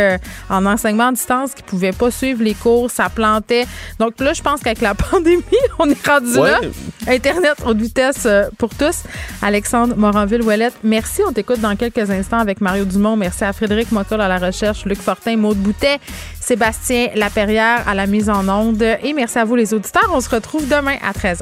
[0.50, 3.66] en enseignement à distance qui pouvaient pas suivre les cours, ça plantait.
[4.00, 5.44] Donc là, je pense qu'avec la pandémie,
[5.80, 6.60] on est rendu là.
[7.08, 8.28] Internet haute vitesse
[8.58, 9.04] pour tous.
[9.42, 11.22] Alexandre Moranville-Ouellette, merci.
[11.28, 13.16] On t'écoute dans quelques instants avec Mario Dumont.
[13.16, 16.00] Merci à Frédéric Mocol à la recherche, Luc Fortin, Maude Boutet,
[16.40, 18.84] Sébastien Laperrière à la mise en onde.
[18.84, 20.12] Et merci à vous, les auditeurs.
[20.14, 21.42] On se retrouve demain à 13h.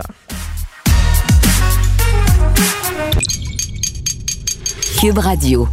[5.02, 5.68] Cube Radio.